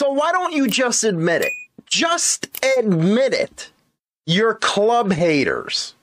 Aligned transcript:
So 0.00 0.08
why 0.08 0.32
don't 0.32 0.54
you 0.54 0.66
just 0.66 1.04
admit 1.04 1.42
it? 1.42 1.52
Just 1.84 2.48
admit 2.78 3.34
it. 3.34 3.70
You're 4.24 4.54
club 4.54 5.12
haters. 5.12 5.94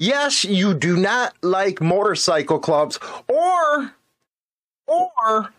Yes, 0.00 0.44
you 0.44 0.74
do 0.74 0.96
not 0.96 1.32
like 1.40 1.80
motorcycle 1.80 2.58
clubs 2.58 2.98
or 3.28 3.94
or 4.88 5.54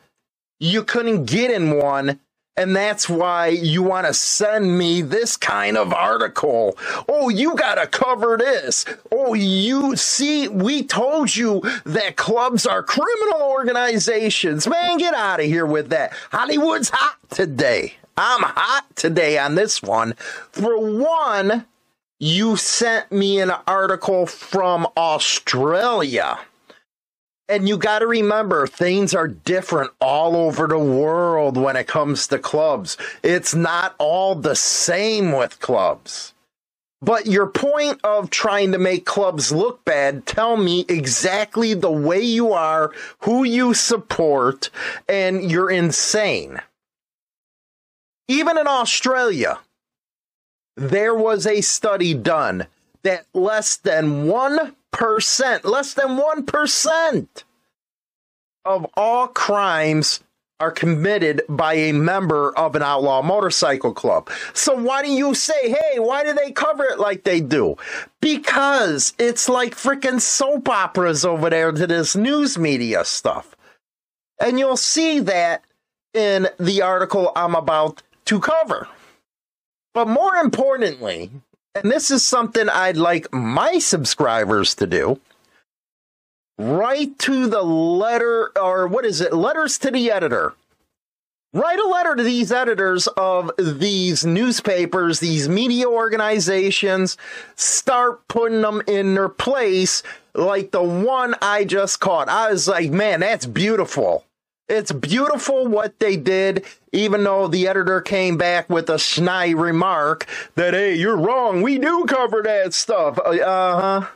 you 0.60 0.84
couldn't 0.84 1.24
get 1.24 1.52
in 1.52 1.78
one 1.78 2.20
and 2.56 2.76
that's 2.76 3.10
why 3.10 3.48
you 3.48 3.82
want 3.82 4.08
to 4.08 4.14
send 4.14 4.78
me 4.78 5.02
this 5.02 5.38
kind 5.38 5.78
of 5.78 5.94
article. 5.94 6.78
Oh, 7.10 7.30
you 7.30 7.56
got 7.56 7.76
to 7.76 7.88
cover 7.88 8.38
this. 8.38 8.86
Oh, 9.12 9.34
you 9.34 9.96
see, 9.96 10.48
we 10.48 10.84
told 10.84 11.36
you 11.36 11.62
that 11.86 12.16
clubs 12.16 12.66
are 12.66 12.84
criminal 12.84 13.42
organizations. 13.42 14.68
Man, 14.68 14.98
get 15.00 15.14
out 15.16 15.40
of 15.40 15.48
here 15.48 15.66
with 15.66 15.90
that. 15.90 16.14
Hollywood's 16.32 16.90
hot 16.90 17.18
today. 17.32 17.96
I'm 18.18 18.44
hot 18.44 18.86
today 18.96 19.40
on 19.40 19.56
this 19.56 19.82
one. 19.82 20.14
For 20.52 20.78
one, 20.80 21.66
you 22.20 22.56
sent 22.56 23.12
me 23.12 23.40
an 23.40 23.52
article 23.68 24.28
from 24.28 24.88
Australia. 24.96 26.40
And 27.54 27.70
you 27.70 27.78
got 27.78 28.00
to 28.00 28.08
remember, 28.08 28.66
things 28.66 29.14
are 29.14 29.28
different 29.28 29.92
all 30.02 30.36
over 30.36 30.66
the 30.66 30.80
world 30.80 31.56
when 31.56 31.76
it 31.76 31.86
comes 31.86 32.26
to 32.30 32.40
clubs. 32.40 32.98
It's 33.22 33.54
not 33.54 33.94
all 34.00 34.34
the 34.34 34.56
same 34.56 35.32
with 35.32 35.60
clubs. 35.60 36.34
But 37.00 37.28
your 37.28 37.46
point 37.46 38.00
of 38.04 38.32
trying 38.32 38.72
to 38.72 38.80
make 38.80 39.06
clubs 39.06 39.52
look 39.52 39.86
bad, 39.86 40.26
tell 40.26 40.58
me 40.58 40.84
exactly 40.90 41.76
the 41.76 41.92
way 41.92 42.22
you 42.22 42.54
are, 42.54 42.92
who 43.20 43.44
you 43.44 43.76
support, 43.76 44.72
and 45.08 45.52
you're 45.52 45.70
insane. 45.70 46.60
Even 48.28 48.58
in 48.58 48.66
Australia, 48.66 49.60
there 50.76 51.14
was 51.14 51.46
a 51.46 51.62
study 51.62 52.16
done 52.16 52.66
that 53.04 53.28
less 53.32 53.78
than 53.78 54.26
1%, 54.26 54.74
less 55.02 55.94
than 55.94 56.18
1% 56.18 57.44
of 58.66 58.88
all 58.96 59.28
crimes 59.28 60.22
are 60.60 60.72
committed 60.72 61.42
by 61.50 61.74
a 61.74 61.92
member 61.92 62.58
of 62.58 62.76
an 62.76 62.82
outlaw 62.82 63.22
motorcycle 63.22 63.94
club. 63.94 64.30
So 64.54 64.76
why 64.76 65.04
do 65.04 65.12
you 65.12 65.36
say, 65.36 65.70
hey, 65.70 66.00
why 66.00 66.24
do 66.24 66.32
they 66.34 66.52
cover 66.52 66.86
it 66.86 67.00
like 67.00 67.24
they 67.24 67.42
do? 67.42 67.76
Because 68.22 69.14
it's 69.20 69.50
like 69.50 69.76
freaking 69.76 70.22
soap 70.22 70.70
operas 70.70 71.26
over 71.26 71.50
there 71.50 71.72
to 71.74 71.86
this 71.86 72.16
news 72.16 72.58
media 72.58 73.04
stuff. 73.04 73.56
And 74.40 74.58
you'll 74.58 74.78
see 74.78 75.20
that 75.20 75.64
in 76.14 76.48
the 76.60 76.82
article 76.82 77.34
I'm 77.36 77.56
about 77.56 78.02
to 78.26 78.40
cover. 78.40 78.88
But 79.94 80.08
more 80.08 80.36
importantly, 80.36 81.30
and 81.76 81.92
this 81.92 82.12
is 82.12 82.26
something 82.26 82.70
I'd 82.70 82.98
like 82.98 83.34
my 83.34 83.80
subscribers 83.80 84.76
to 84.76 84.88
do, 84.88 85.20
write 86.58 87.18
to 87.20 87.48
the 87.48 87.64
letter, 87.64 88.52
or 88.58 88.88
what 88.88 89.06
is 89.06 89.22
it? 89.22 89.34
Letters 89.34 89.78
to 89.80 89.92
the 89.92 90.12
editor. 90.12 90.54
Write 91.56 91.78
a 91.78 91.88
letter 91.88 92.16
to 92.16 92.24
these 92.24 92.52
editors 92.52 93.06
of 93.10 93.52
these 93.60 94.26
newspapers, 94.26 95.20
these 95.20 95.48
media 95.48 95.88
organizations. 95.88 97.16
Start 97.56 98.28
putting 98.28 98.62
them 98.62 98.82
in 98.88 99.14
their 99.14 99.30
place, 99.30 100.02
like 100.34 100.72
the 100.72 100.82
one 100.82 101.36
I 101.44 101.64
just 101.64 102.00
caught. 102.00 102.28
I 102.28 102.52
was 102.52 102.68
like, 102.68 102.90
man, 102.90 103.20
that's 103.20 103.46
beautiful. 103.46 104.26
It's 104.70 104.92
beautiful 104.92 105.68
what 105.68 106.00
they 106.00 106.16
did, 106.16 106.66
even 106.92 107.24
though 107.24 107.48
the 107.48 107.68
editor 107.68 108.00
came 108.02 108.38
back 108.38 108.70
with 108.70 108.90
a 108.90 108.98
snide 108.98 109.56
remark 109.56 110.26
that, 110.56 110.74
hey, 110.74 110.96
you're 110.96 111.18
wrong. 111.18 111.62
We 111.62 111.78
do 111.78 112.06
cover 112.06 112.42
that 112.44 112.74
stuff. 112.74 113.20
Uh 113.20 113.82
huh. 114.02 114.08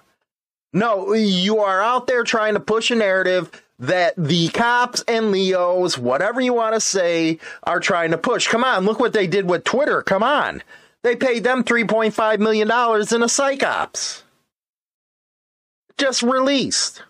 No, 0.74 1.14
you 1.14 1.60
are 1.60 1.82
out 1.82 2.08
there 2.08 2.24
trying 2.24 2.54
to 2.54 2.60
push 2.60 2.92
a 2.92 2.96
narrative 2.96 3.52
that 3.80 4.14
the 4.18 4.50
cops 4.50 5.04
and 5.08 5.32
Leos, 5.32 5.98
whatever 5.98 6.42
you 6.42 6.54
want 6.54 6.76
to 6.76 6.82
say, 6.82 7.40
are 7.64 7.80
trying 7.80 8.12
to 8.12 8.18
push. 8.18 8.48
Come 8.48 8.64
on, 8.64 8.86
look 8.86 9.00
what 9.00 9.14
they 9.14 9.28
did 9.28 9.50
with 9.50 9.64
Twitter. 9.64 10.02
Come 10.02 10.24
on. 10.24 10.64
They 11.04 11.16
paid 11.16 11.44
them 11.44 11.64
$3.5 11.64 12.40
million 12.40 12.70
in 13.16 13.24
a 13.24 13.30
psych 13.30 13.64
ops. 13.64 14.24
Just 15.98 16.24
released. 16.24 17.04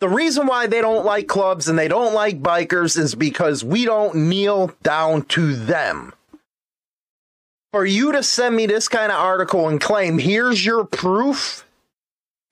The 0.00 0.08
reason 0.08 0.46
why 0.46 0.66
they 0.66 0.82
don't 0.82 1.06
like 1.06 1.26
clubs 1.26 1.68
and 1.68 1.78
they 1.78 1.88
don't 1.88 2.12
like 2.12 2.42
bikers 2.42 2.98
is 2.98 3.14
because 3.14 3.64
we 3.64 3.84
don't 3.86 4.28
kneel 4.28 4.72
down 4.82 5.22
to 5.26 5.56
them. 5.56 6.12
For 7.72 7.84
you 7.84 8.12
to 8.12 8.22
send 8.22 8.56
me 8.56 8.66
this 8.66 8.88
kind 8.88 9.10
of 9.10 9.18
article 9.18 9.68
and 9.68 9.80
claim, 9.80 10.18
here's 10.18 10.64
your 10.64 10.84
proof. 10.84 11.66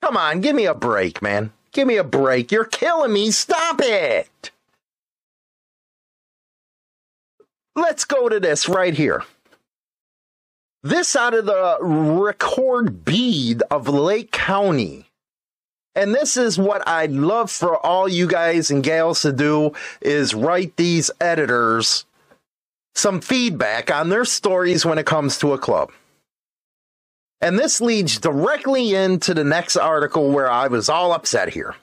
Come 0.01 0.17
on, 0.17 0.41
give 0.41 0.55
me 0.55 0.65
a 0.65 0.73
break, 0.73 1.21
man. 1.21 1.51
Give 1.71 1.87
me 1.87 1.97
a 1.97 2.03
break. 2.03 2.51
You're 2.51 2.65
killing 2.65 3.13
me. 3.13 3.31
Stop 3.31 3.79
it. 3.81 4.51
Let's 7.75 8.05
go 8.05 8.29
to 8.29 8.39
this 8.39 8.69
right 8.69 8.93
here. 8.93 9.23
This 10.83 11.15
out 11.15 11.33
of 11.33 11.47
the 11.47 11.77
Record-Bee 11.81 13.57
of 13.69 13.89
Lake 13.89 14.31
County. 14.31 15.09
And 15.95 16.13
this 16.13 16.35
is 16.35 16.57
what 16.57 16.85
I'd 16.87 17.11
love 17.11 17.49
for 17.49 17.77
all 17.85 18.07
you 18.07 18.27
guys 18.27 18.69
and 18.69 18.83
gals 18.83 19.21
to 19.21 19.31
do 19.31 19.73
is 20.01 20.35
write 20.35 20.75
these 20.75 21.09
editors 21.21 22.05
some 22.95 23.21
feedback 23.21 23.91
on 23.91 24.09
their 24.09 24.25
stories 24.25 24.85
when 24.85 24.97
it 24.97 25.05
comes 25.05 25.37
to 25.39 25.53
a 25.53 25.57
club. 25.57 25.91
And 27.41 27.59
this 27.59 27.81
leads 27.81 28.17
directly 28.17 28.95
into 28.95 29.33
the 29.33 29.43
next 29.43 29.75
article 29.75 30.31
where 30.31 30.49
I 30.49 30.67
was 30.67 30.89
all 30.89 31.11
upset 31.11 31.49
here. 31.49 31.75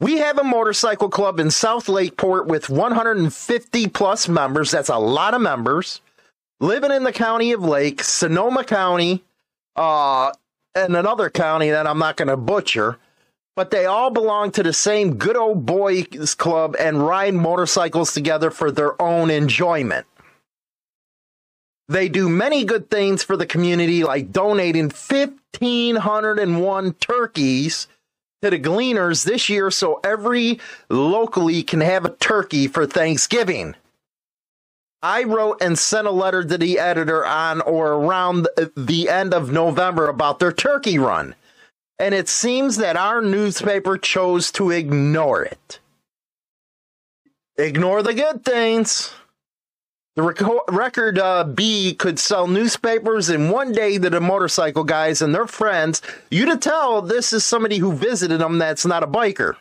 We 0.00 0.18
have 0.18 0.38
a 0.38 0.44
motorcycle 0.44 1.08
club 1.08 1.40
in 1.40 1.50
South 1.50 1.88
Lakeport 1.88 2.46
with 2.46 2.70
150 2.70 3.88
plus 3.88 4.28
members. 4.28 4.70
That's 4.70 4.90
a 4.90 4.98
lot 4.98 5.34
of 5.34 5.40
members 5.40 6.00
living 6.60 6.92
in 6.92 7.02
the 7.02 7.12
county 7.12 7.52
of 7.52 7.64
Lake, 7.64 8.02
Sonoma 8.02 8.64
County, 8.64 9.24
uh, 9.74 10.32
and 10.74 10.96
another 10.96 11.30
county 11.30 11.70
that 11.70 11.86
I'm 11.86 11.98
not 11.98 12.16
going 12.16 12.28
to 12.28 12.36
butcher 12.36 12.98
but 13.58 13.70
they 13.72 13.86
all 13.86 14.10
belong 14.10 14.52
to 14.52 14.62
the 14.62 14.72
same 14.72 15.16
good 15.16 15.36
old 15.36 15.66
boys 15.66 16.36
club 16.36 16.76
and 16.78 17.04
ride 17.04 17.34
motorcycles 17.34 18.14
together 18.14 18.52
for 18.52 18.70
their 18.70 19.02
own 19.02 19.30
enjoyment. 19.30 20.06
They 21.88 22.08
do 22.08 22.28
many 22.28 22.64
good 22.64 22.88
things 22.88 23.24
for 23.24 23.36
the 23.36 23.46
community, 23.46 24.04
like 24.04 24.30
donating 24.30 24.92
1,501 24.92 26.92
turkeys 27.00 27.88
to 28.42 28.50
the 28.50 28.60
gleaners 28.60 29.24
this 29.24 29.48
year 29.48 29.72
so 29.72 29.98
every 30.04 30.60
locally 30.88 31.64
can 31.64 31.80
have 31.80 32.04
a 32.04 32.10
turkey 32.10 32.68
for 32.68 32.86
Thanksgiving. 32.86 33.74
I 35.02 35.24
wrote 35.24 35.60
and 35.60 35.76
sent 35.76 36.06
a 36.06 36.12
letter 36.12 36.44
to 36.44 36.58
the 36.58 36.78
editor 36.78 37.26
on 37.26 37.60
or 37.62 37.94
around 37.94 38.46
the 38.76 39.08
end 39.08 39.34
of 39.34 39.50
November 39.50 40.06
about 40.06 40.38
their 40.38 40.52
turkey 40.52 40.96
run 40.96 41.34
and 41.98 42.14
it 42.14 42.28
seems 42.28 42.76
that 42.76 42.96
our 42.96 43.20
newspaper 43.20 43.98
chose 43.98 44.52
to 44.52 44.70
ignore 44.70 45.42
it. 45.42 45.80
Ignore 47.56 48.02
the 48.02 48.14
good 48.14 48.44
things. 48.44 49.12
The 50.14 50.64
record 50.68 51.18
uh, 51.18 51.44
B 51.44 51.94
could 51.94 52.18
sell 52.18 52.46
newspapers 52.46 53.30
in 53.30 53.50
one 53.50 53.72
day 53.72 53.98
to 53.98 54.10
the 54.10 54.20
motorcycle 54.20 54.84
guys 54.84 55.22
and 55.22 55.34
their 55.34 55.46
friends. 55.46 56.02
You 56.30 56.46
to 56.46 56.56
tell 56.56 57.02
this 57.02 57.32
is 57.32 57.44
somebody 57.44 57.78
who 57.78 57.92
visited 57.92 58.40
them 58.40 58.58
that's 58.58 58.86
not 58.86 59.04
a 59.04 59.08
biker 59.08 59.54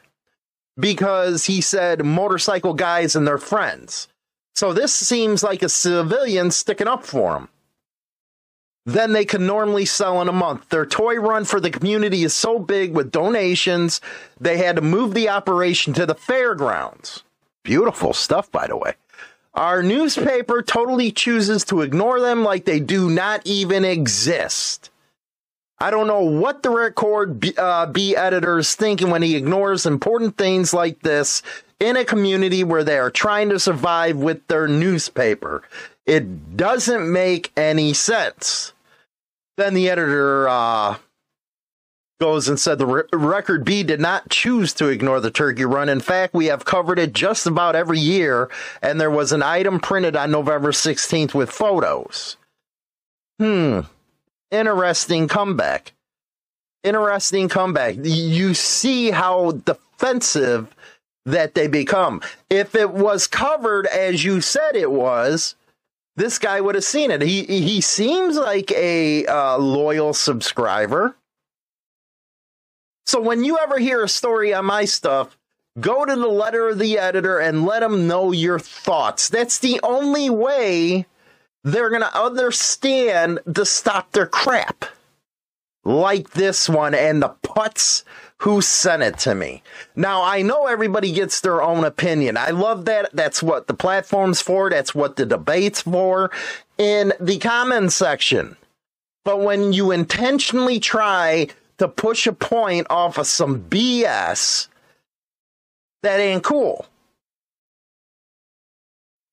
because 0.80 1.46
he 1.46 1.62
said 1.62 2.06
motorcycle 2.06 2.74
guys 2.74 3.16
and 3.16 3.28
their 3.28 3.38
friends. 3.38 4.08
So 4.56 4.74
this 4.74 4.94
seems 4.94 5.44
like 5.44 5.62
a 5.62 5.70
civilian 5.70 6.50
sticking 6.50 6.88
up 6.88 7.06
for 7.06 7.38
him 7.38 7.50
than 8.88 9.12
they 9.12 9.26
can 9.26 9.46
normally 9.46 9.84
sell 9.84 10.22
in 10.22 10.30
a 10.30 10.34
month. 10.34 10.70
Their 10.70 10.86
toy 10.86 11.16
run 11.16 11.44
for 11.44 11.60
the 11.60 11.70
community 11.70 12.24
is 12.24 12.34
so 12.34 12.58
big 12.58 12.94
with 12.94 13.12
donations, 13.12 14.00
they 14.40 14.58
had 14.58 14.78
to 14.78 14.82
move 14.82 15.14
the 15.14 15.28
operation 15.28 15.94
to 15.94 16.06
the 16.06 16.16
fairgrounds. 16.16 17.22
Beautiful 17.64 18.14
stuff, 18.14 18.50
by 18.50 18.66
the 18.66 18.78
way. 18.78 18.94
Our 19.54 19.84
newspaper 19.84 20.62
totally 20.62 21.12
chooses 21.12 21.66
to 21.66 21.82
ignore 21.82 22.22
them 22.22 22.46
like 22.46 22.64
they 22.64 22.80
do 22.80 23.10
not 23.10 23.42
even 23.44 23.84
exist. 23.84 24.90
I 25.80 25.92
don't 25.92 26.08
know 26.08 26.22
what 26.22 26.64
the 26.64 26.70
Record-Bee, 26.70 27.56
uh, 27.58 27.88
B 27.88 28.16
editor 28.16 28.58
is 28.58 28.74
thinking 28.74 29.10
when 29.10 29.22
he 29.22 29.36
ignores 29.36 29.86
important 29.86 30.38
things 30.38 30.74
like 30.74 31.02
this 31.02 31.44
in 31.80 31.98
a 31.98 32.06
community 32.06 32.64
where 32.64 32.86
they 32.86 32.98
are 32.98 33.12
trying 33.12 33.50
to 33.50 33.60
survive 33.60 34.16
with 34.16 34.48
their 34.48 34.68
newspaper. 34.68 35.64
It 36.06 36.56
doesn't 36.56 37.12
make 37.12 37.52
any 37.58 37.94
sense. 37.94 38.72
Then 39.58 39.74
the 39.74 39.90
editor 39.90 40.48
uh, 40.48 40.98
goes 42.20 42.48
and 42.48 42.60
said 42.60 42.78
the 42.78 42.86
re- 42.86 43.04
Record-Bee 43.12 43.84
did 43.84 44.00
not 44.00 44.30
choose 44.30 44.74
to 44.74 44.88
ignore 44.88 45.20
the 45.20 45.32
turkey 45.32 45.66
run. 45.66 45.90
In 45.90 46.00
fact, 46.00 46.34
we 46.34 46.46
have 46.48 46.66
covered 46.66 47.00
it 47.00 47.14
just 47.14 47.46
about 47.48 47.76
every 47.76 48.00
year, 48.00 48.50
and 48.82 49.02
there 49.02 49.12
was 49.12 49.32
an 49.32 49.44
item 49.44 49.80
printed 49.80 50.16
on 50.16 50.32
November 50.32 50.72
16th 50.72 51.34
with 51.34 51.50
photos. 51.50 52.38
Hmm. 53.40 53.82
Interesting 54.52 55.28
comeback. 55.28 55.94
Interesting 56.84 57.50
comeback. 57.50 57.96
You 58.02 58.54
see 58.54 59.12
how 59.12 59.52
defensive 59.52 60.74
that 61.26 61.54
they 61.54 61.68
become. 61.68 62.22
If 62.50 62.74
it 62.74 62.92
was 62.92 63.28
covered 63.28 63.86
as 63.88 64.24
you 64.24 64.40
said 64.40 64.76
it 64.76 64.92
was, 64.92 65.56
this 66.18 66.40
guy 66.40 66.60
would 66.60 66.76
have 66.76 66.84
seen 66.84 67.12
it. 67.12 67.22
He 67.22 67.44
he 67.44 67.80
seems 67.80 68.36
like 68.36 68.72
a 68.72 69.26
uh, 69.28 69.58
loyal 69.58 70.14
subscriber. 70.14 71.16
So 73.06 73.22
when 73.22 73.46
you 73.46 73.58
ever 73.60 73.78
hear 73.78 74.04
a 74.04 74.10
story 74.10 74.54
on 74.54 74.66
my 74.66 74.84
stuff, 74.84 75.38
go 75.80 76.04
to 76.04 76.16
the 76.16 76.28
letter 76.28 76.70
of 76.70 76.80
the 76.80 76.98
editor 76.98 77.40
and 77.40 77.66
let 77.66 77.80
them 77.80 78.08
know 78.08 78.34
your 78.34 78.60
thoughts. 78.60 79.30
That's 79.30 79.60
the 79.60 79.80
only 79.84 80.30
way 80.30 81.06
they're 81.64 81.90
going 81.90 82.02
to 82.02 82.20
understand 82.20 83.40
to 83.54 83.66
stop 83.66 84.12
their 84.12 84.28
crap. 84.28 84.86
Like 85.86 86.32
this 86.32 86.68
one 86.68 86.94
and 86.94 87.22
the 87.22 87.30
putts 87.44 88.04
who 88.42 88.62
sent 88.62 89.02
it 89.02 89.18
to 89.18 89.34
me. 89.34 89.64
Now, 89.96 90.24
I 90.24 90.42
know 90.44 90.68
everybody 90.68 91.12
gets 91.12 91.42
their 91.42 91.62
own 91.62 91.84
opinion. 91.84 92.38
I 92.38 92.52
love 92.52 92.86
that. 92.86 93.10
That's 93.14 93.42
what 93.42 93.68
the 93.68 93.74
platform's 93.74 94.42
for. 94.42 94.70
That's 94.70 94.94
what 94.94 95.16
the 95.16 95.26
debate's 95.26 95.82
for 95.82 96.30
in 96.78 97.14
the 97.20 97.40
comments 97.40 97.96
section. 97.96 98.56
But 99.26 99.42
when 99.42 99.74
you 99.74 99.92
intentionally 99.92 100.80
try 100.80 101.48
to 101.80 101.88
push 101.88 102.28
a 102.28 102.34
point 102.34 102.88
off 102.90 103.18
of 103.18 103.28
some 103.28 103.62
BS, 103.64 104.68
that 106.04 106.20
ain't 106.20 106.44
cool. 106.44 106.86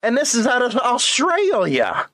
And 0.03 0.17
this 0.17 0.35
is 0.35 0.47
out 0.47 0.63
of 0.63 0.77
Australia, 0.77 2.09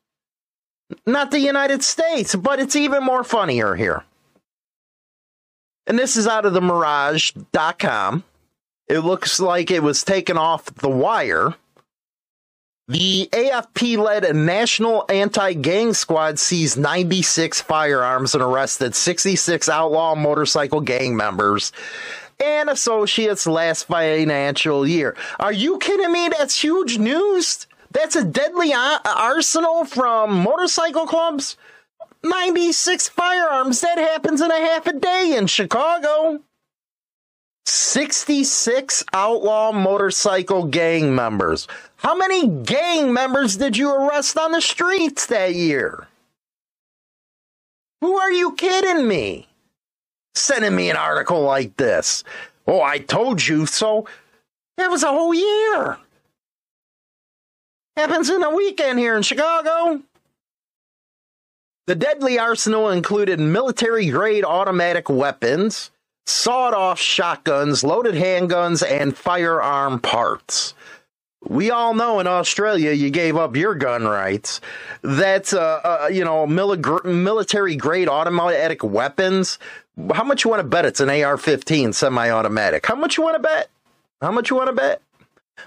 not 1.06 1.30
the 1.30 1.40
United 1.40 1.82
States, 1.82 2.34
but 2.34 2.60
it's 2.60 2.76
even 2.76 3.02
more 3.02 3.24
funnier 3.24 3.74
here. 3.74 4.04
And 5.90 5.98
this 5.98 6.16
is 6.16 6.28
out 6.28 6.46
of 6.46 6.52
the 6.52 6.60
Mirage.com. 6.60 8.22
It 8.86 9.00
looks 9.00 9.40
like 9.40 9.72
it 9.72 9.82
was 9.82 10.04
taken 10.04 10.38
off 10.38 10.66
the 10.66 10.88
wire. 10.88 11.56
The 12.86 13.28
AFP 13.32 13.98
led 13.98 14.36
National 14.36 15.04
Anti 15.08 15.54
Gang 15.54 15.92
Squad 15.92 16.38
seized 16.38 16.78
96 16.78 17.62
firearms 17.62 18.36
and 18.36 18.42
arrested 18.44 18.94
66 18.94 19.68
outlaw 19.68 20.14
motorcycle 20.14 20.80
gang 20.80 21.16
members 21.16 21.72
and 22.38 22.70
associates 22.70 23.48
last 23.48 23.88
financial 23.88 24.86
year. 24.86 25.16
Are 25.40 25.52
you 25.52 25.78
kidding 25.78 26.12
me? 26.12 26.28
That's 26.28 26.62
huge 26.62 26.98
news. 26.98 27.66
That's 27.90 28.14
a 28.14 28.22
deadly 28.22 28.72
arsenal 28.72 29.86
from 29.86 30.40
motorcycle 30.40 31.08
clubs. 31.08 31.56
96 32.22 33.08
firearms. 33.08 33.80
That 33.80 33.98
happens 33.98 34.40
in 34.40 34.50
a 34.50 34.60
half 34.60 34.86
a 34.86 34.92
day 34.92 35.34
in 35.36 35.46
Chicago. 35.46 36.40
66 37.66 39.04
outlaw 39.12 39.72
motorcycle 39.72 40.64
gang 40.64 41.14
members. 41.14 41.68
How 41.96 42.16
many 42.16 42.48
gang 42.48 43.12
members 43.12 43.56
did 43.56 43.76
you 43.76 43.94
arrest 43.94 44.36
on 44.38 44.52
the 44.52 44.60
streets 44.60 45.26
that 45.26 45.54
year? 45.54 46.08
Who 48.00 48.16
are 48.16 48.32
you 48.32 48.52
kidding 48.52 49.06
me? 49.06 49.46
Sending 50.34 50.74
me 50.74 50.90
an 50.90 50.96
article 50.96 51.42
like 51.42 51.76
this. 51.76 52.24
Oh, 52.66 52.80
I 52.80 52.98
told 52.98 53.46
you 53.46 53.66
so. 53.66 54.06
That 54.76 54.90
was 54.90 55.02
a 55.02 55.08
whole 55.08 55.34
year. 55.34 55.98
Happens 57.96 58.30
in 58.30 58.42
a 58.42 58.54
weekend 58.54 58.98
here 58.98 59.16
in 59.16 59.22
Chicago. 59.22 60.02
The 61.90 61.96
deadly 61.96 62.38
arsenal 62.38 62.88
included 62.88 63.40
military 63.40 64.10
grade 64.10 64.44
automatic 64.44 65.08
weapons, 65.08 65.90
sawed 66.24 66.72
off 66.72 67.00
shotguns, 67.00 67.82
loaded 67.82 68.14
handguns, 68.14 68.88
and 68.88 69.16
firearm 69.16 69.98
parts. 69.98 70.74
We 71.48 71.72
all 71.72 71.94
know 71.94 72.20
in 72.20 72.28
Australia 72.28 72.92
you 72.92 73.10
gave 73.10 73.36
up 73.36 73.56
your 73.56 73.74
gun 73.74 74.04
rights. 74.04 74.60
That's, 75.02 75.52
uh, 75.52 75.80
uh 75.82 76.08
you 76.12 76.24
know, 76.24 76.46
mili- 76.46 77.04
military 77.04 77.74
grade 77.74 78.08
automatic 78.08 78.84
weapons. 78.84 79.58
How 80.14 80.22
much 80.22 80.44
you 80.44 80.50
want 80.50 80.60
to 80.60 80.68
bet 80.68 80.86
it's 80.86 81.00
an 81.00 81.10
AR 81.10 81.36
15 81.36 81.92
semi 81.92 82.30
automatic? 82.30 82.86
How 82.86 82.94
much 82.94 83.18
you 83.18 83.24
want 83.24 83.34
to 83.34 83.42
bet? 83.42 83.68
How 84.22 84.30
much 84.30 84.48
you 84.48 84.54
want 84.54 84.68
to 84.68 84.76
bet? 84.76 85.02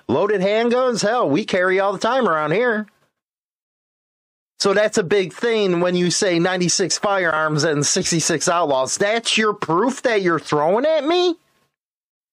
Loaded 0.08 0.40
handguns? 0.40 1.02
Hell, 1.02 1.30
we 1.30 1.44
carry 1.44 1.82
all 1.82 1.92
the 1.92 2.00
time 2.00 2.30
around 2.30 2.54
here. 2.54 2.88
So 4.60 4.74
that's 4.74 4.98
a 4.98 5.04
big 5.04 5.34
thing 5.34 5.82
when 5.82 5.96
you 5.96 6.10
say 6.10 6.40
96 6.40 6.98
firearms 6.98 7.64
and 7.64 7.86
66 7.86 8.48
outlaws. 8.48 8.98
That's 8.98 9.38
your 9.38 9.54
proof 9.54 10.02
that 10.04 10.22
you're 10.22 10.40
throwing 10.40 10.86
at 10.86 11.06
me? 11.06 11.36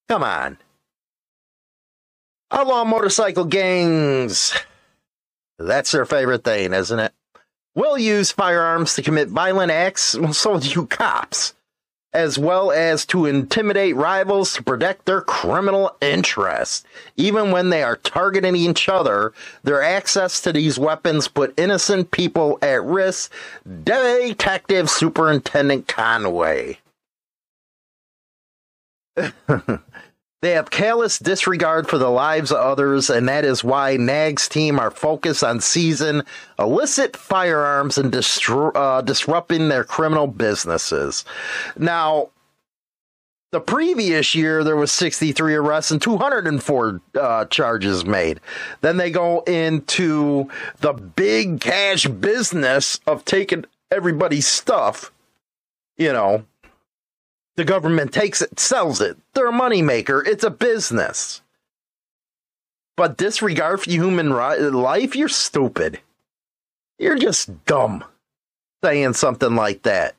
Come 0.09 0.23
on. 0.23 0.59
Outlaw 2.53 2.85
motorcycle 2.85 3.45
gangs. 3.45 4.55
That's 5.59 5.93
their 5.93 6.07
favorite 6.07 6.45
thing, 6.45 6.73
isn't 6.73 6.99
it? 6.99 7.13
Will 7.75 7.99
use 7.99 8.33
firearms 8.33 8.95
to 8.95 9.03
commit 9.03 9.29
violent 9.29 9.71
acts. 9.71 10.17
Well, 10.17 10.33
so 10.33 10.59
do 10.59 10.69
you 10.69 10.87
cops 10.87 11.55
as 12.13 12.39
well 12.39 12.73
as 12.73 13.07
to 13.07 13.27
intimidate 13.27 13.95
rivals 13.95 14.53
to 14.55 14.63
protect 14.63 15.07
their 15.07 15.21
criminal 15.21 15.97
interests. 16.01 16.85
Even 17.17 17.51
when 17.51 17.71
they 17.71 17.83
are 17.83 17.97
targeting 17.97 18.57
each 18.57 18.89
other, 18.89 19.33
their 19.63 19.83
access 19.83 20.41
to 20.41 20.53
these 20.53 20.79
weapons 20.79 21.29
put 21.29 21.59
innocent 21.59 22.11
people 22.11 22.59
at 22.63 22.83
risk. 22.83 23.33
Detective 23.85 24.91
Superintendent 24.91 25.87
Conway. 25.87 26.79
They 30.43 30.53
have 30.53 30.71
callous 30.71 31.19
disregard 31.19 31.87
for 31.87 31.99
the 31.99 32.09
lives 32.09 32.51
of 32.51 32.59
others, 32.59 33.11
and 33.11 33.29
that 33.29 33.45
is 33.45 33.63
why 33.63 33.97
NAG's 33.97 34.49
team 34.49 34.81
are 34.81 34.91
focused 34.91 35.45
on 35.45 35.61
seizing 35.61 36.23
illicit 36.59 37.15
firearms 37.15 37.99
and 37.99 38.11
distru- 38.11 38.75
uh, 38.75 39.03
disrupting 39.03 39.69
their 39.69 39.85
criminal 39.85 40.27
businesses. 40.27 41.27
Now, 41.77 42.31
the 43.53 43.61
previous 43.61 44.35
year 44.35 44.65
there 44.65 44.77
was 44.77 44.93
63 44.93 45.57
arrests 45.57 45.91
and 45.91 46.01
204 46.01 47.01
uh, 47.21 47.45
charges 47.47 48.07
made. 48.07 48.41
Then 48.81 48.97
they 48.97 49.11
go 49.11 49.41
into 49.41 50.49
the 50.79 50.95
big 50.95 51.61
cash 51.61 52.07
business 52.07 53.01
of 53.07 53.25
taking 53.27 53.67
everybody's 53.91 54.47
stuff, 54.47 55.13
you 55.99 56.13
know, 56.13 56.47
the 57.57 57.65
government 57.65 58.13
takes 58.13 58.43
it, 58.43 58.59
sells 58.59 59.01
it. 59.01 59.17
They're 59.35 59.49
a 59.49 59.53
moneymaker. 59.53 60.27
It's 60.27 60.45
a 60.45 60.51
business. 60.51 61.43
But 62.97 63.17
disregard 63.17 63.81
for 63.81 63.91
human 63.91 64.31
life, 64.31 65.17
you're 65.17 65.29
stupid. 65.29 66.01
You're 66.99 67.17
just 67.17 67.65
dumb 67.65 68.05
saying 68.85 69.15
something 69.15 69.55
like 69.55 69.83
that. 69.83 70.15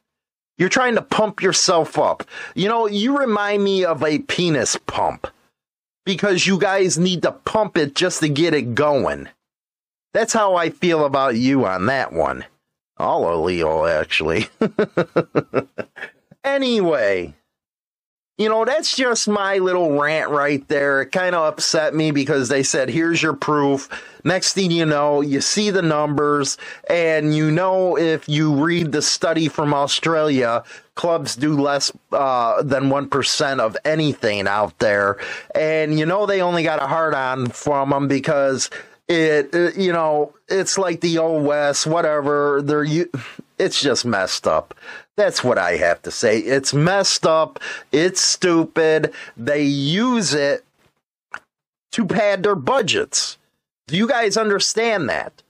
You're 0.58 0.70
trying 0.70 0.96
to 0.96 1.02
pump 1.02 1.42
yourself 1.42 1.98
up. 1.98 2.24
You 2.56 2.68
know, 2.68 2.88
you 2.88 3.18
remind 3.18 3.64
me 3.64 3.86
of 3.86 4.04
a 4.04 4.20
penis 4.20 4.78
pump 4.88 5.28
because 6.06 6.46
you 6.46 6.58
guys 6.60 6.98
need 6.98 7.24
to 7.24 7.32
pump 7.32 7.78
it 7.78 7.96
just 7.96 8.20
to 8.22 8.30
get 8.30 8.54
it 8.54 8.76
going. 8.76 9.30
That's 10.14 10.34
how 10.34 10.56
I 10.56 10.70
feel 10.70 11.06
about 11.06 11.36
you 11.36 11.66
on 11.66 11.86
that 11.86 12.14
one. 12.14 12.46
All 12.98 13.32
illegal, 13.34 13.88
actually. 13.88 14.48
Anyway, 16.44 17.36
you 18.38 18.50
know, 18.50 18.66
that's 18.66 18.98
just 18.98 19.30
my 19.30 19.60
little 19.60 20.00
rant 20.00 20.32
right 20.32 20.68
there. 20.68 21.04
It 21.04 21.14
kind 21.14 21.36
of 21.36 21.46
upset 21.46 21.96
me 21.96 22.12
because 22.12 22.50
they 22.50 22.64
said, 22.64 22.90
here's 22.90 23.24
your 23.24 23.34
proof. 23.36 23.90
Next 24.26 24.56
thing 24.56 24.72
you 24.72 24.86
know, 24.86 25.22
you 25.22 25.42
see 25.42 25.72
the 25.72 25.84
numbers, 25.84 26.58
and 26.90 27.36
you 27.36 27.52
know, 27.52 27.98
if 27.98 28.30
you 28.30 28.54
read 28.56 28.92
the 28.92 29.04
study 29.04 29.48
from 29.50 29.74
Australia, 29.74 30.66
clubs 30.96 31.38
do 31.38 31.56
less 31.62 31.94
uh, 32.12 32.64
than 32.64 32.86
1% 32.86 33.60
of 33.62 33.78
anything 33.86 34.48
out 34.50 34.78
there. 34.80 35.18
And 35.56 36.00
you 36.00 36.06
know, 36.08 36.26
they 36.28 36.42
only 36.42 36.64
got 36.64 36.84
a 36.84 36.88
hard 36.88 37.16
on 37.16 37.48
from 37.48 37.92
them 37.92 38.10
because 38.10 38.70
it, 39.08 39.56
it, 39.56 39.78
you 39.78 39.94
know, 39.94 40.34
it's 40.50 40.78
like 40.78 41.02
the 41.02 41.20
old 41.20 41.46
West, 41.46 41.88
whatever. 41.88 42.62
They're, 42.64 42.86
it's 43.60 43.82
just 43.82 44.06
messed 44.06 44.48
up. 44.48 44.76
That's 45.18 45.44
what 45.44 45.58
I 45.58 45.78
have 45.78 46.02
to 46.04 46.12
say. 46.12 46.40
It's 46.40 46.74
messed 46.74 47.26
up. 47.26 47.60
It's 47.92 48.22
stupid. 48.22 49.14
They 49.38 49.64
use 49.64 50.34
it 50.34 50.64
to 51.92 52.06
pad 52.06 52.44
their 52.44 52.56
budgets. 52.56 53.38
Do 53.88 53.98
you 53.98 54.08
guys 54.08 54.38
understand 54.38 55.10
that? 55.10 55.44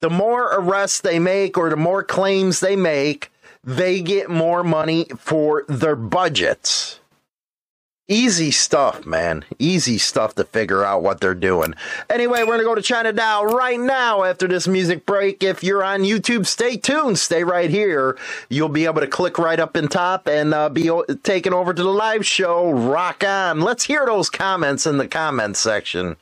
The 0.00 0.10
more 0.10 0.52
arrests 0.52 1.00
they 1.00 1.18
make 1.18 1.56
or 1.56 1.70
the 1.70 1.76
more 1.76 2.02
claims 2.02 2.60
they 2.60 2.76
make, 2.76 3.30
they 3.62 4.02
get 4.02 4.28
more 4.28 4.62
money 4.62 5.06
for 5.16 5.64
their 5.68 5.96
budgets. 5.96 7.00
Easy 8.06 8.50
stuff, 8.50 9.06
man. 9.06 9.46
Easy 9.58 9.96
stuff 9.96 10.34
to 10.34 10.44
figure 10.44 10.84
out 10.84 11.02
what 11.02 11.20
they're 11.20 11.34
doing. 11.34 11.74
Anyway, 12.10 12.40
we're 12.40 12.48
going 12.48 12.58
to 12.58 12.64
go 12.64 12.74
to 12.74 12.82
China 12.82 13.12
now, 13.12 13.42
right 13.42 13.80
now 13.80 14.24
after 14.24 14.46
this 14.46 14.68
music 14.68 15.06
break. 15.06 15.42
If 15.42 15.64
you're 15.64 15.82
on 15.82 16.02
YouTube, 16.02 16.46
stay 16.46 16.76
tuned. 16.76 17.18
Stay 17.18 17.44
right 17.44 17.70
here. 17.70 18.18
You'll 18.50 18.68
be 18.68 18.84
able 18.84 19.00
to 19.00 19.06
click 19.06 19.38
right 19.38 19.58
up 19.58 19.74
in 19.74 19.88
top 19.88 20.26
and 20.26 20.52
uh, 20.52 20.68
be 20.68 20.90
taken 21.22 21.54
over 21.54 21.72
to 21.72 21.82
the 21.82 21.88
live 21.88 22.26
show. 22.26 22.70
Rock 22.72 23.24
on. 23.24 23.62
Let's 23.62 23.84
hear 23.84 24.04
those 24.04 24.28
comments 24.28 24.86
in 24.86 24.98
the 24.98 25.08
comments 25.08 25.60
section. 25.60 26.16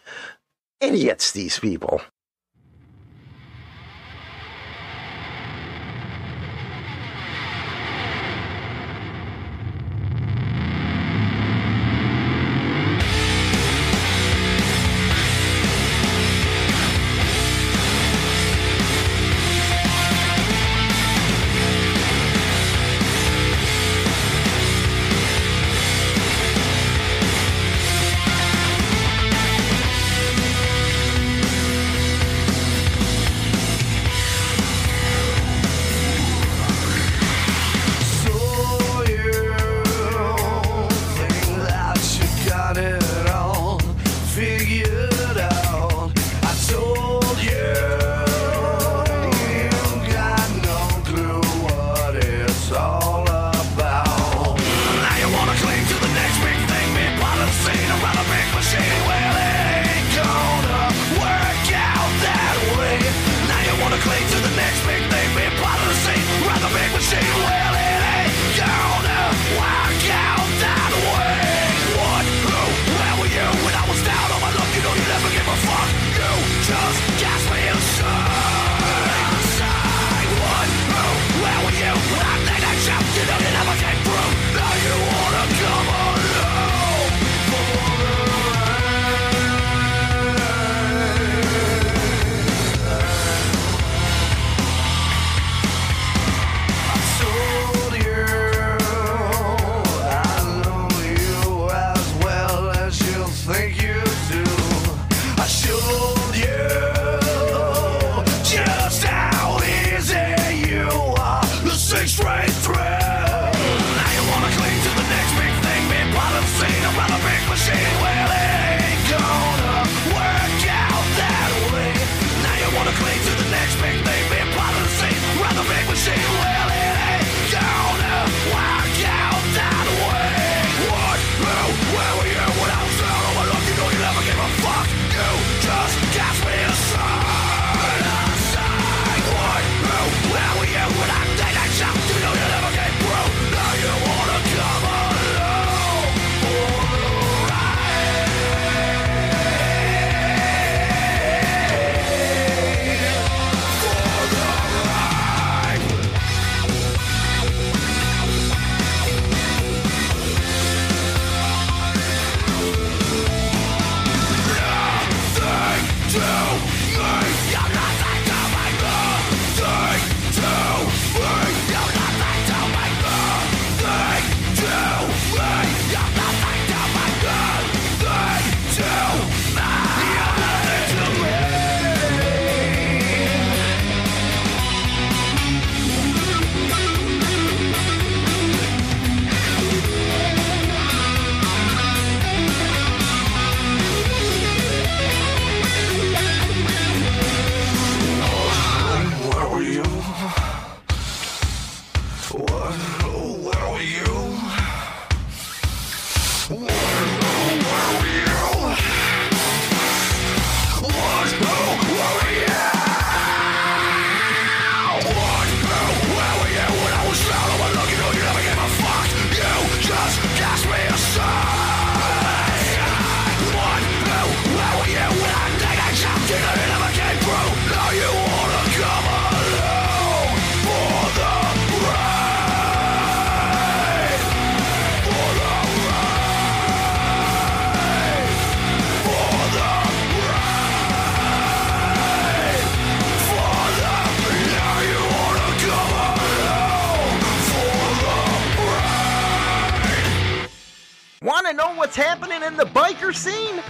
Idiots, 0.81 1.33
these 1.33 1.59
people. 1.59 2.01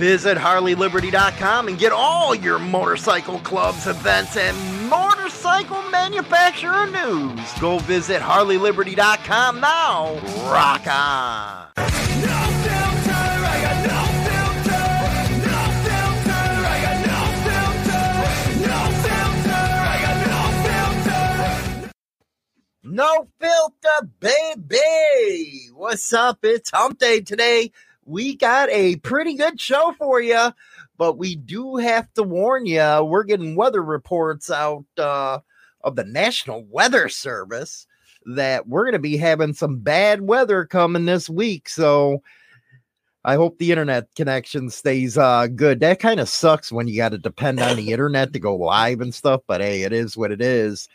Visit 0.02 0.36
HarleyLiberty.com 0.36 1.68
and 1.68 1.78
get 1.78 1.92
all 1.92 2.34
your 2.34 2.58
motorcycle 2.58 3.38
clubs, 3.38 3.86
events, 3.86 4.36
and 4.36 4.90
motorcycle 4.90 5.80
manufacturer 5.92 6.88
news. 6.88 7.52
Go 7.60 7.78
visit 7.78 8.20
HarleyLiberty.com 8.20 9.60
now. 9.60 10.18
Rock 10.50 10.88
on. 10.88 11.68
No 22.82 23.28
filter, 23.38 24.08
baby. 24.18 25.68
What's 25.72 26.12
up? 26.12 26.40
It's 26.42 26.72
hump 26.72 26.98
day 26.98 27.20
today. 27.20 27.70
We 28.04 28.36
got 28.36 28.68
a 28.70 28.96
pretty 28.96 29.34
good 29.34 29.60
show 29.60 29.94
for 29.98 30.20
you, 30.20 30.52
but 30.98 31.18
we 31.18 31.36
do 31.36 31.76
have 31.76 32.12
to 32.14 32.22
warn 32.22 32.66
you. 32.66 33.04
We're 33.04 33.24
getting 33.24 33.54
weather 33.54 33.82
reports 33.82 34.50
out 34.50 34.84
uh, 34.98 35.38
of 35.82 35.96
the 35.96 36.04
National 36.04 36.64
Weather 36.64 37.08
Service 37.08 37.86
that 38.26 38.68
we're 38.68 38.84
going 38.84 38.92
to 38.92 38.98
be 38.98 39.16
having 39.16 39.54
some 39.54 39.78
bad 39.78 40.22
weather 40.22 40.64
coming 40.64 41.04
this 41.04 41.28
week. 41.28 41.68
So 41.68 42.22
I 43.24 43.36
hope 43.36 43.58
the 43.58 43.70
internet 43.70 44.12
connection 44.16 44.68
stays 44.70 45.16
uh, 45.16 45.46
good. 45.46 45.80
That 45.80 46.00
kind 46.00 46.18
of 46.18 46.28
sucks 46.28 46.72
when 46.72 46.88
you 46.88 46.96
got 46.96 47.10
to 47.10 47.18
depend 47.18 47.60
on 47.60 47.76
the 47.76 47.92
internet 47.92 48.32
to 48.32 48.40
go 48.40 48.56
live 48.56 49.00
and 49.00 49.14
stuff, 49.14 49.42
but 49.46 49.60
hey, 49.60 49.82
it 49.82 49.92
is 49.92 50.16
what 50.16 50.32
it 50.32 50.40
is. 50.40 50.88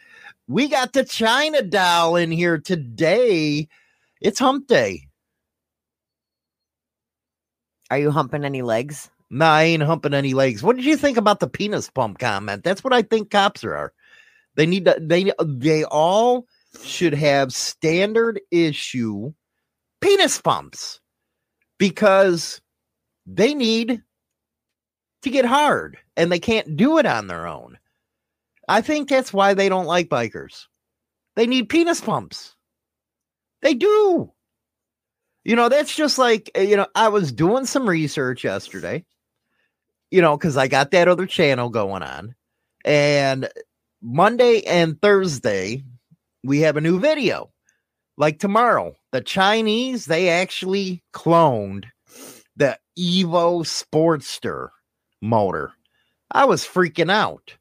We 0.48 0.68
got 0.68 0.94
the 0.94 1.06
China 1.06 1.62
doll 1.62 2.18
in 2.18 2.32
here 2.32 2.58
today. 2.58 3.70
It's 4.20 4.40
hump 4.40 4.68
day. 4.68 5.07
Are 7.89 7.98
you 7.98 8.12
humping 8.12 8.44
any 8.44 8.62
legs? 8.62 9.10
No, 9.29 9.46
I 9.46 9.63
ain't 9.63 9.84
humping 9.84 10.13
any 10.13 10.34
legs. 10.34 10.63
What 10.63 10.75
did 10.75 10.86
you 10.86 10.98
think 10.98 11.17
about 11.17 11.39
the 11.39 11.48
penis 11.48 11.89
pump 11.89 12.20
comment? 12.20 12.63
That's 12.63 12.84
what 12.84 12.94
I 12.94 13.01
think 13.01 13.29
cops 13.29 13.63
are. 13.63 13.94
They 14.56 14.65
need 14.65 14.86
to 14.86 14.98
they 15.00 15.32
they 15.46 15.84
all 15.84 16.46
should 16.84 17.13
have 17.13 17.53
standard 17.53 18.39
issue 18.51 19.34
penis 20.01 20.41
pumps 20.41 21.00
because 21.77 22.62
they 23.25 23.53
need 23.53 24.01
to 25.24 25.29
get 25.29 25.46
hard 25.46 25.98
and 26.15 26.32
they 26.32 26.39
can't 26.39 26.75
do 26.75 26.98
it 26.98 27.06
on 27.06 27.27
their 27.27 27.48
own. 27.48 27.77
I 28.67 28.82
think 28.82 29.10
that's 29.10 29.34
why 29.34 29.53
they 29.53 29.70
don't 29.70 29.86
like 29.86 30.10
bikers. 30.10 30.65
They 31.36 31.48
need 31.48 31.70
penis 31.70 32.01
pumps. 32.01 32.56
They 33.62 33.74
do. 33.74 34.32
You 35.48 35.56
know, 35.56 35.70
that's 35.70 35.96
just 35.96 36.18
like, 36.18 36.51
eh, 36.56 36.63
you 36.63 36.75
know, 36.75 36.88
I 36.94 37.08
was 37.08 37.32
doing 37.32 37.66
some 37.66 37.88
research 37.88 38.44
yesterday, 38.44 39.06
you 40.12 40.22
know, 40.22 40.36
because 40.36 40.58
I 40.58 40.68
got 40.68 40.92
that 40.92 41.08
other 41.08 41.25
channel 41.25 41.70
going 41.70 42.04
on. 42.04 42.36
And 42.84 43.48
Monday 44.01 44.63
and 44.68 45.01
Thursday, 45.01 45.86
we 46.44 46.60
have 46.60 46.75
a 46.75 46.82
new 46.82 47.00
video. 47.00 47.50
Like 48.18 48.39
tomorrow, 48.39 48.98
the 49.13 49.22
Chinese, 49.22 50.06
they 50.06 50.27
actually 50.27 51.01
cloned 51.13 51.86
the 52.58 52.77
Evo 53.00 53.63
Sportster 53.63 54.72
motor. 55.22 55.72
I 56.30 56.44
was 56.44 56.66
freaking 56.66 57.10
out. 57.10 57.56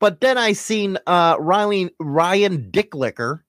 But 0.00 0.20
then 0.20 0.36
I 0.36 0.52
seen 0.52 0.98
uh 1.06 1.36
Ryan 1.38 1.88
Ryan 1.98 2.70
Dicklicker 2.70 3.40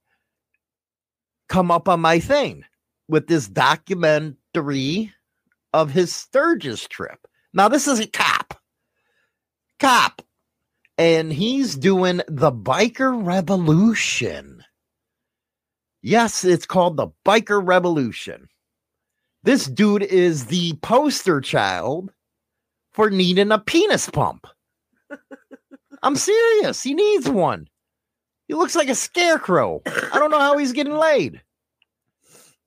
come 1.49 1.69
up 1.69 1.89
on 1.89 1.99
my 1.99 2.19
thing 2.19 2.63
with 3.07 3.27
this 3.27 3.47
documentary 3.47 5.13
of 5.73 5.91
his 5.91 6.13
Sturgis 6.13 6.87
trip. 6.87 7.19
Now 7.53 7.67
this 7.67 7.87
is 7.87 7.99
a 7.99 8.07
cop. 8.07 8.59
Cop. 9.79 10.21
And 10.97 11.31
he's 11.31 11.75
doing 11.75 12.21
the 12.27 12.51
biker 12.51 13.25
revolution. 13.25 14.63
Yes, 16.01 16.45
it's 16.45 16.65
called 16.65 16.97
the 16.97 17.09
biker 17.25 17.61
revolution. 17.65 18.47
This 19.43 19.65
dude 19.65 20.03
is 20.03 20.45
the 20.45 20.73
poster 20.81 21.41
child 21.41 22.11
for 22.93 23.09
needing 23.09 23.51
a 23.51 23.59
penis 23.59 24.09
pump. 24.09 24.47
I'm 26.03 26.15
serious. 26.15 26.81
He 26.81 26.93
needs 26.93 27.29
one. 27.29 27.67
He 28.47 28.53
looks 28.53 28.75
like 28.75 28.89
a 28.89 28.95
scarecrow. 28.95 29.81
I 29.85 30.19
don't 30.19 30.31
know 30.31 30.39
how 30.39 30.57
he's 30.57 30.73
getting 30.73 30.95
laid. 30.95 31.41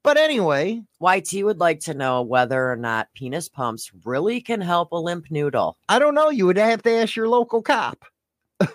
But 0.09 0.17
anyway, 0.17 0.81
YT 1.03 1.45
would 1.45 1.61
like 1.61 1.81
to 1.81 1.93
know 1.93 2.23
whether 2.23 2.73
or 2.73 2.77
not 2.77 3.09
penis 3.15 3.47
pumps 3.47 3.91
really 4.07 4.41
can 4.41 4.63
help 4.63 4.91
a 4.93 4.97
limp 4.97 5.27
noodle. 5.31 5.77
I 5.87 5.99
don't 5.99 6.15
know. 6.15 6.31
You 6.31 6.47
would 6.47 6.57
have 6.57 6.83
to 6.85 6.91
ask 6.91 7.15
your 7.15 7.29
local 7.29 7.61
cop. 7.61 8.03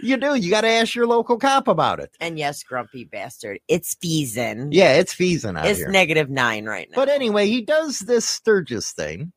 you 0.00 0.16
do. 0.16 0.34
You 0.36 0.48
got 0.48 0.62
to 0.62 0.68
ask 0.68 0.94
your 0.94 1.06
local 1.06 1.36
cop 1.36 1.68
about 1.68 2.00
it. 2.00 2.16
And 2.20 2.38
yes, 2.38 2.62
grumpy 2.62 3.04
bastard, 3.04 3.60
it's 3.68 3.96
Feesin. 3.96 4.68
Yeah, 4.70 4.94
it's 4.94 5.14
Feesin 5.14 5.58
out 5.58 5.66
It's 5.66 5.80
here. 5.80 5.90
negative 5.90 6.30
nine 6.30 6.64
right 6.64 6.88
now. 6.88 6.94
But 6.96 7.10
anyway, 7.10 7.48
he 7.48 7.60
does 7.60 7.98
this 7.98 8.24
Sturgis 8.24 8.92
thing 8.92 9.30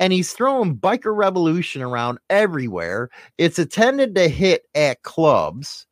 and 0.00 0.12
he's 0.12 0.32
throwing 0.32 0.76
biker 0.76 1.16
revolution 1.16 1.80
around 1.80 2.18
everywhere. 2.28 3.08
It's 3.38 3.60
intended 3.60 4.16
to 4.16 4.26
hit 4.28 4.64
at 4.74 5.02
clubs 5.02 5.86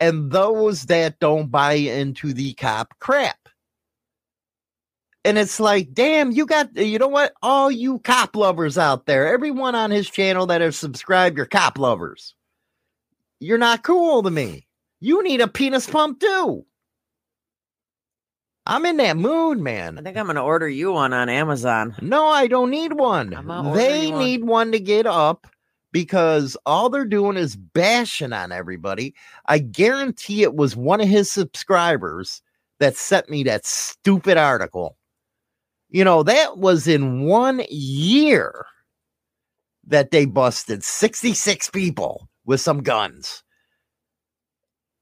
and 0.00 0.30
those 0.30 0.84
that 0.86 1.18
don't 1.20 1.50
buy 1.50 1.74
into 1.74 2.32
the 2.32 2.54
cop 2.54 2.94
crap. 2.98 3.38
And 5.24 5.38
it's 5.38 5.58
like, 5.58 5.92
damn, 5.92 6.30
you 6.30 6.46
got, 6.46 6.76
you 6.76 6.98
know 6.98 7.08
what? 7.08 7.32
All 7.42 7.70
you 7.70 7.98
cop 7.98 8.36
lovers 8.36 8.78
out 8.78 9.06
there, 9.06 9.26
everyone 9.26 9.74
on 9.74 9.90
his 9.90 10.08
channel 10.08 10.46
that 10.46 10.60
has 10.60 10.78
subscribed, 10.78 11.36
you're 11.36 11.46
cop 11.46 11.78
lovers. 11.78 12.34
You're 13.40 13.58
not 13.58 13.82
cool 13.82 14.22
to 14.22 14.30
me. 14.30 14.66
You 15.00 15.24
need 15.24 15.40
a 15.40 15.48
penis 15.48 15.88
pump 15.88 16.20
too. 16.20 16.64
I'm 18.64 18.86
in 18.86 18.96
that 18.98 19.16
mood, 19.16 19.58
man. 19.58 19.98
I 19.98 20.02
think 20.02 20.16
I'm 20.16 20.26
going 20.26 20.36
to 20.36 20.42
order 20.42 20.68
you 20.68 20.92
one 20.92 21.12
on 21.12 21.28
Amazon. 21.28 21.94
No, 22.00 22.26
I 22.26 22.46
don't 22.46 22.70
need 22.70 22.92
one. 22.92 23.34
I'm 23.34 23.46
not 23.46 23.66
ordering 23.66 23.76
They 23.88 24.10
one. 24.10 24.18
need 24.20 24.44
one 24.44 24.72
to 24.72 24.80
get 24.80 25.06
up 25.06 25.46
because 25.96 26.58
all 26.66 26.90
they're 26.90 27.06
doing 27.06 27.38
is 27.38 27.56
bashing 27.56 28.34
on 28.34 28.52
everybody. 28.52 29.14
I 29.46 29.60
guarantee 29.60 30.42
it 30.42 30.54
was 30.54 30.76
one 30.76 31.00
of 31.00 31.08
his 31.08 31.32
subscribers 31.32 32.42
that 32.80 32.98
sent 32.98 33.30
me 33.30 33.44
that 33.44 33.64
stupid 33.64 34.36
article. 34.36 34.98
You 35.88 36.04
know, 36.04 36.22
that 36.22 36.58
was 36.58 36.86
in 36.86 37.22
one 37.22 37.62
year 37.70 38.66
that 39.86 40.10
they 40.10 40.26
busted 40.26 40.84
66 40.84 41.70
people 41.70 42.28
with 42.44 42.60
some 42.60 42.82
guns. 42.82 43.42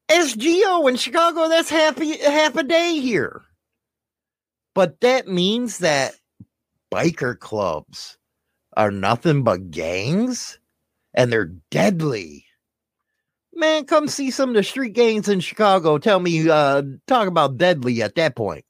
SGO 0.09 0.89
in 0.89 0.95
Chicago, 0.95 1.49
that's 1.49 1.73
a, 1.73 2.31
half 2.31 2.55
a 2.55 2.63
day 2.63 3.01
here. 3.01 3.41
But 4.73 5.01
that 5.01 5.27
means 5.27 5.79
that 5.79 6.15
biker 6.89 7.37
clubs 7.37 8.17
are 8.77 8.91
nothing 8.91 9.43
but 9.43 9.71
gangs 9.71 10.57
and 11.15 11.31
they're 11.31 11.51
deadly. 11.71 12.45
Man, 13.53 13.85
come 13.85 14.07
see 14.07 14.29
some 14.31 14.49
of 14.49 14.55
the 14.55 14.63
street 14.63 14.93
gangs 14.93 15.29
in 15.29 15.39
Chicago. 15.39 15.97
Tell 15.97 16.19
me, 16.19 16.49
uh, 16.49 16.83
talk 17.07 17.27
about 17.27 17.57
deadly 17.57 18.01
at 18.03 18.15
that 18.15 18.35
point. 18.35 18.65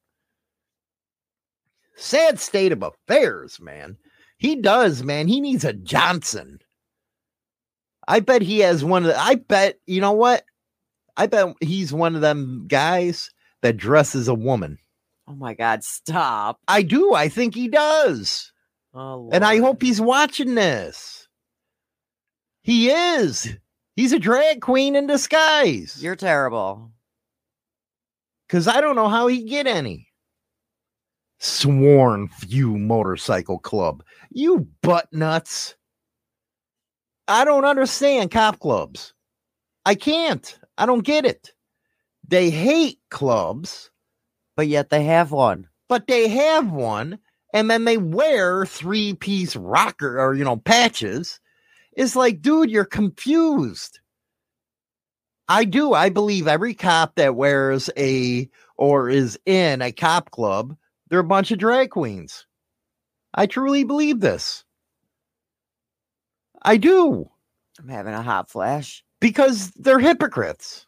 Sad 1.95 2.39
state 2.39 2.71
of 2.71 2.83
affairs, 2.83 3.59
man. 3.59 3.97
He 4.37 4.57
does, 4.57 5.01
man. 5.03 5.27
He 5.27 5.41
needs 5.41 5.63
a 5.63 5.73
Johnson. 5.73 6.59
I 8.07 8.19
bet 8.19 8.43
he 8.43 8.59
has 8.59 8.83
one 8.85 9.03
of 9.03 9.07
the, 9.07 9.19
I 9.19 9.35
bet, 9.35 9.79
you 9.87 10.01
know 10.01 10.11
what? 10.11 10.43
I 11.17 11.25
bet 11.27 11.55
he's 11.61 11.91
one 11.91 12.13
of 12.13 12.21
them 12.21 12.65
guys 12.67 13.31
that 13.61 13.77
dresses 13.77 14.27
a 14.27 14.35
woman. 14.35 14.77
Oh 15.27 15.33
my 15.33 15.55
God, 15.55 15.83
stop. 15.83 16.59
I 16.67 16.83
do. 16.83 17.13
I 17.13 17.29
think 17.29 17.55
he 17.55 17.69
does. 17.69 18.51
Oh, 18.93 19.29
And 19.31 19.43
I 19.43 19.57
hope 19.57 19.81
he's 19.81 19.99
watching 19.99 20.53
this. 20.53 21.14
He 22.65 22.89
is. 22.89 23.47
He's 23.95 24.11
a 24.11 24.17
drag 24.17 24.59
queen 24.59 24.95
in 24.95 25.05
disguise. 25.05 26.01
you're 26.01 26.15
terrible. 26.15 26.91
Because 28.47 28.67
I 28.67 28.81
don't 28.81 28.95
know 28.95 29.07
how 29.07 29.27
he 29.27 29.43
get 29.43 29.67
any. 29.67 30.07
Sworn 31.37 32.27
View 32.39 32.75
Motorcycle 32.75 33.59
Club. 33.59 34.03
You 34.31 34.67
butt 34.81 35.07
nuts. 35.13 35.75
I 37.27 37.45
don't 37.45 37.65
understand 37.65 38.31
cop 38.31 38.59
clubs. 38.59 39.13
I 39.85 39.93
can't. 39.93 40.57
I 40.79 40.87
don't 40.87 41.03
get 41.05 41.23
it. 41.23 41.51
They 42.27 42.49
hate 42.49 42.97
clubs, 43.11 43.91
But 44.57 44.67
yet 44.69 44.89
they 44.89 45.03
have 45.03 45.31
one. 45.31 45.67
but 45.87 46.07
they 46.07 46.27
have 46.29 46.71
one, 46.71 47.19
and 47.53 47.69
then 47.69 47.85
they 47.85 47.97
wear 47.97 48.65
three 48.65 49.13
piece 49.13 49.55
rocker 49.55 50.19
or, 50.19 50.33
you 50.33 50.43
know, 50.43 50.57
patches. 50.57 51.39
It's 51.95 52.15
like, 52.15 52.41
dude, 52.41 52.69
you're 52.69 52.85
confused. 52.85 53.99
I 55.47 55.63
do. 55.65 55.93
I 55.93 56.09
believe 56.09 56.47
every 56.47 56.73
cop 56.73 57.15
that 57.15 57.35
wears 57.35 57.89
a 57.97 58.49
or 58.77 59.09
is 59.09 59.39
in 59.45 59.81
a 59.81 59.91
cop 59.91 60.31
club, 60.31 60.75
they're 61.09 61.19
a 61.19 61.23
bunch 61.23 61.51
of 61.51 61.59
drag 61.59 61.91
queens. 61.91 62.47
I 63.33 63.45
truly 63.45 63.83
believe 63.83 64.19
this. 64.19 64.63
I 66.61 66.77
do 66.77 67.29
I'm 67.79 67.87
having 67.89 68.13
a 68.13 68.21
hot 68.23 68.49
flash. 68.49 69.03
because 69.19 69.71
they're 69.71 69.99
hypocrites. 69.99 70.87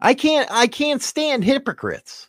I 0.00 0.14
can't 0.14 0.48
I 0.50 0.66
can't 0.66 1.02
stand 1.02 1.44
hypocrites. 1.44 2.28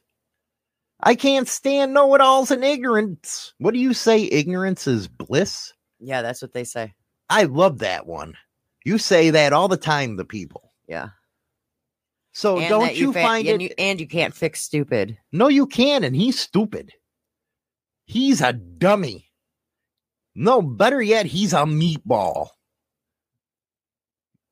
I 1.02 1.16
can't 1.16 1.48
stand 1.48 1.94
know-it-alls 1.94 2.52
and 2.52 2.64
ignorance. 2.64 3.54
What 3.58 3.74
do 3.74 3.80
you 3.80 3.94
say? 3.94 4.24
Ignorance 4.24 4.88
is 4.88 5.08
bliss? 5.08 5.74
Yeah, 6.00 6.22
that's 6.22 6.42
what 6.42 6.54
they 6.54 6.64
say. 6.64 6.94
I 7.30 7.44
love 7.44 7.80
that 7.80 8.06
one. 8.06 8.36
You 8.86 8.98
say 8.98 9.30
that 9.32 9.54
all 9.54 9.68
the 9.68 9.78
time 9.78 10.18
to 10.18 10.26
people. 10.26 10.74
Yeah. 10.88 11.10
So 12.34 12.58
And 12.60 12.70
don't 12.70 12.84
that 12.84 12.98
you 12.98 13.14
fa- 13.14 13.22
find 13.22 13.48
and 13.48 13.62
it? 13.62 13.66
You, 13.66 13.70
and 13.78 14.00
you 14.00 14.08
can't 14.08 14.34
fix 14.34 14.62
stupid. 14.62 15.18
no, 15.32 15.48
you 15.48 15.66
can, 15.68 16.04
and 16.04 16.16
he's 16.16 16.40
stupid. 16.40 16.92
He's 18.06 18.42
a 18.42 18.54
dummy. 18.54 19.30
No, 20.36 20.62
better 20.62 21.02
yet, 21.02 21.26
he's 21.28 21.54
a 21.54 21.58
meatball. 21.64 22.50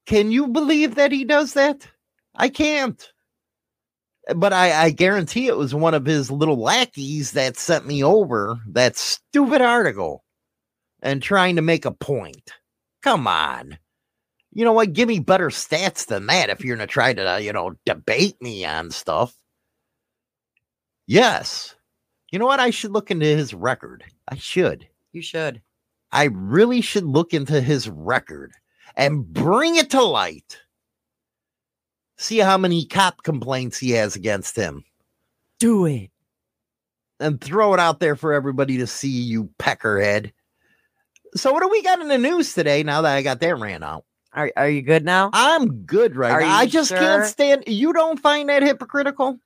Can 0.05 0.31
you 0.31 0.47
believe 0.47 0.95
that 0.95 1.11
he 1.11 1.25
does 1.25 1.53
that? 1.53 1.87
I 2.35 2.49
can't. 2.49 3.11
But 4.35 4.53
I, 4.53 4.83
I 4.85 4.89
guarantee 4.91 5.47
it 5.47 5.57
was 5.57 5.73
one 5.73 5.93
of 5.93 6.05
his 6.05 6.29
little 6.31 6.61
lackeys 6.61 7.31
that 7.31 7.57
sent 7.57 7.87
me 7.87 8.03
over 8.03 8.59
that 8.69 8.95
stupid 8.95 9.61
article 9.61 10.23
and 11.01 11.21
trying 11.21 11.55
to 11.55 11.61
make 11.61 11.85
a 11.85 11.91
point. 11.91 12.51
Come 13.01 13.27
on. 13.27 13.77
You 14.53 14.65
know 14.65 14.73
what? 14.73 14.93
Give 14.93 15.07
me 15.07 15.19
better 15.19 15.47
stats 15.49 16.05
than 16.05 16.27
that 16.27 16.49
if 16.49 16.63
you're 16.63 16.75
going 16.75 16.87
to 16.87 16.91
try 16.91 17.13
to, 17.13 17.33
uh, 17.33 17.37
you 17.37 17.53
know, 17.53 17.73
debate 17.85 18.41
me 18.41 18.65
on 18.65 18.91
stuff. 18.91 19.33
Yes. 21.07 21.75
You 22.31 22.39
know 22.39 22.45
what? 22.45 22.59
I 22.59 22.69
should 22.69 22.91
look 22.91 23.11
into 23.11 23.25
his 23.25 23.53
record. 23.53 24.03
I 24.27 24.35
should. 24.35 24.87
You 25.13 25.21
should. 25.21 25.61
I 26.11 26.25
really 26.25 26.81
should 26.81 27.05
look 27.05 27.33
into 27.33 27.61
his 27.61 27.89
record 27.89 28.51
and 28.95 29.25
bring 29.25 29.77
it 29.77 29.89
to 29.91 30.01
light. 30.03 30.59
See 32.17 32.37
how 32.39 32.57
many 32.57 32.85
cop 32.85 33.23
complaints 33.23 33.77
he 33.77 33.91
has 33.91 34.15
against 34.15 34.55
him 34.55 34.83
Do 35.59 35.85
it. 35.85 36.11
and 37.19 37.41
throw 37.41 37.73
it 37.73 37.79
out 37.79 37.99
there 37.99 38.15
for 38.15 38.33
everybody 38.33 38.77
to 38.77 38.87
see, 38.87 39.09
you 39.09 39.49
peckerhead. 39.59 40.31
So, 41.35 41.53
what 41.53 41.61
do 41.61 41.69
we 41.69 41.81
got 41.81 42.01
in 42.01 42.07
the 42.07 42.17
news 42.17 42.53
today 42.53 42.83
now 42.83 43.01
that 43.01 43.15
I 43.15 43.21
got 43.21 43.39
that 43.39 43.57
ran 43.57 43.83
out? 43.83 44.05
Are, 44.33 44.51
are 44.55 44.69
you 44.69 44.81
good 44.81 45.03
now? 45.03 45.29
I'm 45.33 45.83
good 45.83 46.15
right 46.15 46.31
Are 46.31 46.41
now. 46.41 46.55
I 46.55 46.65
just 46.65 46.91
can't 46.91 47.25
stand. 47.25 47.63
You 47.67 47.93
don't 47.93 48.19
find 48.19 48.49
that 48.49 48.63
hypocritical? 48.63 49.39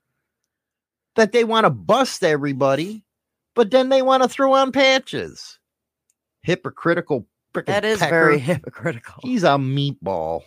That 1.15 1.31
they 1.31 1.43
want 1.43 1.65
to 1.65 1.69
bust 1.69 2.23
everybody, 2.23 3.03
but 3.55 3.71
then 3.71 3.89
they 3.89 4.01
want 4.01 4.23
to 4.23 4.29
throw 4.29 4.53
on 4.53 4.71
patches. 4.71 5.59
Hypocritical. 6.41 7.25
that 7.53 7.85
is 7.85 7.99
pecker. 7.99 8.11
very 8.11 8.39
hypocritical. 8.39 9.21
He's 9.23 9.43
a 9.43 9.57
meatball. 9.57 10.41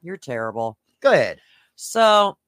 You're 0.00 0.16
terrible. 0.16 0.78
Go 1.02 1.12
ahead. 1.12 1.40
So 1.74 2.38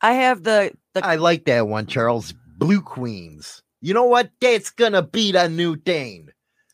I 0.00 0.12
have 0.14 0.42
the 0.42 0.72
the 0.94 1.04
I 1.04 1.16
like 1.16 1.44
that 1.46 1.66
one, 1.66 1.86
Charles. 1.86 2.32
Blue 2.32 2.80
Queens. 2.80 3.62
You 3.80 3.94
know 3.94 4.04
what? 4.04 4.30
That's 4.40 4.70
gonna 4.70 5.02
be 5.02 5.32
the 5.32 5.48
new 5.48 5.76
thing. 5.76 6.28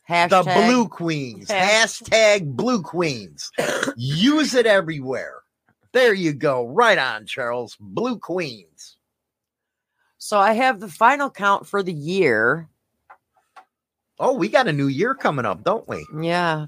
hashtag. 0.09 0.29
The 0.31 0.43
Blue 0.67 0.89
Queens. 0.89 1.51
Hash- 1.51 2.01
Hashtag 2.01 2.57
Blue 2.57 2.83
Queens. 2.83 3.51
Use 3.97 4.55
it 4.55 4.67
everywhere. 4.67 5.41
There 5.93 6.13
you 6.15 6.33
go. 6.33 6.67
Right 6.67 6.99
on, 6.99 7.27
Charles. 7.27 7.77
Blue 7.79 8.19
Queens. 8.19 8.97
So 10.19 10.39
I 10.39 10.53
have 10.55 10.81
the 10.81 10.89
final 10.89 11.31
count 11.31 11.67
for 11.67 11.83
the 11.83 11.93
year. 11.93 12.69
Oh, 14.19 14.35
we 14.35 14.49
got 14.49 14.69
a 14.69 14.73
new 14.73 14.87
year 14.89 15.15
coming 15.15 15.45
up, 15.45 15.63
don't 15.65 15.87
we? 15.89 16.07
Yeah. 16.21 16.67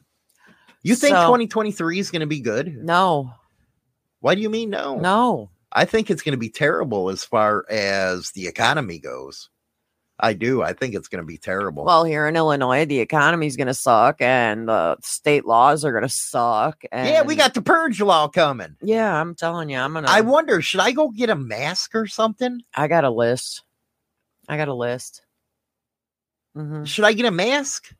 You 0.82 0.94
think 0.94 1.14
So- 1.16 1.22
2023 1.26 1.98
is 1.98 2.10
going 2.10 2.20
to 2.20 2.26
be 2.26 2.40
good? 2.40 2.76
No. 2.76 3.32
Why 4.20 4.34
do 4.34 4.40
you 4.40 4.50
mean 4.50 4.70
no? 4.70 4.98
No. 4.98 5.50
I 5.72 5.84
think 5.84 6.10
it's 6.10 6.22
going 6.22 6.32
to 6.32 6.38
be 6.38 6.48
terrible 6.48 7.08
as 7.10 7.24
far 7.24 7.64
as 7.70 8.30
the 8.32 8.46
economy 8.46 8.98
goes. 8.98 9.48
I 10.18 10.32
do. 10.32 10.62
I 10.62 10.72
think 10.72 10.94
it's 10.94 11.08
going 11.08 11.22
to 11.22 11.26
be 11.26 11.36
terrible. 11.36 11.84
Well, 11.84 12.04
here 12.04 12.26
in 12.26 12.36
Illinois, 12.36 12.86
the 12.86 13.00
economy's 13.00 13.56
going 13.56 13.66
to 13.66 13.74
suck, 13.74 14.22
and 14.22 14.66
the 14.68 14.96
state 15.02 15.44
laws 15.44 15.84
are 15.84 15.92
going 15.92 16.04
to 16.04 16.08
suck. 16.08 16.82
And 16.90 17.08
yeah, 17.08 17.22
we 17.22 17.36
got 17.36 17.52
the 17.54 17.60
purge 17.62 18.00
law 18.00 18.26
coming. 18.28 18.76
Yeah, 18.80 19.14
I'm 19.20 19.34
telling 19.34 19.68
you, 19.68 19.78
I'm 19.78 19.92
gonna. 19.92 20.08
I 20.08 20.22
wonder, 20.22 20.62
should 20.62 20.80
I 20.80 20.92
go 20.92 21.10
get 21.10 21.28
a 21.28 21.34
mask 21.36 21.94
or 21.94 22.06
something? 22.06 22.62
I 22.74 22.88
got 22.88 23.04
a 23.04 23.10
list. 23.10 23.62
I 24.48 24.56
got 24.56 24.68
a 24.68 24.74
list. 24.74 25.22
hmm 26.54 26.84
Should 26.84 27.04
I 27.04 27.12
get 27.12 27.26
a 27.26 27.30
mask 27.30 27.92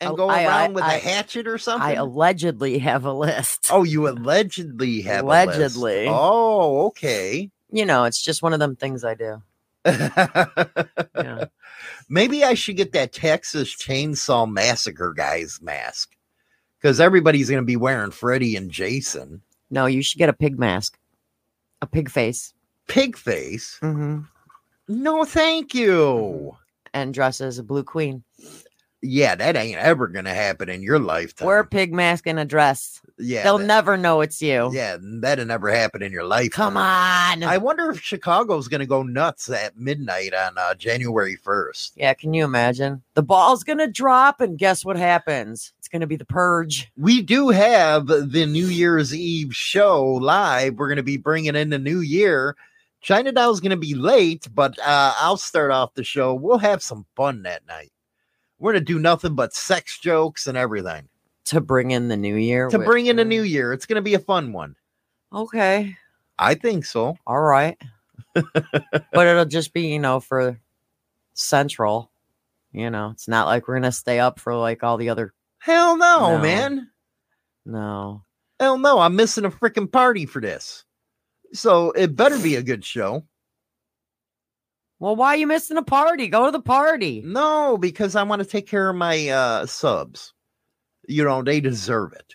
and 0.00 0.10
Oh, 0.12 0.16
go 0.16 0.28
I- 0.28 0.44
around 0.44 0.60
I- 0.60 0.68
with 0.74 0.84
I- 0.84 0.94
a 0.94 0.98
hatchet 1.00 1.48
or 1.48 1.58
something? 1.58 1.88
I 1.88 1.94
allegedly 1.94 2.78
have 2.78 3.04
a 3.04 3.12
list. 3.12 3.68
oh, 3.72 3.82
you 3.82 4.06
allegedly 4.08 5.00
have 5.02 5.24
a 5.24 5.28
list. 5.28 5.46
Allegedly. 5.56 6.06
Oh, 6.08 6.86
okay. 6.86 7.50
You 7.72 7.84
know, 7.86 8.04
it's 8.04 8.22
just 8.22 8.42
one 8.42 8.52
of 8.52 8.60
them 8.60 8.76
things 8.76 9.02
I 9.04 9.14
do. 9.14 9.42
Yeah. 9.84 11.44
Maybe 12.08 12.44
I 12.44 12.54
should 12.54 12.76
get 12.76 12.92
that 12.92 13.12
Texas 13.12 13.74
Chainsaw 13.74 14.50
Massacre 14.50 15.12
guy's 15.16 15.60
mask 15.62 16.14
because 16.80 17.00
everybody's 17.00 17.48
going 17.50 17.62
to 17.62 17.66
be 17.66 17.76
wearing 17.76 18.10
Freddy 18.10 18.56
and 18.56 18.70
Jason. 18.70 19.42
No, 19.70 19.86
you 19.86 20.02
should 20.02 20.18
get 20.18 20.28
a 20.28 20.32
pig 20.34 20.58
mask, 20.58 20.98
a 21.82 21.86
pig 21.86 22.10
face, 22.10 22.52
Pig 22.88 23.16
face. 23.16 23.78
mm-hmm. 23.82 24.20
No, 24.86 25.24
thank 25.24 25.74
you. 25.74 26.56
and 26.92 27.14
dress 27.14 27.40
as 27.40 27.58
a 27.58 27.62
blue 27.62 27.82
queen. 27.84 28.22
Yeah, 29.06 29.34
that 29.34 29.54
ain't 29.54 29.76
ever 29.78 30.08
to 30.08 30.22
happen 30.30 30.70
in 30.70 30.82
your 30.82 30.98
lifetime. 30.98 31.46
Wear 31.46 31.58
a 31.58 31.66
pig 31.66 31.92
mask 31.92 32.26
and 32.26 32.40
a 32.40 32.44
dress. 32.46 33.02
yeah, 33.18 33.42
They'll 33.42 33.58
that, 33.58 33.66
never 33.66 33.98
know 33.98 34.22
it's 34.22 34.40
you. 34.40 34.70
yeah, 34.72 34.96
that'll 35.00 35.44
never 35.44 35.70
happen 35.70 36.02
in 36.02 36.10
your 36.10 36.24
life. 36.24 36.52
Come 36.52 36.78
on. 36.78 37.42
I 37.42 37.58
wonder 37.58 37.90
if 37.90 38.00
Chicago's 38.00 38.66
going 38.66 38.80
to 38.80 38.86
go 38.86 39.02
nuts 39.02 39.50
at 39.50 39.76
midnight 39.76 40.32
on 40.32 40.56
uh, 40.56 40.74
January 40.74 41.36
1st. 41.36 41.92
yeah, 41.96 42.14
can 42.14 42.32
you 42.32 42.44
imagine? 42.44 43.02
The 43.12 43.22
ball's 43.22 43.62
gonna 43.62 43.88
drop, 43.88 44.40
and 44.40 44.58
guess 44.58 44.84
what 44.84 44.96
happens? 44.96 45.72
It's 45.78 45.88
gonna 45.88 46.06
be 46.06 46.16
the 46.16 46.24
purge. 46.24 46.90
We 46.96 47.20
do 47.20 47.50
have 47.50 48.06
the 48.06 48.46
New 48.46 48.66
Year's 48.66 49.14
Eve 49.14 49.54
show 49.54 50.02
live. 50.14 50.74
We're 50.76 50.88
going 50.88 50.96
to 50.96 51.02
be 51.02 51.18
bringing 51.18 51.54
in 51.56 51.68
the 51.70 51.78
new 51.78 52.00
year. 52.00 52.56
China 53.02 53.32
Doll's 53.32 53.60
going 53.60 53.70
to 53.70 53.76
be 53.76 53.94
late, 53.94 54.48
but 54.54 54.78
uh, 54.78 55.12
I'll 55.18 55.36
start 55.36 55.70
off 55.70 55.92
the 55.94 56.04
show. 56.04 56.32
We'll 56.32 56.56
have 56.56 56.82
some 56.82 57.04
fun 57.16 57.42
that 57.42 57.66
night. 57.66 57.92
We're 58.58 58.72
going 58.72 58.84
to 58.84 58.92
do 58.92 58.98
nothing 58.98 59.34
but 59.34 59.52
sex 59.54 59.98
jokes 59.98 60.46
and 60.46 60.56
everything 60.56 61.08
To 61.46 61.60
bring 61.60 61.90
in 61.90 62.08
the 62.08 62.16
new 62.16 62.36
year. 62.36 62.68
to 62.68 62.78
with- 62.78 62.86
bring 62.86 63.06
in 63.06 63.16
the 63.16 63.24
new 63.24 63.42
year. 63.42 63.72
It's 63.72 63.86
going 63.86 63.96
to 63.96 64.02
be 64.02 64.14
a 64.14 64.18
fun 64.18 64.52
one. 64.52 64.76
Okay. 65.32 65.96
I 66.38 66.54
think 66.54 66.84
so. 66.84 67.16
All 67.26 67.40
right. 67.40 67.76
but 68.34 69.26
it'll 69.26 69.44
just 69.44 69.72
be, 69.72 69.88
you 69.88 69.98
know, 69.98 70.20
for 70.20 70.58
central. 71.34 72.10
You 72.72 72.90
know, 72.90 73.10
it's 73.10 73.28
not 73.28 73.46
like 73.46 73.68
we're 73.68 73.74
gonna 73.76 73.92
stay 73.92 74.18
up 74.18 74.40
for 74.40 74.54
like 74.56 74.82
all 74.82 74.96
the 74.96 75.08
other. 75.10 75.32
Hell 75.58 75.96
no, 75.96 76.36
No. 76.36 76.38
man. 76.42 76.90
No. 77.64 78.24
Hell 78.58 78.78
no. 78.78 78.98
I'm 78.98 79.14
missing 79.14 79.44
a 79.44 79.50
freaking 79.50 79.90
party 79.90 80.26
for 80.26 80.40
this. 80.40 80.84
So 81.52 81.92
it 81.92 82.16
better 82.16 82.36
be 82.38 82.56
a 82.56 82.62
good 82.62 82.84
show. 82.84 83.24
Well, 85.00 85.16
why 85.16 85.28
are 85.28 85.36
you 85.36 85.46
missing 85.46 85.76
a 85.76 85.82
party? 85.82 86.28
Go 86.28 86.46
to 86.46 86.52
the 86.52 86.60
party. 86.60 87.22
No, 87.24 87.76
because 87.76 88.16
I 88.16 88.22
want 88.22 88.42
to 88.42 88.48
take 88.48 88.66
care 88.66 88.88
of 88.88 88.96
my 88.96 89.28
uh, 89.28 89.66
subs. 89.66 90.32
You 91.08 91.24
know, 91.24 91.42
they 91.42 91.60
deserve 91.60 92.12
it. 92.12 92.34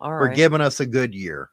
All 0.00 0.10
for 0.10 0.26
right. 0.26 0.36
giving 0.36 0.60
us 0.60 0.80
a 0.80 0.86
good 0.86 1.14
year. 1.14 1.50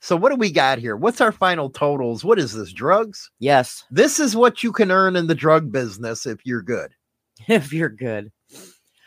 So 0.00 0.16
what 0.16 0.30
do 0.30 0.36
we 0.36 0.50
got 0.50 0.78
here? 0.78 0.96
What's 0.96 1.20
our 1.20 1.32
final 1.32 1.70
totals? 1.70 2.24
What 2.24 2.38
is 2.38 2.52
this? 2.54 2.72
Drugs? 2.72 3.30
yes, 3.38 3.84
This 3.90 4.18
is 4.18 4.34
what 4.34 4.62
you 4.62 4.72
can 4.72 4.90
earn 4.90 5.14
in 5.16 5.26
the 5.28 5.34
drug 5.34 5.70
business 5.70 6.26
if 6.26 6.44
you're 6.44 6.62
good. 6.62 6.92
if 7.48 7.72
you're 7.72 7.88
good. 7.88 8.32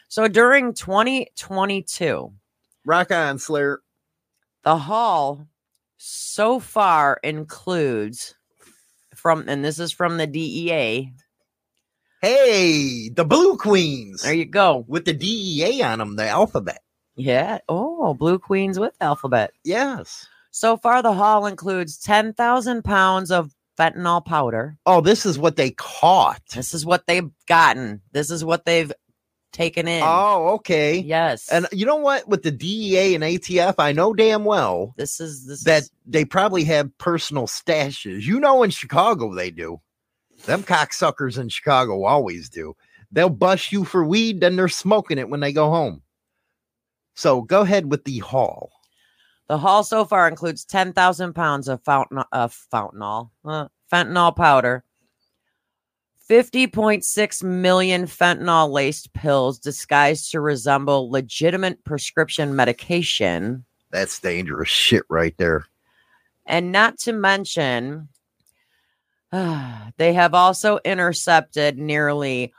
So 0.08 0.28
during 0.28 0.74
2022, 0.74 2.32
Rock 2.86 3.12
on, 3.12 3.39
Slayer. 3.39 3.82
the 4.63 4.78
haul 4.78 5.48
so 5.98 6.60
far 6.60 7.20
includes 7.24 8.36
from, 9.25 9.45
and 9.47 9.65
this 9.65 9.79
is 9.79 9.91
from 9.91 10.17
the 10.17 10.27
DEA. 10.27 11.11
Hey, 12.21 13.09
the 13.09 13.25
Blue 13.25 13.57
Queens 13.57 14.21
There 14.21 14.35
you 14.35 14.45
go. 14.45 14.85
with 14.88 15.05
the 15.05 15.13
DEA 15.13 15.81
on 15.81 15.97
them, 15.97 16.15
the 16.15 16.27
alphabet. 16.27 16.83
Yeah. 17.15 17.57
Oh, 17.67 18.13
Blue 18.13 18.38
Queens 18.38 18.77
with 18.77 18.93
alphabet. 19.01 19.49
Yes. 19.63 20.27
So 20.51 20.77
far, 20.77 21.01
the 21.01 21.13
haul 21.13 21.47
includes 21.47 21.97
10,000 21.97 22.83
pounds 22.83 23.31
of 23.31 23.51
fentanyl 23.79 24.23
powder. 24.23 24.77
Oh, 24.85 25.01
this 25.01 25.25
is 25.25 25.39
what 25.39 25.55
they 25.55 25.71
caught. 25.71 26.43
This 26.53 26.75
is 26.75 26.85
what 26.85 27.07
they've 27.07 27.31
gotten. 27.47 28.01
This 28.11 28.29
is 28.29 28.45
what 28.45 28.63
they've 28.65 28.93
taken 29.56 29.88
in. 29.88 30.04
Oh, 30.06 30.50
okay. 30.56 30.98
yes. 30.98 31.50
And 31.50 31.68
you 31.72 31.86
know 31.86 31.96
what? 31.96 32.28
With 32.28 32.44
the 32.44 32.52
DEA 32.52 33.15
and 33.15 33.24
ATF, 33.24 33.76
I 33.80 33.91
know 33.91 34.13
damn 34.13 34.46
well 34.46 34.94
this 34.98 35.20
is 35.20 35.48
this 35.48 35.63
that 35.63 35.84
is, 35.84 35.91
they 36.06 36.26
probably 36.26 36.63
have 36.65 36.96
personal 37.00 37.48
stashes. 37.48 38.24
You 38.24 38.39
know, 38.39 38.62
in 38.62 38.70
Chicago, 38.70 39.34
they 39.34 39.50
do. 39.50 39.82
Them 40.46 40.62
cocksuckers 40.62 41.39
in 41.39 41.50
Chicago 41.50 42.04
always 42.04 42.50
do. 42.50 42.76
They'll 43.12 43.30
bust 43.30 43.72
you 43.72 43.86
for 43.86 44.06
weed, 44.06 44.41
then 44.41 44.56
they're 44.56 44.68
smoking 44.68 45.18
it 45.18 45.30
when 45.30 45.39
they 45.39 45.54
go 45.54 45.70
home. 45.70 46.04
So 47.15 47.41
go 47.41 47.62
ahead 47.62 47.89
with 47.89 48.04
the 48.04 48.20
haul. 48.20 48.72
the 49.48 49.58
haul 49.58 49.84
so 49.84 50.06
far 50.06 50.28
includes 50.28 50.65
10,000 50.65 51.34
pounds 51.34 51.68
of 51.68 51.82
fountain 51.84 52.24
of 52.32 52.56
fentanyl, 52.72 53.30
uh, 53.46 53.68
fentanyl 53.91 54.36
powder, 54.36 54.84
50.6 56.29 57.43
million 57.43 58.05
fentanyl 58.05 58.71
laced 58.71 59.13
pills 59.13 59.59
disguised 59.59 60.31
to 60.31 60.41
resemble 60.41 61.11
legitimate 61.11 61.83
prescription 61.83 62.55
medication. 62.55 63.63
That's 63.91 64.19
dangerous 64.19 64.69
shit 64.69 65.03
right 65.09 65.35
there. 65.38 65.65
And 66.45 66.71
not 66.71 66.97
to 66.99 67.13
mention, 67.13 68.09
they 69.31 70.13
have 70.13 70.33
also 70.33 70.79
intercepted 70.83 71.77
nearly 71.77 72.53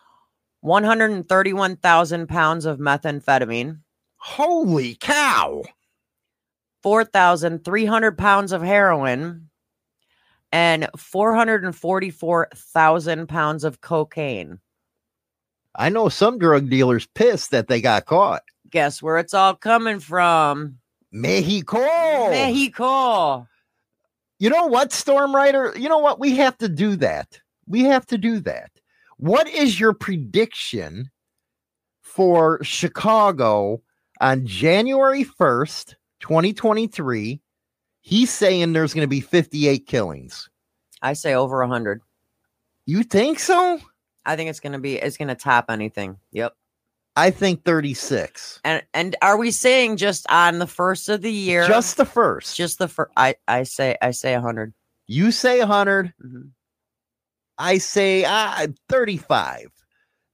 131,000 0.60 2.28
pounds 2.28 2.66
of 2.66 2.78
methamphetamine, 2.78 3.78
Holy 4.16 4.96
cow. 4.96 5.62
4,300 6.82 8.18
pounds 8.18 8.52
of 8.52 8.62
heroin, 8.62 9.45
and 10.52 10.88
444,000 10.96 13.26
pounds 13.28 13.64
of 13.64 13.80
cocaine. 13.80 14.60
I 15.74 15.88
know 15.90 16.08
some 16.08 16.38
drug 16.38 16.70
dealers 16.70 17.08
pissed 17.14 17.50
that 17.50 17.66
they 17.68 17.80
got 17.80 18.06
caught. 18.06 18.42
Guess 18.70 19.02
where 19.02 19.18
it's 19.18 19.34
all 19.34 19.54
coming 19.54 19.98
from? 20.00 20.78
Mexico. 21.12 22.30
Mexico. 22.30 23.46
You 24.38 24.50
know 24.50 24.66
what, 24.66 24.92
Storm 24.92 25.34
Rider? 25.34 25.72
You 25.76 25.88
know 25.88 25.98
what? 25.98 26.20
We 26.20 26.36
have 26.36 26.58
to 26.58 26.68
do 26.68 26.94
that. 26.96 27.40
We 27.66 27.84
have 27.84 28.04
to 28.06 28.18
do 28.18 28.40
that. 28.40 28.70
What 29.16 29.48
is 29.48 29.80
your 29.80 29.94
prediction 29.94 31.10
for 32.02 32.62
Chicago 32.62 33.80
on 34.20 34.46
January 34.46 35.24
1st, 35.24 35.94
2023? 36.20 37.40
He's 38.06 38.30
saying 38.32 38.72
there's 38.72 38.94
going 38.94 39.02
to 39.04 39.08
be 39.08 39.20
58 39.20 39.84
killings. 39.88 40.48
I 41.02 41.14
say 41.14 41.34
over 41.34 41.58
100. 41.58 42.00
You 42.86 43.02
think 43.02 43.40
so? 43.40 43.80
I 44.24 44.36
think 44.36 44.48
it's 44.48 44.60
going 44.60 44.74
to 44.74 44.78
be 44.78 44.94
it's 44.94 45.16
going 45.16 45.26
to 45.26 45.34
top 45.34 45.64
anything. 45.70 46.16
Yep. 46.30 46.54
I 47.16 47.30
think 47.32 47.64
36. 47.64 48.60
And 48.62 48.80
and 48.94 49.16
are 49.22 49.36
we 49.36 49.50
saying 49.50 49.96
just 49.96 50.24
on 50.30 50.60
the 50.60 50.68
first 50.68 51.08
of 51.08 51.20
the 51.20 51.32
year? 51.32 51.66
Just 51.66 51.96
the 51.96 52.04
first. 52.04 52.56
just 52.56 52.78
the 52.78 52.86
first 52.86 53.10
I 53.16 53.34
I 53.48 53.64
say 53.64 53.96
I 54.00 54.12
say 54.12 54.34
100. 54.34 54.72
you 55.08 55.32
say 55.32 55.58
100. 55.58 56.14
Mhm. 56.24 56.50
I 57.58 57.78
say 57.78 58.24
uh, 58.24 58.68
35. 58.88 59.66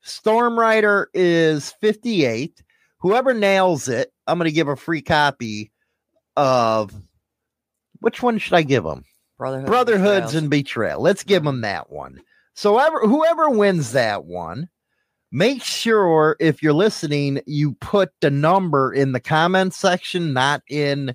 Storm 0.02 0.58
Rider 0.58 1.08
is 1.14 1.70
58. 1.80 2.62
Whoever 2.98 3.32
nails 3.32 3.88
it, 3.88 4.12
I'm 4.26 4.36
going 4.38 4.50
to 4.50 4.54
give 4.54 4.68
a 4.68 4.76
free 4.76 5.00
copy 5.00 5.72
of 6.36 6.92
which 8.02 8.22
one 8.22 8.38
should 8.38 8.54
I 8.54 8.62
give 8.62 8.84
them? 8.84 9.04
Brotherhood. 9.38 9.66
Brotherhoods 9.66 10.34
and 10.34 10.50
Betrayal. 10.50 11.00
Let's 11.00 11.24
give 11.24 11.42
them 11.44 11.62
that 11.62 11.90
one. 11.90 12.20
So 12.54 12.78
ever, 12.78 13.00
whoever 13.00 13.48
wins 13.50 13.92
that 13.92 14.24
one, 14.24 14.68
make 15.32 15.62
sure 15.62 16.36
if 16.38 16.62
you're 16.62 16.72
listening, 16.74 17.40
you 17.46 17.72
put 17.80 18.10
the 18.20 18.30
number 18.30 18.92
in 18.92 19.12
the 19.12 19.20
comment 19.20 19.74
section, 19.74 20.32
not 20.32 20.62
in 20.68 21.14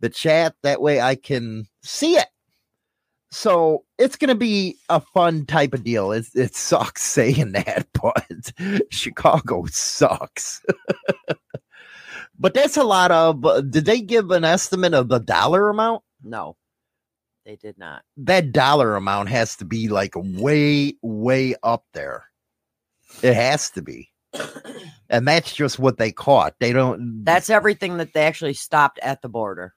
the 0.00 0.10
chat. 0.10 0.54
That 0.62 0.82
way 0.82 1.00
I 1.00 1.14
can 1.14 1.66
see 1.82 2.16
it. 2.16 2.26
So 3.30 3.84
it's 3.98 4.16
going 4.16 4.28
to 4.28 4.34
be 4.36 4.76
a 4.88 5.00
fun 5.00 5.46
type 5.46 5.74
of 5.74 5.82
deal. 5.82 6.12
It, 6.12 6.26
it 6.34 6.54
sucks 6.54 7.02
saying 7.12 7.52
that, 7.52 7.86
but 8.00 8.52
Chicago 8.90 9.64
sucks. 9.66 10.62
but 12.38 12.54
that's 12.54 12.76
a 12.76 12.84
lot 12.84 13.10
of. 13.10 13.44
uh, 13.44 13.62
Did 13.62 13.84
they 13.86 14.00
give 14.00 14.30
an 14.30 14.44
estimate 14.44 14.94
of 14.94 15.08
the 15.08 15.18
dollar 15.18 15.68
amount? 15.68 16.02
No. 16.22 16.56
They 17.44 17.56
did 17.56 17.78
not. 17.78 18.02
that 18.16 18.50
dollar 18.50 18.96
amount 18.96 19.28
has 19.28 19.54
to 19.56 19.64
be 19.64 19.88
like 19.88 20.14
way, 20.16 20.94
way 21.00 21.54
up 21.62 21.84
there. 21.92 22.24
It 23.22 23.34
has 23.34 23.70
to 23.70 23.82
be. 23.82 24.10
And 25.08 25.28
that's 25.28 25.54
just 25.54 25.78
what 25.78 25.98
they 25.98 26.10
caught. 26.10 26.56
They 26.58 26.72
don't. 26.72 27.24
That's 27.24 27.48
everything 27.48 27.98
that 27.98 28.12
they 28.12 28.24
actually 28.24 28.54
stopped 28.54 28.98
at 29.04 29.22
the 29.22 29.28
border 29.28 29.72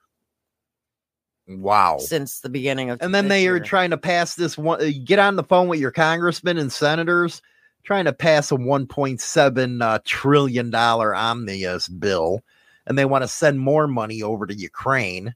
wow. 1.58 1.98
since 1.98 2.40
the 2.40 2.48
beginning 2.48 2.90
of 2.90 3.02
And 3.02 3.14
then 3.14 3.28
they 3.28 3.46
are 3.48 3.60
trying 3.60 3.90
to 3.90 3.98
pass 3.98 4.34
this 4.34 4.56
one. 4.56 4.82
uh, 4.82 4.90
Get 5.04 5.18
on 5.18 5.36
the 5.36 5.44
phone 5.44 5.68
with 5.68 5.80
your 5.80 5.90
congressmen 5.90 6.58
and 6.58 6.72
senators, 6.72 7.42
trying 7.84 8.04
to 8.04 8.12
pass 8.12 8.52
a 8.52 8.56
1.7 8.56 9.82
uh, 9.82 9.98
trillion 10.04 10.70
dollar 10.70 11.14
omnibus 11.14 11.88
bill, 11.88 12.42
and 12.86 12.96
they 12.96 13.04
want 13.04 13.22
to 13.22 13.28
send 13.28 13.60
more 13.60 13.86
money 13.86 14.22
over 14.22 14.46
to 14.46 14.54
Ukraine. 14.54 15.34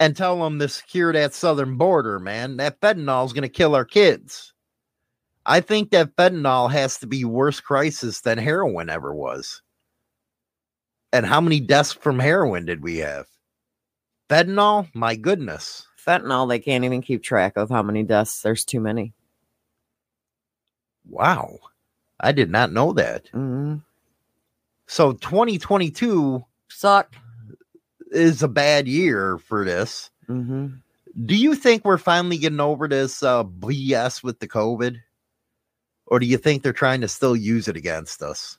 And 0.00 0.16
tell 0.16 0.38
them 0.42 0.58
to 0.60 0.68
secure 0.68 1.12
that 1.12 1.34
southern 1.34 1.76
border, 1.76 2.20
man. 2.20 2.56
That 2.58 2.80
fentanyl 2.80 3.26
is 3.26 3.32
going 3.32 3.42
to 3.42 3.48
kill 3.48 3.74
our 3.74 3.84
kids. 3.84 4.52
I 5.44 5.60
think 5.60 5.90
that 5.90 6.14
fentanyl 6.14 6.70
has 6.70 6.98
to 6.98 7.06
be 7.06 7.24
worse 7.24 7.60
crisis 7.60 8.20
than 8.20 8.38
heroin 8.38 8.90
ever 8.90 9.12
was. 9.14 9.62
And 11.12 11.26
how 11.26 11.40
many 11.40 11.58
deaths 11.58 11.92
from 11.92 12.18
heroin 12.18 12.66
did 12.66 12.82
we 12.82 12.98
have? 12.98 13.26
Fentanyl, 14.28 14.88
my 14.94 15.16
goodness. 15.16 15.86
fentanyl. 16.06 16.48
They 16.48 16.58
can't 16.58 16.84
even 16.84 17.02
keep 17.02 17.22
track 17.22 17.54
of 17.56 17.68
how 17.70 17.82
many 17.82 18.02
deaths. 18.02 18.40
There's 18.40 18.64
too 18.64 18.80
many. 18.80 19.12
Wow. 21.08 21.58
I 22.20 22.32
did 22.32 22.50
not 22.50 22.72
know 22.72 22.92
that. 22.94 23.26
Mhm. 23.32 23.82
So 24.86 25.12
2022 25.14 26.44
Suck. 26.68 27.14
Is 28.12 28.42
a 28.42 28.48
bad 28.48 28.88
year 28.88 29.38
for 29.38 29.64
this. 29.64 30.10
hmm 30.26 30.68
Do 31.24 31.34
you 31.34 31.54
think 31.54 31.84
we're 31.84 31.98
finally 31.98 32.38
getting 32.38 32.60
over 32.60 32.88
this 32.88 33.22
uh, 33.22 33.44
BS 33.44 34.22
with 34.22 34.38
the 34.40 34.48
COVID? 34.48 34.98
Or 36.06 36.18
do 36.18 36.26
you 36.26 36.38
think 36.38 36.62
they're 36.62 36.72
trying 36.72 37.02
to 37.02 37.08
still 37.08 37.36
use 37.36 37.68
it 37.68 37.76
against 37.76 38.22
us? 38.22 38.58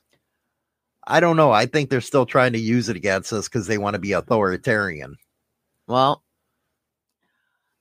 I 1.06 1.18
don't 1.18 1.36
know. 1.36 1.50
I 1.50 1.66
think 1.66 1.90
they're 1.90 2.00
still 2.00 2.26
trying 2.26 2.52
to 2.52 2.60
use 2.60 2.88
it 2.88 2.96
against 2.96 3.32
us 3.32 3.48
because 3.48 3.66
they 3.66 3.78
want 3.78 3.94
to 3.94 4.00
be 4.00 4.12
authoritarian. 4.12 5.16
Well, 5.88 6.22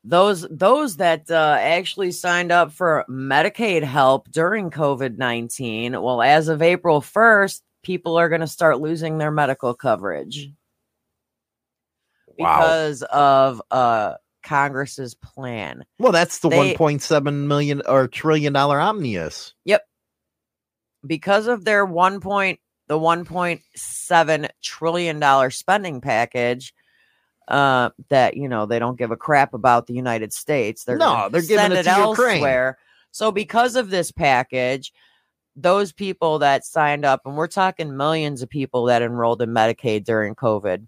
those 0.03 0.47
those 0.49 0.97
that 0.97 1.29
uh, 1.29 1.58
actually 1.60 2.12
signed 2.12 2.51
up 2.51 2.71
for 2.71 3.05
Medicaid 3.10 3.84
help 3.84 4.32
during 4.32 4.71
COVID 4.71 5.17
nineteen, 5.17 5.91
well, 6.01 6.21
as 6.21 6.47
of 6.47 6.62
April 6.62 7.01
first, 7.01 7.62
people 7.84 8.17
are 8.17 8.29
going 8.29 8.41
to 8.41 8.47
start 8.47 8.79
losing 8.79 9.17
their 9.17 9.32
medical 9.32 9.75
coverage 9.75 10.49
because 12.39 13.04
of 13.04 13.62
uh, 13.71 14.15
Congress's 14.43 15.13
plan. 15.15 15.86
Well, 15.99 16.12
that's 16.12 16.39
the 16.39 16.49
They- 16.49 16.73
1.7 16.73 17.45
million 17.47 17.82
or 17.88 18.08
trillion 18.08 18.54
dollar 18.54 18.80
omnibus. 18.80 19.54
Yep. 19.65 19.86
Because 21.06 21.47
of 21.47 21.65
their 21.65 21.86
one 21.86 22.19
point 22.19 22.60
the 22.88 22.99
1.7 22.99 24.49
trillion 24.63 25.19
dollar 25.19 25.49
spending 25.52 26.02
package 26.02 26.73
uh 27.47 27.89
that 28.10 28.36
you 28.36 28.47
know 28.49 28.65
they 28.65 28.80
don't 28.80 28.97
give 28.97 29.12
a 29.12 29.15
crap 29.17 29.54
about 29.54 29.88
the 29.88 29.93
united 29.93 30.34
states 30.34 30.84
they're 30.84 30.97
No, 30.97 31.30
they're 31.32 31.41
giving 31.41 31.58
send 31.58 31.73
it 31.73 31.84
to 31.84 31.89
Ukraine. 32.10 32.36
elsewhere 32.38 32.78
so 33.12 33.32
because 33.32 33.75
of 33.75 33.89
this 33.89 34.12
package 34.12 34.91
those 35.56 35.91
people 35.91 36.39
that 36.39 36.63
signed 36.65 37.06
up 37.06 37.21
and 37.25 37.36
we're 37.38 37.47
talking 37.47 37.95
millions 37.97 38.41
of 38.41 38.49
people 38.49 38.86
that 38.86 39.02
enrolled 39.02 39.41
in 39.41 39.49
medicaid 39.49 40.04
during 40.04 40.36
covid 40.36 40.86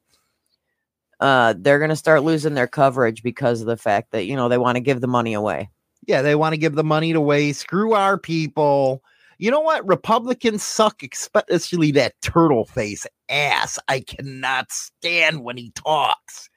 uh 1.21 1.53
they're 1.57 1.79
going 1.79 1.89
to 1.89 1.95
start 1.95 2.23
losing 2.23 2.53
their 2.55 2.67
coverage 2.67 3.23
because 3.23 3.61
of 3.61 3.67
the 3.67 3.77
fact 3.77 4.11
that 4.11 4.25
you 4.25 4.35
know 4.35 4.49
they 4.49 4.57
want 4.57 4.75
to 4.75 4.81
give 4.81 5.01
the 5.01 5.07
money 5.07 5.33
away 5.33 5.69
Yeah, 6.07 6.21
they 6.21 6.35
want 6.35 6.53
to 6.53 6.57
give 6.57 6.75
the 6.75 6.83
money 6.83 7.11
away. 7.11 7.53
Screw 7.53 7.93
our 7.93 8.17
people. 8.17 9.03
You 9.37 9.49
know 9.51 9.59
what? 9.61 9.87
Republicans 9.87 10.61
suck, 10.63 11.01
especially 11.03 11.91
that 11.93 12.13
turtle 12.21 12.65
face 12.65 13.07
ass. 13.29 13.79
I 13.87 14.01
cannot 14.01 14.71
stand 14.71 15.43
when 15.43 15.57
he 15.57 15.71
talks. 15.71 16.49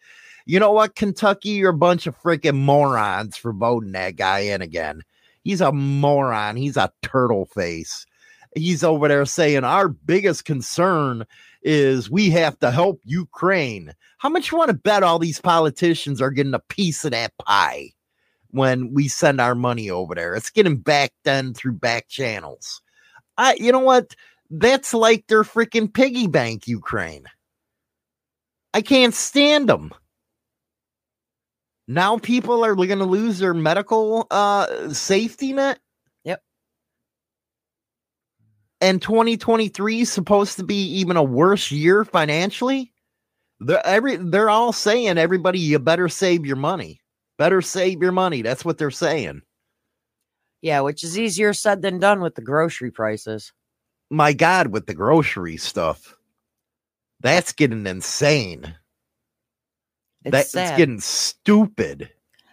You 0.46 0.60
know 0.60 0.72
what, 0.72 0.94
Kentucky? 0.94 1.50
You're 1.50 1.70
a 1.70 1.74
bunch 1.74 2.06
of 2.06 2.20
freaking 2.20 2.56
morons 2.56 3.36
for 3.36 3.52
voting 3.52 3.92
that 3.92 4.16
guy 4.16 4.40
in 4.40 4.60
again. 4.60 5.00
He's 5.42 5.60
a 5.62 5.72
moron. 5.72 6.56
He's 6.56 6.76
a 6.76 6.92
turtle 7.02 7.46
face. 7.46 8.04
He's 8.54 8.84
over 8.84 9.08
there 9.08 9.24
saying 9.26 9.64
our 9.64 9.88
biggest 9.88 10.44
concern 10.44 11.24
is 11.62 12.10
we 12.10 12.30
have 12.30 12.58
to 12.60 12.70
help 12.70 13.00
Ukraine. 13.04 13.92
How 14.18 14.28
much 14.28 14.50
you 14.52 14.58
want 14.58 14.68
to 14.68 14.76
bet 14.76 15.02
all 15.02 15.18
these 15.18 15.40
politicians 15.40 16.20
are 16.20 16.30
getting 16.30 16.54
a 16.54 16.58
piece 16.60 17.04
of 17.04 17.10
that 17.12 17.32
pie? 17.38 17.90
when 18.54 18.94
we 18.94 19.08
send 19.08 19.40
our 19.40 19.56
money 19.56 19.90
over 19.90 20.14
there. 20.14 20.36
It's 20.36 20.48
getting 20.48 20.76
back 20.76 21.12
then 21.24 21.54
through 21.54 21.72
back 21.72 22.06
channels. 22.08 22.80
I 23.36 23.54
you 23.58 23.72
know 23.72 23.80
what? 23.80 24.14
That's 24.48 24.94
like 24.94 25.26
their 25.26 25.42
freaking 25.42 25.92
piggy 25.92 26.28
bank, 26.28 26.68
Ukraine. 26.68 27.24
I 28.72 28.80
can't 28.80 29.12
stand 29.12 29.68
them. 29.68 29.92
Now 31.88 32.16
people 32.18 32.64
are 32.64 32.76
going 32.76 32.98
to 33.00 33.04
lose 33.04 33.40
their 33.40 33.54
medical 33.54 34.28
uh 34.30 34.92
safety 34.92 35.52
net. 35.52 35.80
Yep. 36.22 36.40
And 38.84 39.00
2023 39.00 40.02
is 40.02 40.12
supposed 40.12 40.58
to 40.58 40.62
be 40.62 40.84
even 40.98 41.16
a 41.16 41.22
worse 41.22 41.72
year 41.72 42.04
financially. 42.04 42.92
They're 43.58 43.84
every 43.86 44.16
they're 44.16 44.50
all 44.50 44.74
saying 44.74 45.16
everybody 45.16 45.58
you 45.58 45.78
better 45.78 46.06
save 46.06 46.44
your 46.44 46.56
money. 46.56 47.00
Better 47.38 47.62
save 47.62 48.02
your 48.02 48.12
money. 48.12 48.42
That's 48.42 48.62
what 48.62 48.76
they're 48.76 48.90
saying. 48.90 49.40
Yeah, 50.60 50.80
which 50.80 51.02
is 51.02 51.18
easier 51.18 51.54
said 51.54 51.80
than 51.80 51.98
done 51.98 52.20
with 52.20 52.34
the 52.34 52.42
grocery 52.42 52.90
prices. 52.90 53.54
My 54.10 54.34
God, 54.34 54.66
with 54.66 54.84
the 54.84 54.92
grocery 54.92 55.56
stuff, 55.56 56.14
that's 57.20 57.54
getting 57.54 57.86
insane. 57.86 58.76
It's 60.26 60.32
That's 60.32 60.50
sad. 60.50 60.76
getting 60.76 61.00
stupid. 61.00 62.10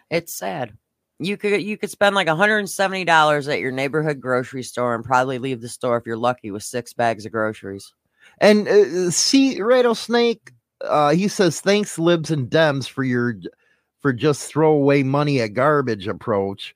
It's 0.09 0.33
sad. 0.33 0.77
You 1.21 1.37
could 1.37 1.61
you 1.61 1.77
could 1.77 1.91
spend 1.91 2.15
like 2.15 2.27
$170 2.27 3.53
at 3.53 3.59
your 3.59 3.71
neighborhood 3.71 4.19
grocery 4.19 4.63
store 4.63 4.95
and 4.95 5.05
probably 5.05 5.37
leave 5.37 5.61
the 5.61 5.69
store 5.69 5.97
if 5.97 6.05
you're 6.05 6.17
lucky 6.17 6.49
with 6.49 6.63
six 6.63 6.93
bags 6.93 7.25
of 7.25 7.31
groceries. 7.31 7.93
And 8.39 8.67
uh, 8.67 9.11
see, 9.11 9.61
Rattlesnake, 9.61 10.51
uh, 10.81 11.11
he 11.11 11.27
says, 11.27 11.61
thanks, 11.61 11.99
libs 11.99 12.31
and 12.31 12.49
dems, 12.49 12.89
for 12.89 13.03
your 13.03 13.35
for 13.99 14.11
just 14.11 14.47
throw 14.47 14.71
away 14.71 15.03
money 15.03 15.39
at 15.41 15.53
garbage 15.53 16.07
approach. 16.07 16.73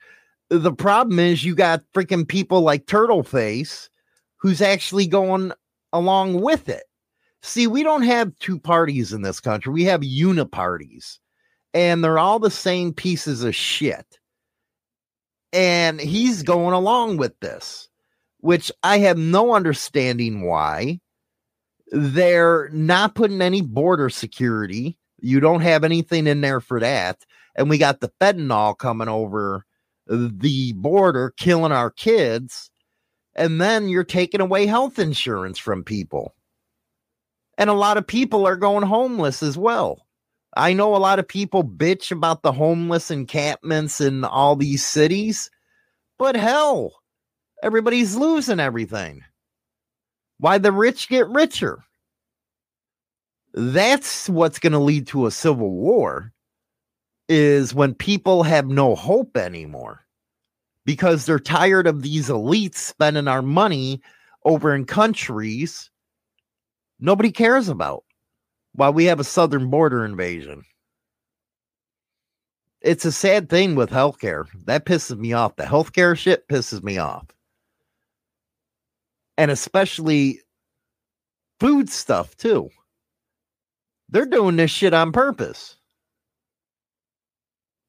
The 0.50 0.74
problem 0.74 1.18
is 1.18 1.44
you 1.44 1.56
got 1.56 1.84
freaking 1.94 2.28
people 2.28 2.62
like 2.62 2.86
Turtleface 2.86 3.90
who's 4.38 4.62
actually 4.62 5.08
going 5.08 5.54
along 5.92 6.42
with 6.42 6.70
it. 6.70 6.84
See, 7.42 7.66
we 7.66 7.82
don't 7.82 8.04
have 8.04 8.38
two 8.40 8.60
parties 8.60 9.12
in 9.12 9.24
this 9.24 9.40
country. 9.40 9.74
We 9.74 9.86
have 9.86 10.02
uniparties, 10.02 11.18
and 11.74 12.04
they're 12.04 12.20
all 12.20 12.38
the 12.38 12.52
same 12.52 12.94
pieces 12.94 13.44
of 13.44 13.56
shit. 13.56 14.20
And 15.56 16.02
he's 16.02 16.44
going 16.44 16.74
along 16.74 17.16
with 17.16 17.40
this, 17.40 17.88
which 18.42 18.74
I 18.84 19.00
have 19.00 19.18
no 19.18 19.56
understanding 19.56 20.46
why. 20.46 21.00
They're 21.92 22.70
not 22.74 23.16
putting 23.16 23.42
any 23.42 23.62
border 23.62 24.10
security. 24.10 24.98
You 25.22 25.40
don't 25.40 25.62
have 25.62 25.86
anything 25.86 26.28
in 26.28 26.42
there 26.42 26.60
for 26.60 26.82
that. 26.82 27.24
And 27.56 27.70
we 27.70 27.78
got 27.78 28.02
the 28.02 28.12
fentanyl 28.20 28.78
coming 28.78 29.08
over 29.08 29.66
the 30.08 30.74
border, 30.74 31.34
killing 31.38 31.72
our 31.72 31.90
kids. 31.90 32.70
And 33.34 33.62
then 33.62 33.88
you're 33.88 34.04
taking 34.04 34.42
away 34.42 34.66
health 34.66 35.00
insurance 35.00 35.58
from 35.58 35.86
people. 35.86 36.36
And 37.58 37.70
a 37.70 37.74
lot 37.74 37.96
of 37.96 38.06
people 38.06 38.46
are 38.46 38.58
going 38.58 38.84
homeless 38.84 39.42
as 39.42 39.58
well. 39.58 40.05
I 40.56 40.74
know 40.74 40.96
a 40.96 40.98
lot 40.98 41.20
of 41.20 41.28
people 41.28 41.64
bitch 41.64 42.12
about 42.12 42.42
the 42.42 42.52
homeless 42.52 43.12
encampments 43.12 44.00
in 44.00 44.24
all 44.24 44.56
these 44.56 44.86
cities, 44.86 45.50
but 46.18 46.36
hell, 46.36 46.94
everybody's 47.62 48.16
losing 48.16 48.60
everything. 48.60 49.22
Why 50.40 50.58
the 50.58 50.72
rich 50.72 51.10
get 51.10 51.28
richer? 51.28 51.84
That's 53.54 54.30
what's 54.30 54.60
going 54.60 54.74
to 54.74 54.80
lead 54.80 55.08
to 55.08 55.26
a 55.26 55.32
civil 55.32 55.72
war 55.72 56.32
is 57.28 57.74
when 57.74 57.94
people 57.94 58.44
have 58.44 58.68
no 58.68 58.96
hope 58.96 59.36
anymore 59.36 60.06
because 60.86 61.26
they're 61.26 61.40
tired 61.40 61.88
of 61.88 62.02
these 62.02 62.30
elites 62.30 62.76
spending 62.76 63.28
our 63.28 63.42
money 63.42 64.02
over 64.46 64.76
in 64.76 64.86
countries 64.86 65.90
nobody 67.00 67.32
cares 67.32 67.68
about 67.68 68.05
while 68.76 68.94
we 68.94 69.06
have 69.06 69.20
a 69.20 69.24
southern 69.24 69.70
border 69.70 70.04
invasion. 70.06 70.64
It's 72.82 73.06
a 73.06 73.12
sad 73.12 73.50
thing 73.50 73.76
with 73.76 73.90
healthcare. 73.90 74.46
That 74.66 74.86
pisses 74.86 75.18
me 75.18 75.34
off. 75.34 75.56
The 75.56 75.64
healthcare 75.64 76.18
shit 76.18 76.48
pisses 76.48 76.84
me 76.84 76.98
off. 76.98 77.26
And 79.38 79.50
especially 79.50 80.42
food 81.60 81.90
stuff 81.90 82.36
too. 82.38 82.70
They're 84.10 84.26
doing 84.26 84.56
this 84.56 84.72
shit 84.72 84.94
on 84.94 85.12
purpose. 85.12 85.78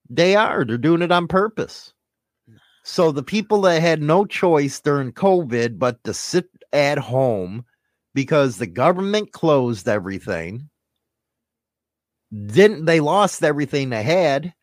They 0.09 0.35
are. 0.35 0.65
They're 0.65 0.79
doing 0.79 1.03
it 1.03 1.13
on 1.13 1.29
purpose. 1.29 1.93
So 2.85 3.11
the 3.11 3.23
people 3.23 3.61
that 3.63 3.83
had 3.83 4.01
no 4.01 4.25
choice 4.25 4.81
during 4.81 5.13
COVID 5.13 5.79
but 5.79 6.03
to 6.05 6.15
sit 6.15 6.49
at 6.73 6.99
home 6.99 7.65
because 8.15 8.57
the 8.57 8.67
government 8.67 9.33
closed 9.33 9.89
everything, 9.89 10.71
didn't 12.33 12.85
they 12.87 13.01
lost 13.01 13.43
everything 13.43 13.91
they 13.91 14.03
had? 14.03 14.55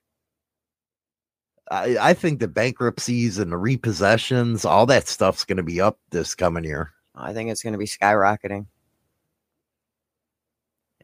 I, 1.72 1.98
I 2.00 2.14
think 2.14 2.40
the 2.40 2.48
bankruptcies 2.48 3.38
and 3.40 3.52
the 3.52 3.58
repossessions, 3.58 4.66
all 4.66 4.86
that 4.88 5.08
stuff's 5.08 5.46
going 5.46 5.58
to 5.58 5.64
be 5.64 5.80
up 5.82 5.98
this 6.12 6.36
coming 6.36 6.66
year. 6.66 6.92
I 7.16 7.34
think 7.34 7.50
it's 7.50 7.64
going 7.64 7.74
to 7.74 7.80
be 7.80 7.86
skyrocketing. 7.86 8.68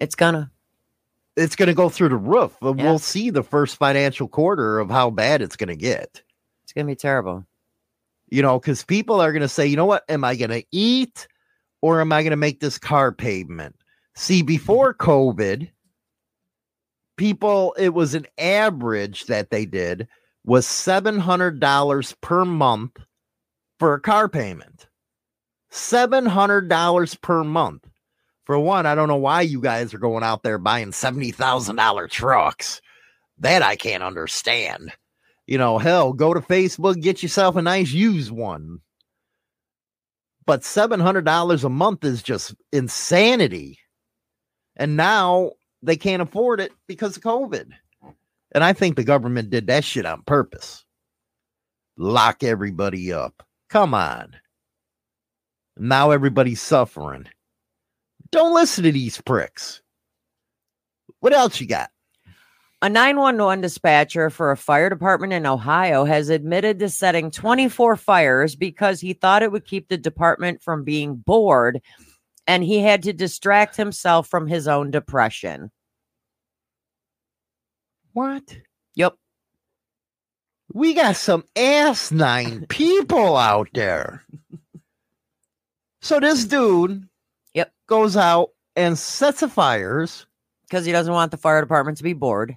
It's 0.02 0.16
gonna. 0.16 0.52
It's 1.38 1.56
going 1.56 1.68
to 1.68 1.74
go 1.74 1.88
through 1.90 2.10
the 2.10 2.18
roof. 2.18 2.58
Yeah. 2.62 2.72
We'll 2.72 3.00
see 3.00 3.30
the 3.30 3.44
first 3.44 3.78
financial 3.78 4.28
quarter 4.28 4.80
of 4.80 4.90
how 4.90 5.10
bad 5.10 5.42
it's 5.42 5.56
going 5.56 5.70
to 5.70 5.76
get. 5.78 6.22
It's 6.64 6.74
gonna 6.74 6.88
be 6.88 6.96
terrible. 6.96 7.46
you 8.32 8.42
know, 8.42 8.60
because 8.60 8.84
people 8.84 9.22
are 9.22 9.32
going 9.32 9.42
to 9.42 9.48
say, 9.48 9.66
you 9.66 9.76
know 9.76 9.86
what, 9.86 10.04
am 10.10 10.24
I 10.24 10.36
going 10.36 10.52
to 10.52 10.64
eat 10.72 11.28
or 11.82 12.02
am 12.02 12.12
I 12.12 12.22
going 12.22 12.32
to 12.32 12.38
make 12.38 12.60
this 12.60 12.78
car 12.78 13.12
pavement? 13.12 13.76
See, 14.16 14.42
before 14.42 14.94
mm-hmm. 14.94 15.10
COVID, 15.10 15.70
people, 17.20 17.76
it 17.78 17.94
was 17.94 18.16
an 18.16 18.26
average 18.40 19.26
that 19.26 19.52
they 19.52 19.66
did 19.66 20.08
was 20.44 20.66
$700 20.66 22.22
per 22.22 22.46
month 22.46 22.98
for 23.78 23.94
a 23.94 24.02
car 24.02 24.28
payment. 24.28 24.88
$700 25.72 27.22
per 27.22 27.44
month. 27.44 27.86
For 28.46 28.58
one, 28.58 28.88
I 28.88 28.96
don't 28.96 29.08
know 29.08 29.16
why 29.18 29.42
you 29.42 29.62
guys 29.62 29.94
are 29.94 30.00
going 30.00 30.24
out 30.24 30.42
there 30.42 30.58
buying 30.58 30.90
$70,000 30.90 32.10
trucks. 32.10 32.82
That 33.38 33.62
I 33.62 33.76
can't 33.76 34.02
understand 34.02 34.92
you 35.50 35.58
know, 35.58 35.80
hell, 35.80 36.14
go 36.14 36.32
to 36.32 36.42
Facebook, 36.42 37.02
get 37.02 37.24
yourself 37.24 37.56
a 37.56 37.62
nice 37.64 37.92
used 37.92 38.30
one. 38.30 38.82
But 40.46 40.62
$700 40.62 41.64
a 41.64 41.70
month 41.70 42.04
is 42.04 42.22
just 42.22 42.54
insanity. 42.72 43.80
And 44.76 44.96
now 44.96 45.54
they 45.82 45.96
can't 45.96 46.22
afford 46.22 46.60
it 46.60 46.72
because 46.88 47.18
of 47.18 47.24
COVID. 47.24 47.72
And 48.54 48.64
I 48.64 48.74
think 48.74 48.96
the 48.96 49.04
government 49.04 49.50
did 49.50 49.68
that 49.68 49.84
shit 49.84 50.06
on 50.06 50.24
purpose. 50.24 50.84
Lock 51.98 52.44
everybody 52.44 53.14
up. 53.14 53.44
Come 53.70 53.94
on. 53.94 54.36
Now 55.78 56.12
everybody's 56.12 56.62
suffering. 56.62 57.28
Don't 58.32 58.54
listen 58.54 58.84
to 58.84 58.92
these 58.92 59.22
pricks. 59.22 59.82
What 61.20 61.34
else 61.34 61.60
you 61.60 61.68
got? 61.68 61.90
A 62.82 62.88
911 62.88 63.60
dispatcher 63.62 64.30
for 64.30 64.52
a 64.52 64.58
fire 64.58 64.90
department 64.90 65.34
in 65.34 65.46
Ohio 65.46 66.06
has 66.06 66.30
admitted 66.30 66.80
to 66.80 66.88
setting 66.88 67.30
24 67.30 67.98
fires 67.98 68.56
because 68.56 69.02
he 69.02 69.12
thought 69.12 69.44
it 69.44 69.52
would 69.52 69.66
keep 69.66 69.90
the 69.90 69.98
department 69.98 70.62
from 70.62 70.86
being 70.86 71.16
bored 71.16 71.82
and 72.50 72.64
he 72.64 72.80
had 72.80 73.04
to 73.04 73.14
distract 73.14 73.76
himself 73.78 74.28
from 74.28 74.48
his 74.48 74.68
own 74.68 74.90
depression. 74.90 75.70
What? 78.14 78.58
Yep. 78.96 79.14
We 80.74 80.96
got 80.96 81.16
some 81.16 81.44
ass 81.56 82.12
nine 82.12 82.66
people 82.70 83.38
out 83.38 83.70
there. 83.76 84.24
So 86.02 86.20
this 86.20 86.44
dude 86.46 87.08
Yep. 87.54 87.72
goes 87.88 88.18
out 88.18 88.50
and 88.76 88.98
sets 88.98 89.42
the 89.42 89.48
fires. 89.48 90.26
Because 90.64 90.86
he 90.86 90.92
doesn't 90.92 91.14
want 91.14 91.30
the 91.30 91.38
fire 91.38 91.62
department 91.62 91.98
to 91.98 92.04
be 92.04 92.14
bored. 92.14 92.56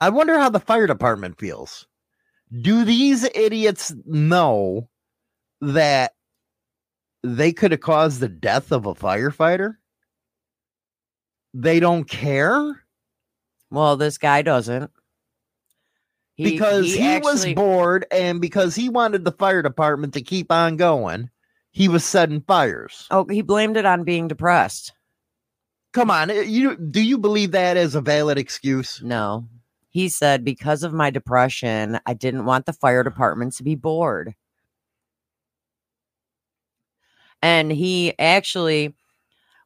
I 0.00 0.10
wonder 0.10 0.38
how 0.38 0.48
the 0.48 0.60
fire 0.60 0.86
department 0.86 1.40
feels. 1.40 1.88
Do 2.62 2.84
these 2.84 3.24
idiots 3.34 3.92
know 4.06 4.88
that 5.60 6.13
they 7.24 7.52
could 7.52 7.72
have 7.72 7.80
caused 7.80 8.20
the 8.20 8.28
death 8.28 8.70
of 8.70 8.86
a 8.86 8.94
firefighter? 8.94 9.76
They 11.54 11.80
don't 11.80 12.04
care 12.04 12.82
Well, 13.70 13.96
this 13.96 14.18
guy 14.18 14.42
doesn't. 14.42 14.90
He- 16.36 16.50
because 16.52 16.92
he, 16.92 17.18
was 17.20 17.40
actually- 17.40 17.54
bored 17.54 18.06
and 18.10 18.40
because 18.40 18.74
he 18.74 18.88
wanted 18.88 19.24
the 19.24 19.32
fire 19.32 19.62
department 19.62 20.14
to 20.14 20.22
keep 20.22 20.52
on 20.52 20.76
going. 20.76 21.30
He 21.70 21.88
was 21.88 22.04
setting 22.04 22.40
fires. 22.42 23.06
Oh, 23.10 23.24
he 23.28 23.42
blamed 23.42 23.76
it 23.76 23.84
on 23.86 24.04
being 24.04 24.28
depressed. 24.28 24.92
Come 25.92 26.10
on, 26.10 26.30
eh, 26.30 26.42
you 26.42 26.76
do 26.76 27.00
you 27.00 27.18
believe 27.18 27.52
that 27.52 27.76
as 27.76 27.94
a 27.94 28.00
valid 28.00 28.36
excuse? 28.38 29.00
No. 29.02 29.48
He 29.88 30.08
said, 30.08 30.44
because 30.44 30.82
of 30.82 30.92
my 30.92 31.10
depression, 31.10 32.00
I 32.04 32.14
didn't 32.14 32.44
want 32.46 32.66
the 32.66 32.72
fire 32.72 33.02
department 33.04 33.54
to 33.54 33.62
be 33.62 33.76
bored. 33.76 34.34
And 37.44 37.70
he 37.70 38.18
actually 38.18 38.94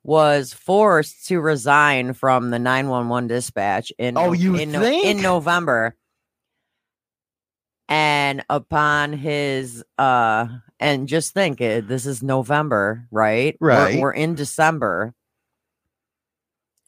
was 0.03 0.53
forced 0.53 1.29
to 1.29 1.39
resign 1.39 2.12
from 2.12 2.51
the 2.51 2.59
911 2.59 3.29
dispatch 3.29 3.93
in, 3.99 4.18
Oh, 4.18 4.33
you 4.33 4.57
in, 4.57 4.72
think? 4.72 5.05
in 5.07 5.22
November. 5.22 5.95
And 7.89 8.45
upon 8.51 9.12
his, 9.12 9.85
uh, 9.97 10.49
and 10.81 11.07
just 11.07 11.35
think, 11.35 11.61
uh, 11.61 11.83
this 11.85 12.05
is 12.05 12.20
November, 12.20 13.07
right? 13.12 13.57
We're- 13.61 13.76
Right. 13.76 14.01
we're 14.01 14.11
in 14.12 14.35
December. 14.35 15.14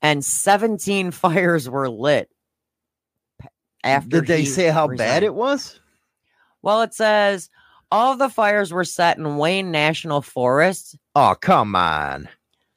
And 0.02 0.24
17 0.24 1.10
fires 1.12 1.70
were 1.70 1.88
lit 1.88 2.28
after 3.84 4.08
Did 4.22 4.26
they 4.26 4.44
say 4.44 4.70
how 4.70 4.88
bad 4.88 5.22
it 5.22 5.34
was? 5.36 5.78
Well, 6.62 6.82
it 6.82 6.94
says 6.94 7.48
All 7.92 8.16
the 8.16 8.28
fires 8.28 8.72
were 8.72 8.84
set 8.84 9.18
in 9.18 9.36
Wayne 9.36 9.70
National 9.70 10.22
Forest. 10.22 10.96
Oh, 11.14 11.34
come 11.40 11.74
on. 11.74 12.28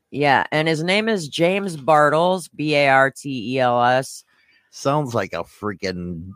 Yeah, 0.09 0.45
and 0.51 0.67
his 0.67 0.83
name 0.83 1.09
is 1.09 1.27
James 1.27 1.75
Bartels, 1.77 2.47
B 2.47 2.75
A 2.75 2.89
R 2.89 3.11
T 3.11 3.55
E 3.55 3.59
L 3.59 3.83
S. 3.83 4.23
Sounds 4.71 5.13
like 5.13 5.33
a 5.33 5.43
freaking. 5.43 6.31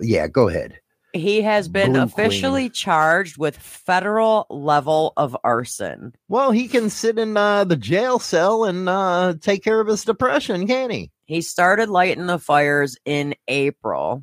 Yeah, 0.00 0.28
go 0.28 0.48
ahead. 0.48 0.80
He 1.12 1.42
has 1.42 1.68
been 1.68 1.92
Blue 1.92 2.02
officially 2.02 2.70
charged 2.70 3.36
with 3.36 3.56
federal 3.56 4.46
level 4.48 5.12
of 5.16 5.36
arson. 5.42 6.14
Well, 6.28 6.52
he 6.52 6.68
can 6.68 6.88
sit 6.88 7.18
in 7.18 7.36
uh, 7.36 7.64
the 7.64 7.76
jail 7.76 8.20
cell 8.20 8.64
and 8.64 8.88
uh, 8.88 9.34
take 9.40 9.64
care 9.64 9.80
of 9.80 9.88
his 9.88 10.04
depression, 10.04 10.68
can 10.68 10.90
he? 10.90 11.10
He 11.24 11.40
started 11.40 11.88
lighting 11.88 12.26
the 12.26 12.38
fires 12.38 12.96
in 13.04 13.34
April. 13.48 14.22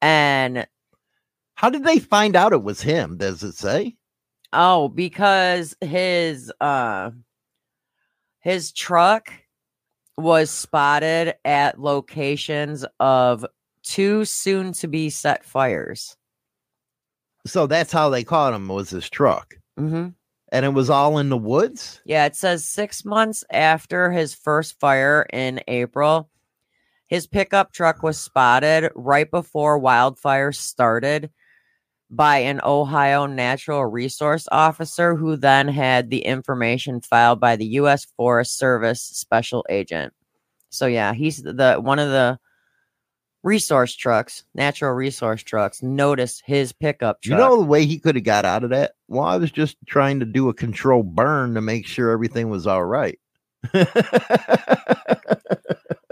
And 0.00 0.66
How 1.56 1.70
did 1.70 1.84
they 1.84 1.98
find 1.98 2.36
out 2.36 2.52
it 2.52 2.62
was 2.62 2.82
him? 2.82 3.16
Does 3.16 3.42
it 3.42 3.54
say? 3.54 3.96
oh, 4.52 4.88
because 4.88 5.74
his 5.80 6.52
uh 6.60 7.10
his 8.40 8.72
truck 8.72 9.32
was 10.16 10.50
spotted 10.50 11.34
at 11.44 11.80
locations 11.80 12.84
of 13.00 13.44
two 13.82 14.24
soon 14.24 14.72
to 14.72 14.86
be 14.86 15.10
set 15.10 15.44
fires. 15.44 16.16
So 17.46 17.66
that's 17.66 17.92
how 17.92 18.08
they 18.08 18.24
caught 18.24 18.54
him 18.54 18.68
was 18.68 18.90
his 18.90 19.10
truck, 19.10 19.54
hmm 19.76 20.08
and 20.52 20.64
it 20.64 20.70
was 20.74 20.88
all 20.90 21.18
in 21.18 21.28
the 21.28 21.36
woods. 21.36 22.00
Yeah, 22.04 22.24
it 22.26 22.36
says 22.36 22.64
six 22.64 23.04
months 23.04 23.44
after 23.50 24.12
his 24.12 24.32
first 24.32 24.78
fire 24.78 25.26
in 25.32 25.60
April, 25.66 26.30
his 27.08 27.26
pickup 27.26 27.72
truck 27.72 28.02
was 28.02 28.16
spotted 28.18 28.90
right 28.94 29.28
before 29.30 29.80
wildfires 29.80 30.54
started 30.54 31.30
by 32.10 32.38
an 32.38 32.60
Ohio 32.62 33.26
natural 33.26 33.84
resource 33.86 34.46
officer 34.52 35.16
who 35.16 35.36
then 35.36 35.68
had 35.68 36.10
the 36.10 36.24
information 36.24 37.00
filed 37.00 37.40
by 37.40 37.56
the 37.56 37.66
U.S. 37.66 38.06
Forest 38.16 38.56
Service 38.56 39.02
special 39.02 39.64
agent. 39.68 40.12
So 40.70 40.86
yeah, 40.86 41.14
he's 41.14 41.42
the 41.42 41.78
one 41.80 41.98
of 41.98 42.10
the 42.10 42.38
resource 43.42 43.94
trucks, 43.94 44.44
natural 44.54 44.92
resource 44.92 45.42
trucks, 45.42 45.82
noticed 45.82 46.42
his 46.44 46.72
pickup 46.72 47.22
truck. 47.22 47.38
You 47.38 47.44
know 47.44 47.56
the 47.56 47.64
way 47.66 47.86
he 47.86 47.98
could 47.98 48.16
have 48.16 48.24
got 48.24 48.44
out 48.44 48.64
of 48.64 48.70
that? 48.70 48.92
Well, 49.08 49.24
I 49.24 49.36
was 49.36 49.50
just 49.50 49.76
trying 49.86 50.20
to 50.20 50.26
do 50.26 50.48
a 50.48 50.54
control 50.54 51.02
burn 51.02 51.54
to 51.54 51.60
make 51.60 51.86
sure 51.86 52.10
everything 52.10 52.50
was 52.50 52.66
all 52.66 52.84
right. 52.84 53.18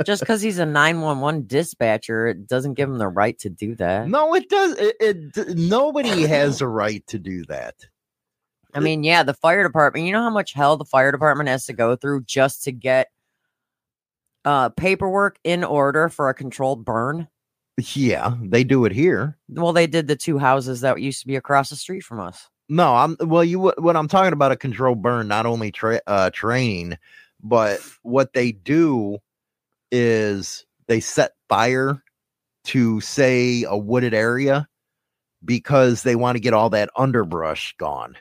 just 0.05 0.21
because 0.21 0.43
he's 0.43 0.59
a 0.59 0.67
911 0.67 1.47
dispatcher, 1.47 2.27
it 2.27 2.47
doesn't 2.47 2.75
give 2.75 2.89
him 2.89 2.99
the 2.99 3.09
right 3.09 3.39
to 3.41 3.51
do 3.51 3.75
that. 3.77 4.09
no, 4.09 4.35
it 4.35 4.49
does. 4.49 4.77
It, 4.79 4.97
it 5.01 5.57
nobody 5.57 6.23
has 6.23 6.61
a 6.61 6.69
right 6.69 7.07
to 7.09 7.19
do 7.19 7.45
that. 7.47 7.75
I 8.75 8.81
mean, 8.81 9.05
yeah, 9.05 9.23
the 9.23 9.35
fire 9.35 9.63
department, 9.63 10.07
you 10.07 10.13
know 10.13 10.23
how 10.23 10.31
much 10.31 10.53
hell 10.53 10.77
the 10.77 10.85
fire 10.85 11.13
department 11.13 11.49
has 11.49 11.67
to 11.67 11.73
go 11.73 11.95
through 11.95 12.25
just 12.25 12.65
to 12.65 12.73
get 12.73 13.09
uh 14.45 14.69
paperwork 14.71 15.39
in 15.45 15.65
order 15.65 16.09
for 16.09 16.29
a 16.29 16.35
controlled 16.35 16.85
burn? 16.85 17.29
Yeah, 17.79 18.35
they 18.41 18.65
do 18.65 18.85
it 18.85 18.93
here. 18.93 19.37
Well, 19.49 19.73
they 19.73 19.87
did 19.87 20.07
the 20.07 20.17
two 20.17 20.39
houses 20.39 20.81
that 20.81 21.01
used 21.01 21.21
to 21.21 21.27
be 21.27 21.37
across 21.37 21.71
the 21.71 21.77
street 21.77 22.03
from 22.03 22.21
us. 22.21 22.49
No, 22.69 22.95
I'm 22.95 23.17
well. 23.21 23.45
You 23.45 23.73
what 23.79 23.97
I'm 23.97 24.09
talking 24.09 24.33
about 24.33 24.53
a 24.53 24.57
controlled 24.57 25.03
burn, 25.03 25.29
not 25.29 25.45
only 25.47 25.71
tra- 25.71 26.01
uh, 26.07 26.31
training, 26.31 26.97
but 27.43 27.81
what 28.03 28.33
they 28.33 28.53
do 28.53 29.19
is 29.97 30.67
they 30.89 30.99
set 30.99 31.35
fire 31.49 32.03
to 32.65 33.01
say 33.01 33.63
a 33.63 33.77
wooded 33.77 34.13
area 34.13 34.67
because 35.45 36.03
they 36.03 36.17
want 36.17 36.35
to 36.35 36.41
get 36.41 36.53
all 36.53 36.69
that 36.71 36.91
underbrush 36.97 37.77
gone. 37.77 38.17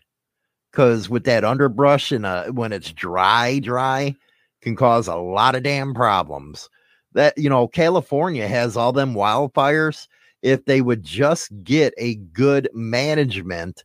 Because 0.71 1.09
with 1.09 1.23
that 1.23 1.43
underbrush 1.43 2.11
and 2.11 2.25
uh, 2.25 2.45
when 2.51 2.73
it's 2.73 2.91
dry, 2.91 3.59
dry 3.59 4.15
can 4.61 4.75
cause 4.75 5.07
a 5.07 5.15
lot 5.15 5.55
of 5.55 5.63
damn 5.63 5.93
problems. 5.93 6.69
That 7.13 7.37
you 7.37 7.49
know, 7.49 7.67
California 7.67 8.47
has 8.47 8.77
all 8.77 8.91
them 8.91 9.15
wildfires. 9.15 10.07
If 10.41 10.65
they 10.65 10.81
would 10.81 11.03
just 11.03 11.51
get 11.63 11.93
a 11.97 12.15
good 12.15 12.69
management 12.73 13.83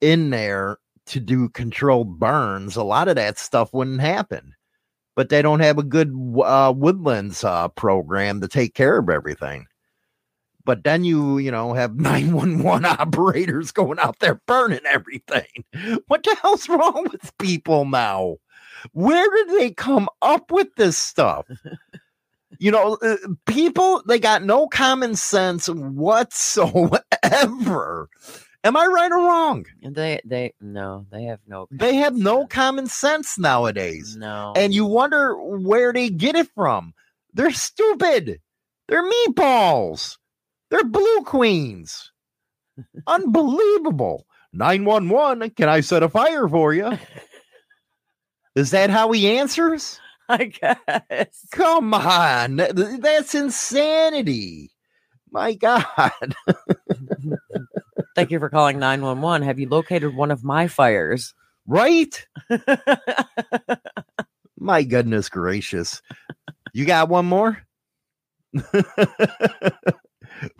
in 0.00 0.30
there 0.30 0.78
to 1.06 1.20
do 1.20 1.48
controlled 1.48 2.18
burns, 2.18 2.76
a 2.76 2.82
lot 2.82 3.08
of 3.08 3.16
that 3.16 3.38
stuff 3.38 3.72
wouldn't 3.72 4.00
happen. 4.00 4.55
But 5.16 5.30
they 5.30 5.42
don't 5.42 5.60
have 5.60 5.78
a 5.78 5.84
good 5.84 6.14
uh, 6.44 6.74
woodlands 6.76 7.44
uh, 7.44 7.68
program 7.68 8.40
to 8.42 8.48
take 8.48 8.74
care 8.74 8.98
of 8.98 9.10
everything. 9.10 9.66
But 10.64 10.84
then 10.84 11.04
you, 11.04 11.38
you 11.38 11.50
know, 11.50 11.74
have 11.74 11.96
911 12.00 12.84
operators 12.84 13.72
going 13.72 13.98
out 13.98 14.20
there 14.20 14.40
burning 14.46 14.86
everything. 14.86 15.64
What 16.08 16.24
the 16.24 16.36
hell's 16.42 16.68
wrong 16.68 17.08
with 17.10 17.36
people 17.38 17.86
now? 17.86 18.36
Where 18.92 19.28
did 19.30 19.50
they 19.58 19.70
come 19.72 20.08
up 20.22 20.52
with 20.52 20.68
this 20.76 20.98
stuff? 20.98 21.46
You 22.58 22.70
know, 22.70 22.98
uh, 23.02 23.16
people, 23.46 24.02
they 24.06 24.18
got 24.18 24.42
no 24.44 24.68
common 24.68 25.16
sense 25.16 25.68
whatsoever. 25.68 27.00
Am 28.64 28.76
I 28.76 28.86
right 28.86 29.12
or 29.12 29.18
wrong? 29.18 29.64
They 29.82 30.20
they 30.24 30.54
no, 30.60 31.06
they 31.10 31.24
have 31.24 31.40
no 31.46 31.68
They 31.70 31.96
have 31.96 32.14
common 32.14 32.24
no 32.24 32.40
sense. 32.40 32.52
common 32.52 32.86
sense 32.88 33.38
nowadays. 33.38 34.16
no. 34.16 34.52
And 34.56 34.74
you 34.74 34.84
wonder 34.86 35.34
where 35.36 35.92
they 35.92 36.10
get 36.10 36.34
it 36.36 36.48
from. 36.54 36.94
They're 37.34 37.52
stupid. 37.52 38.40
They're 38.88 39.08
meatballs. 39.08 40.18
They're 40.70 40.84
blue 40.84 41.22
queens. 41.24 42.12
Unbelievable. 43.06 44.26
911, 44.52 45.50
can 45.50 45.68
I 45.68 45.80
set 45.80 46.02
a 46.02 46.08
fire 46.08 46.48
for 46.48 46.72
you? 46.74 46.98
Is 48.56 48.70
that 48.72 48.90
how 48.90 49.12
he 49.12 49.38
answers? 49.38 50.00
I 50.28 50.46
guess. 50.46 51.46
Come 51.52 51.94
on. 51.94 52.56
That's 52.56 53.34
insanity. 53.34 54.70
My 55.30 55.54
God. 55.54 55.84
Thank 58.16 58.30
you 58.30 58.38
for 58.38 58.48
calling 58.48 58.78
911. 58.78 59.46
Have 59.46 59.58
you 59.58 59.68
located 59.68 60.16
one 60.16 60.30
of 60.30 60.42
my 60.42 60.68
fires? 60.68 61.34
Right? 61.66 62.26
My 64.58 64.84
goodness 64.84 65.28
gracious. 65.28 66.00
You 66.72 66.86
got 66.86 67.10
one 67.10 67.26
more? 67.26 67.58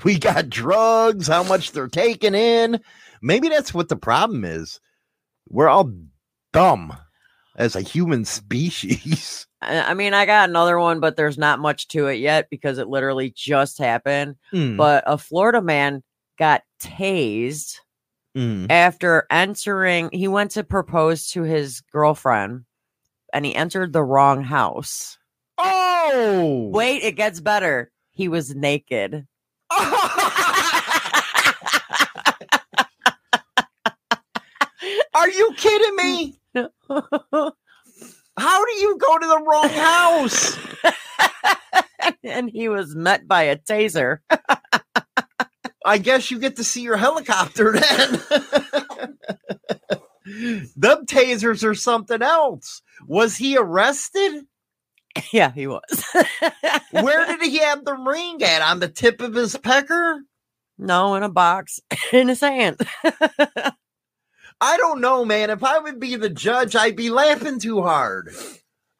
we 0.04 0.18
got 0.18 0.50
drugs, 0.50 1.28
how 1.28 1.44
much 1.44 1.72
they're 1.72 1.88
taking 1.88 2.34
in. 2.34 2.78
Maybe 3.22 3.48
that's 3.48 3.72
what 3.72 3.88
the 3.88 3.96
problem 3.96 4.44
is. 4.44 4.78
We're 5.48 5.68
all 5.68 5.90
dumb 6.52 6.94
as 7.56 7.74
a 7.74 7.80
human 7.80 8.26
species. 8.26 9.46
I 9.62 9.94
mean, 9.94 10.12
I 10.12 10.26
got 10.26 10.50
another 10.50 10.78
one, 10.78 11.00
but 11.00 11.16
there's 11.16 11.38
not 11.38 11.58
much 11.58 11.88
to 11.88 12.08
it 12.08 12.16
yet 12.16 12.50
because 12.50 12.76
it 12.78 12.88
literally 12.88 13.32
just 13.34 13.78
happened. 13.78 14.36
Mm, 14.52 14.76
But 14.76 15.04
a 15.06 15.16
Florida 15.16 15.62
man 15.62 16.02
got 16.38 16.62
tased 16.80 17.76
mm. 18.36 18.66
after 18.70 19.26
entering, 19.30 20.10
he 20.12 20.28
went 20.28 20.52
to 20.52 20.64
propose 20.64 21.28
to 21.28 21.42
his 21.42 21.80
girlfriend 21.92 22.64
and 23.32 23.44
he 23.44 23.54
entered 23.54 23.92
the 23.92 24.04
wrong 24.04 24.42
house. 24.42 25.18
Oh, 25.58 26.70
Wait, 26.72 27.02
it 27.02 27.16
gets 27.16 27.40
better. 27.40 27.90
He 28.10 28.28
was 28.28 28.54
naked. 28.54 29.26
Are 35.14 35.30
you 35.30 35.52
kidding 35.56 35.96
me? 35.96 36.40
How 38.38 38.64
do 38.64 38.72
you 38.72 38.98
go 38.98 39.18
to 39.18 39.26
the 39.26 39.42
wrong 39.46 39.68
house? 39.70 40.58
and 42.22 42.50
he 42.50 42.68
was 42.68 42.94
met 42.94 43.26
by 43.26 43.44
a 43.44 43.56
taser. 43.56 44.18
I 45.86 45.98
guess 45.98 46.30
you 46.32 46.38
get 46.40 46.56
to 46.56 46.64
see 46.64 46.82
your 46.82 46.96
helicopter 46.96 47.72
then. 47.80 48.20
Them 50.76 51.06
tasers 51.06 51.62
are 51.62 51.74
something 51.74 52.20
else. 52.20 52.82
Was 53.06 53.36
he 53.36 53.56
arrested? 53.56 54.44
yeah, 55.32 55.52
he 55.52 55.68
was. 55.68 56.04
Where 56.90 57.26
did 57.26 57.40
he 57.42 57.58
have 57.58 57.84
the 57.84 57.94
ring 57.94 58.42
at? 58.42 58.62
On 58.62 58.80
the 58.80 58.88
tip 58.88 59.20
of 59.20 59.34
his 59.34 59.56
pecker? 59.56 60.22
no, 60.78 61.14
in 61.14 61.22
a 61.22 61.28
box 61.28 61.80
in 62.12 62.28
his 62.28 62.40
hand. 62.40 62.80
I 64.60 64.76
don't 64.76 65.00
know, 65.00 65.24
man. 65.24 65.50
If 65.50 65.62
I 65.62 65.78
would 65.78 66.00
be 66.00 66.16
the 66.16 66.28
judge, 66.28 66.74
I'd 66.74 66.96
be 66.96 67.10
laughing 67.10 67.60
too 67.60 67.82
hard. 67.82 68.34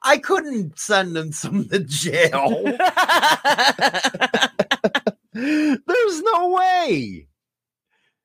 I 0.03 0.19
couldn't 0.19 0.79
send 0.79 1.17
him 1.17 1.33
some 1.33 1.69
to 1.69 1.81
jail. 1.81 2.77
There's 5.37 6.23
no 6.23 6.49
way. 6.51 7.29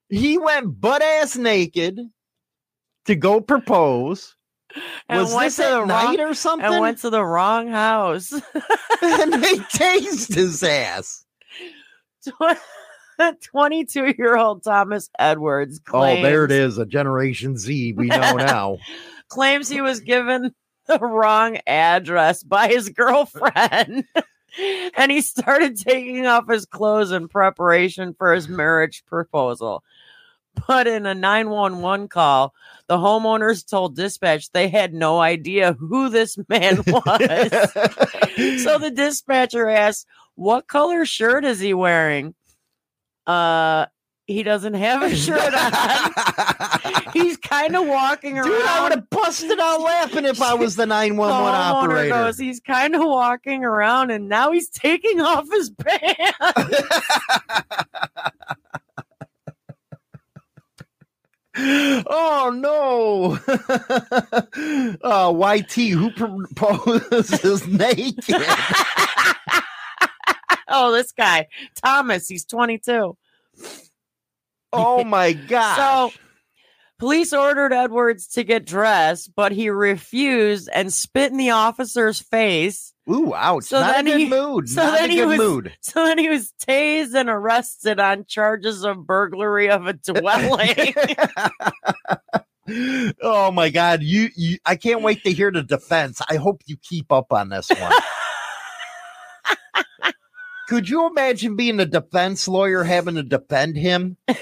He 0.09 0.38
went 0.38 0.80
butt 0.80 1.01
ass 1.01 1.36
naked 1.38 1.99
to 3.05 3.16
go 3.16 3.41
propose. 3.41 4.36
And 5.09 5.22
Was 5.22 5.38
this 5.38 5.59
at 5.59 5.86
night 5.88 6.20
or 6.20 6.34
something? 6.34 6.72
and 6.72 6.80
went 6.82 6.99
to 6.99 7.09
the 7.09 7.24
wrong 7.24 7.68
house. 7.68 8.32
and 9.01 9.34
they 9.34 9.55
tased 9.57 10.34
his 10.34 10.64
ass. 10.64 11.26
22 13.43 14.16
year 14.18 14.38
old 14.38 14.64
Thomas 14.64 15.09
Edwards 15.20 15.80
claims, 15.80 16.20
Oh, 16.20 16.24
there 16.24 16.45
it 16.45 16.51
is. 16.51 16.78
A 16.78 16.86
Generation 16.86 17.57
Z. 17.57 17.93
We 17.93 18.07
know 18.07 18.34
now. 18.38 18.78
claims 19.28 19.70
he 19.70 19.82
was 19.82 19.99
given 19.99 20.53
the 20.88 20.99
wrong 20.99 21.57
address 21.68 22.41
by 22.43 22.68
his 22.68 22.89
girlfriend. 22.89 24.05
and 24.97 25.11
he 25.11 25.21
started 25.21 25.77
taking 25.77 26.25
off 26.25 26.49
his 26.49 26.65
clothes 26.65 27.11
in 27.11 27.27
preparation 27.27 28.13
for 28.13 28.33
his 28.33 28.47
marriage 28.47 29.03
proposal. 29.05 29.83
But 30.67 30.85
in 30.87 31.05
a 31.05 31.15
911 31.15 32.09
call, 32.09 32.53
the 32.87 32.97
homeowners 32.97 33.67
told 33.67 33.95
dispatch 33.95 34.51
they 34.51 34.67
had 34.67 34.93
no 34.93 35.19
idea 35.19 35.73
who 35.73 36.09
this 36.09 36.37
man 36.49 36.77
was. 36.87 37.49
so 38.61 38.77
the 38.77 38.91
dispatcher 38.93 39.69
asked, 39.69 40.07
"What 40.35 40.67
color 40.67 41.05
shirt 41.05 41.45
is 41.45 41.59
he 41.61 41.73
wearing?" 41.73 42.35
Uh, 43.25 43.85
he 44.32 44.43
doesn't 44.43 44.73
have 44.73 45.03
a 45.03 45.15
shirt 45.15 45.53
on. 45.53 47.11
He's 47.13 47.38
kind 47.38 47.75
of 47.75 47.88
walking 47.88 48.38
around. 48.38 48.47
Dude, 48.47 48.65
I 48.65 48.84
would 48.84 48.91
have 48.93 49.09
busted 49.09 49.59
out 49.59 49.82
laughing 49.82 50.25
if 50.25 50.41
I 50.41 50.53
was 50.53 50.75
the 50.75 50.82
The 50.82 50.88
911 50.88 51.36
homeowner 51.36 51.84
operator. 51.84 52.09
goes, 52.09 52.38
he's 52.39 52.59
kind 52.59 52.95
of 52.95 53.01
walking 53.03 53.63
around, 53.63 54.09
and 54.11 54.27
now 54.27 54.51
he's 54.51 54.69
taking 54.69 55.21
off 55.21 55.45
his 55.51 55.69
pants. 55.69 56.38
oh 61.57 62.51
no. 62.55 63.38
uh, 65.03 65.32
YT, 65.55 65.73
who 65.91 66.11
proposes 66.11 67.43
is 67.45 67.67
naked? 67.67 68.36
oh, 70.67 70.91
this 70.91 71.11
guy, 71.11 71.47
Thomas, 71.75 72.27
he's 72.27 72.45
22. 72.45 73.17
Oh 74.74 75.03
my 75.03 75.34
god. 75.34 76.11
So, 76.11 76.19
police 76.99 77.34
ordered 77.34 77.74
Edwards 77.74 78.28
to 78.30 78.43
get 78.43 78.65
dressed, 78.65 79.32
but 79.36 79.51
he 79.51 79.69
refused 79.69 80.69
and 80.74 80.93
spit 80.93 81.32
in 81.32 81.38
the 81.38 81.51
officer's 81.51 82.19
face. 82.19 82.93
Ooh, 83.09 83.34
ouch. 83.36 83.65
so 83.65 83.80
Not 83.80 83.89
a 83.89 83.93
then 83.93 84.05
good 84.05 84.19
he- 84.19 84.30
mood. 84.30 84.69
so 84.69 84.84
Not 84.84 84.99
then 84.99 85.09
a 85.09 85.13
he 85.13 85.26
was- 85.26 85.38
mood. 85.38 85.74
So 85.82 86.05
then 86.05 86.17
he 86.19 86.30
was 86.30 86.53
tased 86.65 87.15
and 87.15 87.30
arrested 87.30 87.99
on 87.99 88.26
charges 88.26 88.84
of 88.86 89.05
burglary 89.05 89.69
of 89.69 89.88
a 89.88 89.93
dwelling. 89.93 90.93
oh 93.22 93.51
my 93.51 93.69
god, 93.69 94.01
you, 94.03 94.30
you 94.36 94.57
I 94.65 94.76
can't 94.76 95.01
wait 95.01 95.24
to 95.24 95.34
hear 95.34 95.51
the 95.51 95.63
defense. 95.63 96.22
I 96.30 96.36
hope 96.38 96.61
you 96.67 96.78
keep 96.78 97.11
up 97.11 97.34
on 97.34 97.49
this 97.49 97.69
one. 97.69 97.91
Could 100.72 100.88
you 100.88 101.05
imagine 101.05 101.57
being 101.57 101.82
a 101.82 101.86
defense 101.86 102.47
lawyer 102.47 102.86
having 102.86 103.15
to 103.15 103.24
defend 103.24 103.76
him? 103.76 104.15
there 104.26 104.38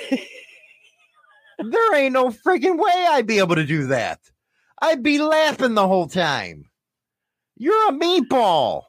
ain't 1.96 2.14
no 2.14 2.30
freaking 2.30 2.78
way 2.78 3.08
I'd 3.10 3.26
be 3.26 3.40
able 3.40 3.56
to 3.56 3.66
do 3.66 3.88
that. 3.88 4.20
I'd 4.80 5.02
be 5.02 5.18
laughing 5.18 5.74
the 5.74 5.88
whole 5.88 6.08
time. 6.08 6.66
You're 7.58 7.90
a 7.90 7.94
meatball. 7.94 8.84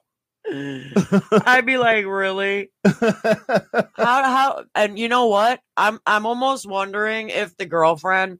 I'd 0.52 1.64
be 1.64 1.78
like, 1.78 2.04
really? 2.04 2.72
How 2.84 3.86
how 3.96 4.64
and 4.74 4.98
you 4.98 5.08
know 5.08 5.28
what? 5.28 5.60
I'm 5.78 5.98
I'm 6.04 6.26
almost 6.26 6.68
wondering 6.68 7.30
if 7.30 7.56
the 7.56 7.64
girlfriend 7.64 8.38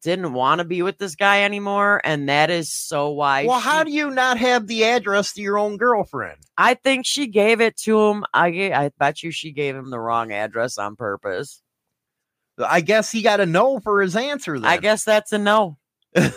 didn't 0.00 0.32
want 0.32 0.60
to 0.60 0.64
be 0.64 0.82
with 0.82 0.98
this 0.98 1.16
guy 1.16 1.42
anymore, 1.42 2.00
and 2.04 2.28
that 2.28 2.50
is 2.50 2.72
so 2.72 3.10
why. 3.10 3.46
well, 3.46 3.60
she- 3.60 3.68
how 3.68 3.84
do 3.84 3.90
you 3.90 4.10
not 4.10 4.38
have 4.38 4.66
the 4.66 4.84
address 4.84 5.32
to 5.34 5.42
your 5.42 5.58
own 5.58 5.76
girlfriend? 5.76 6.38
I 6.56 6.74
think 6.74 7.06
she 7.06 7.26
gave 7.26 7.60
it 7.60 7.76
to 7.78 8.00
him. 8.00 8.24
I 8.32 8.72
I 8.72 8.90
bet 8.98 9.22
you 9.22 9.30
she 9.30 9.52
gave 9.52 9.76
him 9.76 9.90
the 9.90 10.00
wrong 10.00 10.32
address 10.32 10.78
on 10.78 10.96
purpose. 10.96 11.62
I 12.58 12.80
guess 12.80 13.10
he 13.10 13.22
got 13.22 13.40
a 13.40 13.46
no 13.46 13.80
for 13.80 14.02
his 14.02 14.16
answer. 14.16 14.58
Then. 14.58 14.70
I 14.70 14.76
guess 14.76 15.04
that's 15.04 15.32
a 15.32 15.38
no. 15.38 15.78
you 16.16 16.30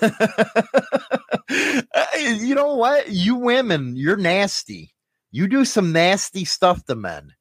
know 2.55 2.75
what? 2.75 3.09
You 3.09 3.35
women, 3.35 3.95
you're 3.95 4.17
nasty. 4.17 4.93
You 5.31 5.47
do 5.47 5.65
some 5.65 5.91
nasty 5.91 6.45
stuff 6.45 6.85
to 6.85 6.95
men. 6.95 7.33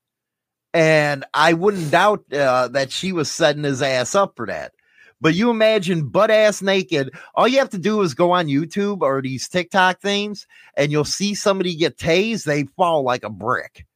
And 0.72 1.24
I 1.32 1.52
wouldn't 1.52 1.92
doubt 1.92 2.24
uh, 2.32 2.66
that 2.68 2.90
she 2.90 3.12
was 3.12 3.30
setting 3.30 3.62
his 3.62 3.80
ass 3.80 4.16
up 4.16 4.32
for 4.34 4.46
that. 4.46 4.72
But 5.20 5.34
you 5.34 5.50
imagine 5.50 6.08
butt 6.08 6.30
ass 6.30 6.60
naked. 6.62 7.10
All 7.34 7.48
you 7.48 7.58
have 7.58 7.70
to 7.70 7.78
do 7.78 8.02
is 8.02 8.14
go 8.14 8.32
on 8.32 8.46
YouTube 8.46 9.00
or 9.00 9.22
these 9.22 9.48
TikTok 9.48 10.00
things, 10.00 10.46
and 10.76 10.92
you'll 10.92 11.04
see 11.04 11.34
somebody 11.34 11.74
get 11.74 11.96
tased. 11.96 12.44
They 12.44 12.64
fall 12.76 13.02
like 13.02 13.24
a 13.24 13.30
brick. 13.30 13.86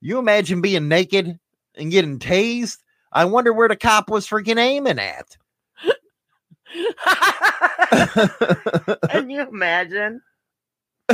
You 0.00 0.18
imagine 0.18 0.60
being 0.60 0.88
naked 0.88 1.38
and 1.76 1.90
getting 1.90 2.18
tased. 2.18 2.78
I 3.12 3.24
wonder 3.26 3.52
where 3.52 3.68
the 3.68 3.76
cop 3.76 4.10
was 4.10 4.26
freaking 4.26 4.58
aiming 4.58 4.98
at. 4.98 5.36
Can 9.10 9.30
you 9.30 9.42
imagine? 9.42 10.22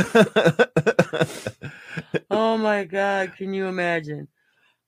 Oh 2.31 2.57
my 2.57 2.85
god, 2.85 3.35
can 3.37 3.53
you 3.55 3.67
imagine? 3.67 4.29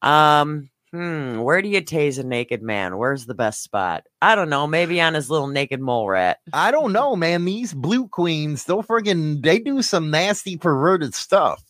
Um, 0.03 0.71
hmm, 0.93 1.41
where 1.41 1.62
do 1.62 1.68
you 1.68 1.82
tase 1.82 2.18
a 2.18 2.22
naked 2.22 2.62
man? 2.62 2.99
Where's 2.99 3.26
the 3.26 3.34
best 3.34 3.62
spot? 3.62 4.07
I 4.20 4.34
don't 4.34 4.51
know, 4.51 4.66
maybe 4.66 5.01
on 5.01 5.14
his 5.14 5.30
little 5.30 5.47
naked 5.47 5.80
mole 5.80 6.09
rat. 6.09 6.38
I 6.53 6.70
don't 6.70 6.93
know, 6.93 7.16
man. 7.16 7.45
These 7.45 7.74
blue 7.74 8.09
queens, 8.09 8.64
they'll 8.64 8.82
friggin' 8.82 9.43
they 9.43 9.59
do 9.59 9.82
some 9.82 10.11
nasty 10.11 10.57
perverted 10.57 11.14
stuff. 11.14 11.62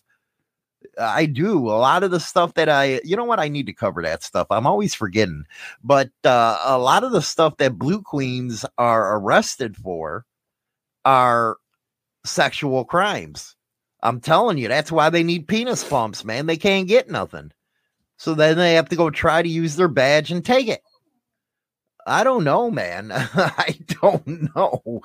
I 0.98 1.26
do 1.26 1.68
a 1.68 1.76
lot 1.78 2.02
of 2.02 2.10
the 2.10 2.20
stuff 2.20 2.54
that 2.54 2.68
I, 2.68 3.00
you 3.04 3.16
know 3.16 3.24
what, 3.24 3.38
I 3.40 3.48
need 3.48 3.66
to 3.66 3.72
cover 3.72 4.02
that 4.02 4.22
stuff. 4.22 4.46
I'm 4.50 4.66
always 4.66 4.94
forgetting, 4.94 5.44
but 5.84 6.10
uh, 6.24 6.58
a 6.64 6.78
lot 6.78 7.04
of 7.04 7.12
the 7.12 7.22
stuff 7.22 7.56
that 7.58 7.78
blue 7.78 8.02
queens 8.02 8.64
are 8.76 9.16
arrested 9.16 9.76
for 9.76 10.24
are 11.04 11.56
sexual 12.24 12.84
crimes. 12.84 13.56
I'm 14.02 14.20
telling 14.20 14.58
you, 14.58 14.68
that's 14.68 14.90
why 14.90 15.10
they 15.10 15.22
need 15.22 15.48
penis 15.48 15.84
pumps, 15.84 16.24
man. 16.24 16.46
They 16.46 16.56
can't 16.56 16.88
get 16.88 17.10
nothing, 17.10 17.52
so 18.20 18.34
then 18.34 18.58
they 18.58 18.74
have 18.74 18.90
to 18.90 18.96
go 18.96 19.08
try 19.08 19.40
to 19.40 19.48
use 19.48 19.76
their 19.76 19.88
badge 19.88 20.30
and 20.30 20.44
take 20.44 20.68
it. 20.68 20.82
I 22.06 22.22
don't 22.22 22.44
know, 22.44 22.70
man. 22.70 23.10
I 23.14 23.78
don't 24.02 24.54
know. 24.54 25.00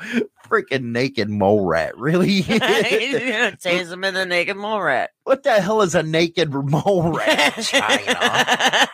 Freaking 0.45 0.91
naked 0.91 1.29
mole 1.29 1.65
rat, 1.65 1.97
really? 1.97 2.43
Tase 2.43 3.89
him 3.89 4.03
in 4.03 4.15
the 4.15 4.25
naked 4.25 4.57
mole 4.57 4.81
rat. 4.81 5.11
what 5.23 5.43
the 5.43 5.61
hell 5.61 5.81
is 5.81 5.95
a 5.95 6.03
naked 6.03 6.53
mole 6.53 7.13
rat? 7.13 7.53
China. 7.63 8.87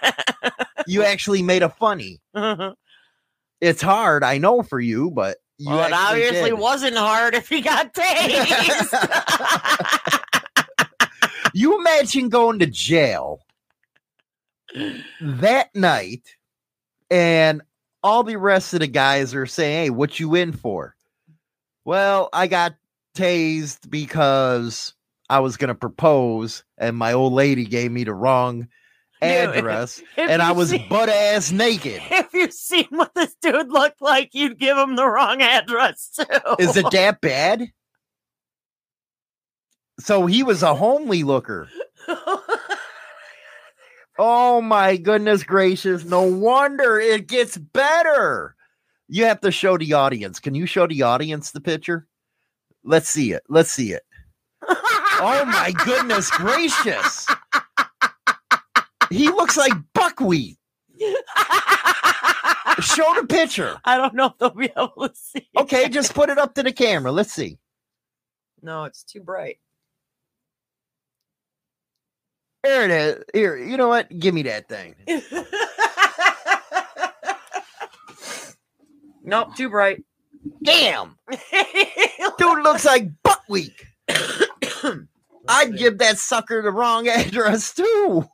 You 0.86 1.02
actually 1.02 1.42
made 1.42 1.64
a 1.64 1.70
funny. 1.70 2.22
It's 3.60 3.82
hard, 3.82 4.24
I 4.24 4.38
know 4.38 4.62
for 4.62 4.80
you, 4.80 5.10
but 5.10 5.38
you 5.58 5.74
it 5.74 5.92
obviously 5.92 6.52
did. 6.52 6.60
wasn't 6.60 6.96
hard 6.96 7.34
if 7.34 7.50
he 7.50 7.62
got 7.62 7.96
tased. 7.96 8.94
You 11.56 11.80
imagine 11.80 12.30
going 12.30 12.60
to 12.60 12.68
jail 12.68 13.40
that 15.22 15.76
night, 15.76 16.36
and 17.10 17.62
all 18.04 18.24
the 18.24 18.38
rest 18.38 18.74
of 18.74 18.80
the 18.80 18.88
guys 18.88 19.36
are 19.36 19.46
saying, 19.46 19.84
"Hey, 19.86 19.90
what 19.90 20.20
you 20.20 20.36
in 20.36 20.54
for?" 20.54 20.96
Well, 21.86 22.30
I 22.32 22.48
got 22.48 22.76
tased 23.16 23.90
because 23.90 24.94
I 25.30 25.40
was 25.40 25.58
going 25.58 25.70
to 25.70 25.76
propose, 25.76 26.64
and 26.78 26.96
my 26.96 27.14
old 27.14 27.34
lady 27.34 27.66
gave 27.66 27.92
me 27.92 28.04
the 28.04 28.14
wrong 28.14 28.68
address, 29.22 30.00
If 30.18 30.30
and 30.30 30.42
I 30.42 30.52
was 30.52 30.76
butt 30.90 31.10
ass 31.10 31.52
naked. 31.52 32.02
if 32.12 32.34
you 32.34 32.50
seen 32.52 32.88
what 32.90 33.14
this 33.16 33.36
dude 33.42 33.72
looked 33.72 34.02
like, 34.02 34.34
you'd 34.34 34.60
give 34.60 34.78
him 34.78 34.96
the 34.96 35.08
wrong 35.08 35.42
address 35.42 36.10
too. 36.16 36.56
Is 36.60 36.76
it 36.76 36.90
that 36.92 37.22
bad? 37.22 37.72
So 40.00 40.26
he 40.26 40.42
was 40.42 40.64
a 40.64 40.74
homely 40.74 41.24
looker. 41.24 41.70
Oh 44.24 44.62
my 44.62 44.98
goodness 44.98 45.42
gracious. 45.42 46.06
No 46.06 46.22
wonder 46.22 47.00
it 47.00 47.26
gets 47.28 47.58
better. 47.58 48.56
You 49.08 49.26
have 49.26 49.42
to 49.42 49.50
show 49.50 49.80
the 49.80 49.94
audience. 49.94 50.40
Can 50.40 50.54
you 50.54 50.68
show 50.68 50.86
the 50.86 51.02
audience 51.02 51.50
the 51.50 51.60
picture? 51.60 52.06
Let's 52.84 53.10
see 53.10 53.32
it. 53.32 53.42
Let's 53.50 53.72
see 53.72 53.94
it. 53.94 54.04
Oh 54.64 55.44
my 55.48 55.74
goodness 55.86 56.30
gracious. 56.30 57.26
He 59.10 59.28
looks 59.30 59.58
like 59.58 59.74
buckwheat. 59.96 60.60
Show 62.80 63.16
the 63.20 63.26
picture. 63.28 63.80
I 63.86 63.98
don't 63.98 64.14
know 64.14 64.28
if 64.28 64.38
they'll 64.38 64.52
be 64.52 64.72
able 64.78 65.10
to 65.10 65.16
see. 65.16 65.50
Okay, 65.58 65.90
just 65.90 66.14
put 66.14 66.30
it 66.30 66.38
up 66.38 66.54
to 66.54 66.62
the 66.62 66.72
camera. 66.72 67.12
Let's 67.12 67.34
see. 67.34 67.58
No, 68.62 68.84
it's 68.84 69.04
too 69.04 69.22
bright. 69.22 69.58
There 72.64 72.86
it 72.86 72.92
is. 72.92 73.24
Here, 73.34 73.58
you 73.58 73.78
know 73.78 73.88
what? 73.88 74.08
Give 74.20 74.34
me 74.34 74.44
that 74.44 74.70
thing. 74.70 74.96
nope, 79.24 79.56
too 79.56 79.70
bright. 79.70 80.04
Damn. 80.64 81.18
Dude 82.38 82.64
looks 82.64 82.86
like 82.86 83.10
buckwheat. 83.24 83.74
I'd 85.48 85.78
give 85.78 85.98
that 85.98 86.18
sucker 86.20 86.62
the 86.62 86.72
wrong 86.72 87.08
address 87.08 87.74
too. 87.74 88.26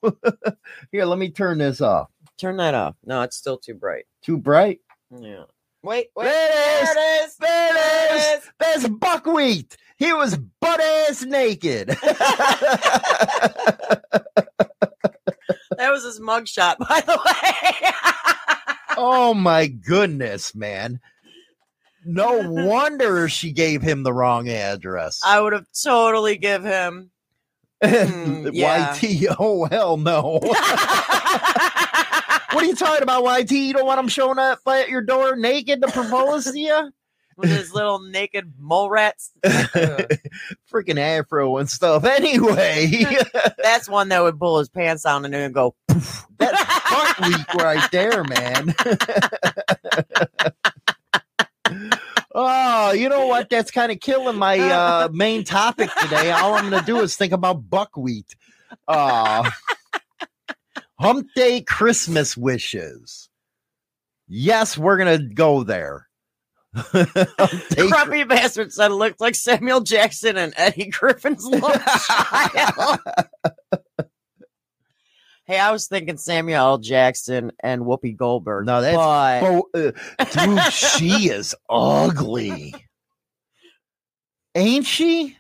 Here, 0.92 1.06
let 1.06 1.20
me 1.20 1.30
turn 1.30 1.58
this 1.60 1.80
off. 1.80 2.10
Turn 2.38 2.58
that 2.58 2.74
off. 2.74 2.96
No, 3.06 3.22
it's 3.22 3.38
still 3.38 3.58
too 3.58 3.74
bright. 3.74 4.06
Too 4.22 4.38
bright. 4.38 4.80
Yeah. 5.10 5.46
Wait, 5.84 6.08
wait. 6.16 6.26
There 6.26 6.84
it 6.84 6.88
is. 6.88 6.94
There 6.94 7.24
it 7.24 7.28
is. 7.28 7.36
There 7.38 8.16
it 8.16 8.40
is. 8.40 8.52
That's 8.60 8.88
buckwheat. 8.88 9.78
He 9.98 10.14
was 10.14 10.38
butt 10.60 10.80
ass 10.80 11.24
naked. 11.24 11.98
That 15.78 15.92
was 15.92 16.04
his 16.04 16.20
mugshot, 16.20 16.78
by 16.80 17.02
the 17.02 17.20
way. 17.24 17.92
oh 18.98 19.34
my 19.36 19.68
goodness, 19.68 20.56
man. 20.56 21.00
No 22.04 22.50
wonder 22.50 23.30
she 23.30 23.52
gave 23.52 23.82
him 23.82 24.04
the 24.04 24.14
wrong 24.14 24.50
address. 24.50 25.22
I 25.24 25.40
would 25.40 25.54
have 25.54 25.68
totally 25.84 26.38
give 26.38 26.64
him. 26.64 27.12
Mm, 27.84 28.50
yeah. 28.54 28.96
YT, 28.96 29.36
oh 29.40 29.66
hell 29.66 29.98
no. 29.98 30.40
What 32.58 32.64
are 32.64 32.70
you 32.70 32.76
talking 32.76 33.04
about, 33.04 33.24
YT? 33.24 33.52
You 33.52 33.74
don't 33.74 33.86
want 33.86 34.00
him 34.00 34.08
showing 34.08 34.40
up 34.40 34.62
at 34.68 34.90
your 34.90 35.04
door 35.04 35.36
naked 35.36 35.80
to 35.84 35.90
propose 35.90 36.46
to 36.46 36.58
you? 36.58 36.92
with 37.38 37.52
his 37.52 37.72
little 37.72 38.00
naked 38.00 38.52
mole 38.58 38.90
rats. 38.90 39.32
Freaking 39.46 40.98
afro 40.98 41.58
and 41.58 41.70
stuff. 41.70 42.04
Anyway, 42.04 43.06
That's 43.62 43.88
one 43.88 44.10
that 44.10 44.24
would 44.24 44.40
pull 44.40 44.58
his 44.58 44.70
pants 44.70 45.04
down 45.04 45.24
and 45.24 45.36
then 45.36 45.52
go. 45.52 45.76
that's 45.88 46.24
butt 46.40 47.28
week 47.28 47.54
right 47.54 47.92
there, 47.92 48.24
man. 48.24 48.74
oh, 52.34 52.92
you 52.92 53.08
know 53.08 53.28
what? 53.28 53.52
That's 53.52 53.70
kind 53.70 53.92
of 53.92 54.00
killing 54.00 54.36
my 54.36 54.58
uh, 54.58 55.10
main 55.12 55.44
topic 55.44 55.92
today. 56.02 56.32
All 56.32 56.56
I'm 56.56 56.72
going 56.72 56.84
to 56.84 56.88
do 56.88 57.02
is 57.02 57.16
think 57.16 57.34
about 57.34 57.70
buckwheat. 57.70 58.36
Uh, 58.88 59.48
hump 61.00 61.28
day 61.36 61.62
Christmas 61.62 62.36
wishes. 62.38 63.30
Yes, 64.28 64.78
we're 64.78 64.98
going 64.98 65.20
to 65.20 65.34
go 65.34 65.64
there. 65.64 66.08
Grumpy 66.92 68.24
bastard 68.26 68.72
said 68.72 68.92
it 68.92 68.96
looked 68.96 69.22
like 69.22 69.36
Samuel 69.36 69.82
Jackson 69.82 70.38
and 70.38 70.54
Eddie 70.58 70.90
Griffin's 70.90 71.46
love 71.48 71.82
child. 72.08 73.00
hey, 75.46 75.58
I 75.58 75.72
was 75.72 75.88
thinking 75.88 76.18
Samuel 76.18 76.58
L. 76.58 76.78
Jackson 76.78 77.52
and 77.62 77.84
Whoopi 77.84 78.16
Goldberg. 78.16 78.66
No, 78.66 78.82
that's 78.82 78.96
but 78.96 79.44
Oh, 79.44 79.70
uh, 79.74 80.26
dude, 80.46 80.64
she 80.74 81.30
is 81.30 81.56
ugly. 81.70 82.76
Ain't 84.54 84.86
she? 84.86 85.38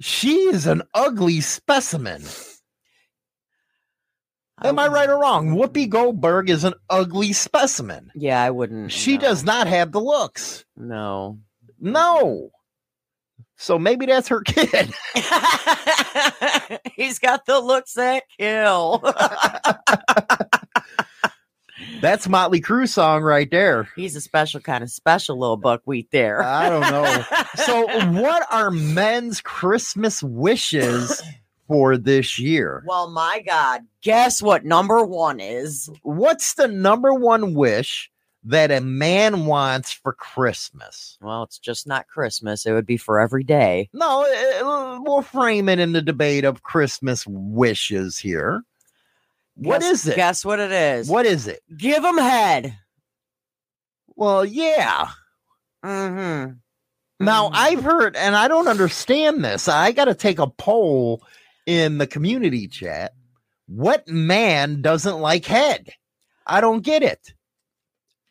She 0.00 0.34
is 0.34 0.66
an 0.66 0.82
ugly 0.94 1.40
specimen. 1.40 2.22
Am 4.62 4.78
I 4.78 4.88
right 4.88 5.08
or 5.08 5.18
wrong? 5.18 5.56
Whoopi 5.56 5.88
Goldberg 5.88 6.50
is 6.50 6.64
an 6.64 6.74
ugly 6.90 7.32
specimen. 7.32 8.10
Yeah, 8.14 8.42
I 8.42 8.50
wouldn't. 8.50 8.92
She 8.92 9.14
no. 9.14 9.20
does 9.20 9.44
not 9.44 9.66
have 9.66 9.92
the 9.92 10.00
looks. 10.00 10.64
No. 10.76 11.38
No. 11.80 12.50
So 13.56 13.78
maybe 13.78 14.06
that's 14.06 14.28
her 14.28 14.42
kid. 14.42 14.94
He's 16.94 17.18
got 17.18 17.46
the 17.46 17.60
looks 17.60 17.94
that 17.94 18.24
kill. 18.38 19.02
That's 22.00 22.28
Motley 22.28 22.60
Crue 22.62 22.88
song 22.88 23.22
right 23.22 23.50
there. 23.50 23.88
He's 23.96 24.16
a 24.16 24.20
special 24.20 24.60
kind 24.60 24.82
of 24.82 24.90
special 24.90 25.38
little 25.38 25.56
buckwheat 25.58 26.10
there. 26.10 26.42
I 26.42 26.70
don't 26.70 26.80
know. 26.80 27.24
So, 27.56 28.10
what 28.20 28.46
are 28.50 28.70
men's 28.70 29.40
Christmas 29.40 30.22
wishes 30.22 31.22
for 31.70 31.96
this 31.96 32.36
year? 32.36 32.82
well, 32.84 33.08
my 33.08 33.40
God, 33.46 33.82
guess 34.02 34.42
what 34.42 34.64
number 34.64 35.04
one 35.04 35.38
is? 35.38 35.88
What's 36.02 36.54
the 36.54 36.66
number 36.66 37.14
one 37.14 37.54
wish 37.54 38.10
that 38.42 38.72
a 38.72 38.80
man 38.80 39.46
wants 39.46 39.92
for 39.92 40.12
Christmas? 40.12 41.16
Well, 41.22 41.44
it's 41.44 41.60
just 41.60 41.86
not 41.86 42.08
Christmas. 42.08 42.66
It 42.66 42.72
would 42.72 42.86
be 42.86 42.96
for 42.96 43.20
every 43.20 43.44
day. 43.44 43.88
No, 43.92 44.24
uh, 44.24 44.98
we'll 45.00 45.22
frame 45.22 45.68
it 45.68 45.78
in 45.78 45.92
the 45.92 46.02
debate 46.02 46.44
of 46.44 46.64
Christmas 46.64 47.24
wishes 47.28 48.18
here. 48.18 48.64
What 49.54 49.82
Guess- 49.82 49.90
is 49.92 50.08
it? 50.08 50.16
Guess 50.16 50.44
what 50.44 50.58
it 50.58 50.72
is? 50.72 51.08
What 51.08 51.24
is 51.24 51.46
it? 51.46 51.60
Give 51.76 52.02
him 52.04 52.18
head. 52.18 52.76
Well, 54.16 54.44
yeah. 54.44 55.10
Mm-hmm. 55.84 56.54
Now, 57.24 57.50
I've 57.52 57.82
heard, 57.84 58.16
and 58.16 58.34
I 58.34 58.48
don't 58.48 58.66
understand 58.66 59.44
this. 59.44 59.68
I 59.68 59.92
got 59.92 60.06
to 60.06 60.14
take 60.14 60.38
a 60.40 60.46
poll 60.48 61.22
in 61.66 61.98
the 61.98 62.06
community 62.06 62.68
chat. 62.68 63.12
What 63.66 64.08
man 64.08 64.82
doesn't 64.82 65.20
like 65.20 65.46
head? 65.46 65.90
I 66.46 66.60
don't 66.60 66.82
get 66.82 67.02
it. 67.02 67.34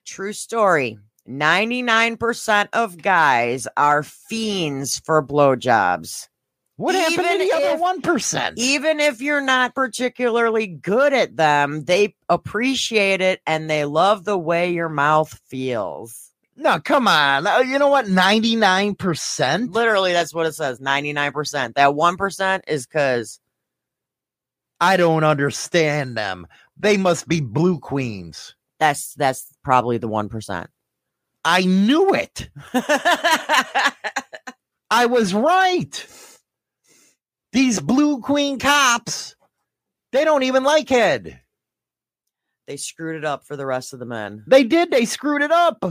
True 0.06 0.34
story. 0.34 0.98
99% 1.28 2.70
of 2.74 3.02
guys 3.02 3.68
are 3.78 4.04
fiends 4.04 5.00
for 5.00 5.24
blowjobs. 5.26 6.28
What 6.76 6.96
happened 6.96 7.18
to 7.18 7.34
Even 7.34 7.48
the 7.48 7.54
other 7.56 7.76
if- 7.76 7.80
one 7.80 8.02
percent? 8.02 8.58
Even 8.58 9.00
if 9.00 9.22
you're 9.22 9.42
not 9.42 9.76
particularly 9.76 10.66
good 10.66 11.14
at 11.14 11.36
them, 11.36 11.84
they 11.84 12.16
appreciate 12.30 13.22
it 13.22 13.42
and 13.46 13.70
they 13.70 13.86
love 13.86 14.24
the 14.24 14.38
way 14.38 14.72
your 14.72 14.90
mouth 14.90 15.38
feels. 15.48 16.29
No, 16.62 16.80
come 16.80 17.08
on. 17.08 17.48
Uh, 17.48 17.60
You 17.60 17.80
know 17.80 17.88
what? 17.88 18.08
Ninety 18.10 18.56
nine 18.58 18.96
percent. 18.96 19.72
Literally, 19.72 20.12
that's 20.14 20.34
what 20.34 20.46
it 20.46 20.54
says 20.56 20.80
99%. 20.80 21.76
That 21.76 21.92
1% 21.92 22.62
is 22.68 22.86
because 22.86 23.40
I 24.82 24.98
don't 24.98 25.24
understand 25.24 26.18
them. 26.18 26.48
They 26.78 26.98
must 26.98 27.28
be 27.28 27.42
blue 27.42 27.80
queens. 27.80 28.56
that's 28.80 29.14
that's 29.16 29.48
probably 29.64 29.98
the 29.98 30.10
1%. 30.10 30.68
I 31.46 31.62
knew 31.64 32.14
it. 32.14 32.50
I 34.92 35.06
was 35.08 35.34
right. 35.34 36.08
These 37.54 37.80
blue 37.80 38.20
queen 38.22 38.60
cops, 38.60 39.36
they 40.12 40.26
don't 40.26 40.44
even 40.44 40.64
like 40.64 40.90
head. 40.90 41.40
they 42.68 42.78
screwed 42.78 43.16
it 43.16 43.26
up 43.26 43.46
for 43.46 43.56
the 43.56 43.66
rest 43.66 43.94
of 43.94 44.00
the 44.00 44.06
men. 44.06 44.44
They 44.48 44.64
did. 44.66 44.92
They 44.92 45.06
screwed 45.06 45.42
it 45.42 45.52
up. 45.52 45.84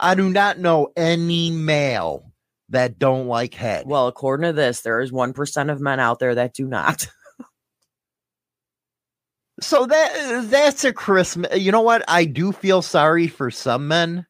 I 0.00 0.14
do 0.14 0.30
not 0.30 0.58
know 0.58 0.88
any 0.96 1.50
male 1.50 2.32
that 2.70 2.98
don't 2.98 3.28
like 3.28 3.54
head. 3.54 3.86
Well, 3.86 4.08
according 4.08 4.44
to 4.48 4.52
this, 4.52 4.80
there 4.80 5.00
is 5.00 5.12
1% 5.12 5.72
of 5.72 5.80
men 5.80 6.00
out 6.00 6.18
there 6.18 6.34
that 6.34 6.54
do 6.54 6.66
not. 6.66 7.06
So 9.60 9.86
that 9.86 10.50
that's 10.50 10.84
a 10.84 10.92
Christmas. 10.92 11.56
You 11.56 11.70
know 11.70 11.80
what? 11.80 12.02
I 12.08 12.24
do 12.24 12.50
feel 12.50 12.82
sorry 12.82 13.28
for 13.28 13.50
some 13.50 13.86
men. 13.86 14.26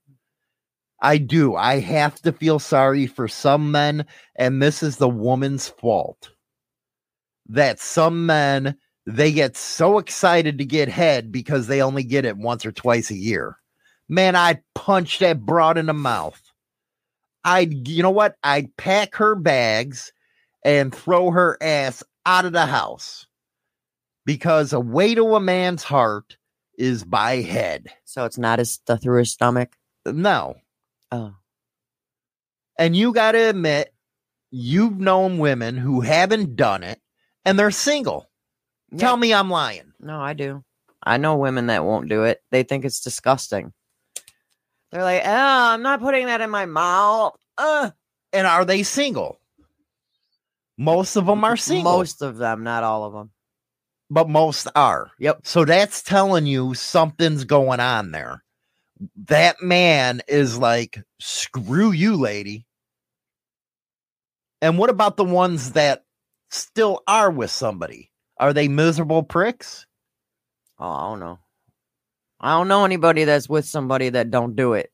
I 1.00 1.18
do. 1.18 1.56
I 1.56 1.80
have 1.80 2.20
to 2.22 2.32
feel 2.32 2.58
sorry 2.58 3.06
for 3.06 3.26
some 3.26 3.70
men, 3.70 4.06
and 4.36 4.62
this 4.62 4.82
is 4.82 4.96
the 4.96 5.08
woman's 5.08 5.68
fault. 5.68 6.30
That 7.48 7.80
some 7.80 8.26
men 8.26 8.76
they 9.06 9.32
get 9.32 9.56
so 9.56 9.98
excited 9.98 10.58
to 10.58 10.64
get 10.64 10.88
head 10.88 11.32
because 11.32 11.66
they 11.66 11.82
only 11.82 12.04
get 12.04 12.24
it 12.24 12.36
once 12.36 12.64
or 12.64 12.72
twice 12.72 13.10
a 13.10 13.16
year. 13.16 13.56
Man, 14.08 14.36
I'd 14.36 14.62
punch 14.74 15.18
that 15.20 15.44
broad 15.44 15.78
in 15.78 15.86
the 15.86 15.94
mouth. 15.94 16.40
I'd, 17.44 17.88
you 17.88 18.02
know 18.02 18.10
what? 18.10 18.36
I'd 18.42 18.76
pack 18.76 19.16
her 19.16 19.34
bags 19.34 20.12
and 20.64 20.94
throw 20.94 21.30
her 21.30 21.58
ass 21.60 22.02
out 22.26 22.44
of 22.44 22.52
the 22.52 22.66
house 22.66 23.26
because 24.24 24.72
a 24.72 24.80
way 24.80 25.14
to 25.14 25.34
a 25.34 25.40
man's 25.40 25.82
heart 25.82 26.36
is 26.78 27.04
by 27.04 27.36
head. 27.36 27.88
So 28.04 28.24
it's 28.24 28.38
not 28.38 28.58
his 28.58 28.78
through 29.02 29.18
his 29.18 29.30
stomach. 29.32 29.76
No. 30.06 30.56
Oh, 31.12 31.34
And 32.78 32.96
you 32.96 33.12
got 33.12 33.32
to 33.32 33.38
admit, 33.50 33.92
you've 34.50 34.98
known 34.98 35.38
women 35.38 35.76
who 35.76 36.00
haven't 36.00 36.56
done 36.56 36.82
it 36.82 37.00
and 37.44 37.58
they're 37.58 37.70
single. 37.70 38.30
Tell 38.98 39.16
me 39.16 39.34
I'm 39.34 39.50
lying. 39.50 39.92
no, 40.00 40.20
I 40.20 40.34
do. 40.34 40.64
I 41.06 41.18
know 41.18 41.36
women 41.36 41.66
that 41.66 41.84
won't 41.84 42.08
do 42.08 42.24
it. 42.24 42.42
They 42.50 42.62
think 42.62 42.84
it's 42.84 43.00
disgusting. 43.00 43.72
They're 44.94 45.02
like, 45.04 45.22
"Oh, 45.26 45.28
I'm 45.74 45.82
not 45.82 46.00
putting 46.00 46.26
that 46.26 46.40
in 46.40 46.50
my 46.50 46.66
mouth." 46.66 47.36
Uh, 47.58 47.90
And 48.32 48.46
are 48.46 48.64
they 48.64 48.84
single? 48.84 49.40
Most 50.78 51.16
of 51.16 51.26
them 51.26 51.44
are 51.44 51.56
single. 51.56 51.98
Most 51.98 52.22
of 52.22 52.36
them, 52.38 52.64
not 52.64 52.84
all 52.84 53.04
of 53.04 53.12
them. 53.12 53.32
but 54.10 54.28
most 54.28 54.68
are. 54.76 55.10
Yep. 55.18 55.40
So 55.44 55.64
that's 55.64 56.02
telling 56.02 56.46
you 56.46 56.74
something's 56.74 57.44
going 57.44 57.80
on 57.80 58.12
there. 58.12 58.44
That 59.26 59.60
man 59.62 60.22
is 60.28 60.58
like, 60.58 61.02
screw 61.20 61.90
you, 61.90 62.16
lady. 62.16 62.66
And 64.62 64.78
what 64.78 64.90
about 64.90 65.16
the 65.16 65.24
ones 65.24 65.72
that 65.72 66.04
still 66.50 67.02
are 67.08 67.30
with 67.30 67.50
somebody? 67.50 68.12
Are 68.38 68.52
they 68.52 68.68
miserable 68.68 69.22
pricks? 69.24 69.86
Oh, 70.78 70.88
I 70.88 71.02
don't 71.10 71.20
know. 71.20 71.38
I 72.40 72.52
don't 72.58 72.68
know 72.68 72.84
anybody 72.84 73.24
that's 73.24 73.48
with 73.48 73.64
somebody 73.66 74.10
that 74.10 74.30
don't 74.30 74.54
do 74.56 74.74
it. 74.74 74.90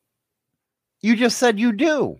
You 1.02 1.16
just 1.16 1.38
said 1.38 1.58
you 1.58 1.72
do. 1.72 2.16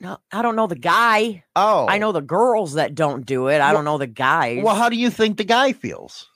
No, 0.00 0.18
I 0.32 0.42
don't 0.42 0.56
know 0.56 0.66
the 0.66 0.74
guy. 0.76 1.44
Oh, 1.54 1.86
I 1.88 1.98
know 1.98 2.12
the 2.12 2.20
girls 2.20 2.74
that 2.74 2.94
don't 2.94 3.24
do 3.24 3.48
it. 3.48 3.56
I 3.60 3.66
Well- 3.68 3.74
don't 3.74 3.84
know 3.84 3.98
the 3.98 4.06
guys. 4.06 4.62
Well, 4.62 4.74
how 4.74 4.88
do 4.88 4.96
you 4.96 5.10
think 5.10 5.36
the 5.38 5.44
guy 5.44 5.72
feels? 5.72 6.28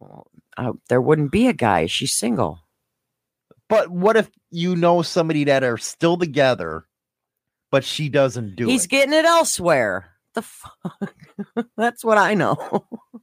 Well, 0.00 0.26
uh, 0.56 0.72
there 0.88 1.00
wouldn't 1.00 1.30
be 1.32 1.46
a 1.48 1.52
guy. 1.52 1.86
She's 1.86 2.14
single. 2.14 2.58
But 3.68 3.88
what 3.90 4.16
if 4.16 4.30
you 4.50 4.74
know 4.76 5.02
somebody 5.02 5.44
that 5.44 5.62
are 5.64 5.78
still 5.78 6.16
together, 6.16 6.84
but 7.70 7.84
she 7.84 8.08
doesn't 8.08 8.56
do 8.56 8.66
He's 8.66 8.70
it? 8.70 8.72
He's 8.72 8.86
getting 8.88 9.14
it 9.14 9.24
elsewhere. 9.24 10.10
The 10.34 10.42
fuck? 10.42 11.14
That's 11.76 12.04
what 12.04 12.18
I 12.18 12.34
know. 12.34 12.86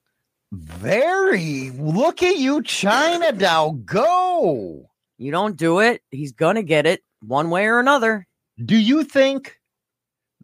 Very. 0.51 1.69
Look 1.71 2.23
at 2.23 2.37
you, 2.37 2.63
China 2.63 3.31
Doll. 3.31 3.73
Go. 3.73 4.89
You 5.17 5.31
don't 5.31 5.57
do 5.57 5.79
it, 5.79 6.01
he's 6.11 6.31
gonna 6.31 6.63
get 6.63 6.85
it 6.85 7.03
one 7.21 7.49
way 7.49 7.65
or 7.65 7.79
another. 7.79 8.25
Do 8.63 8.77
you 8.77 9.03
think 9.03 9.59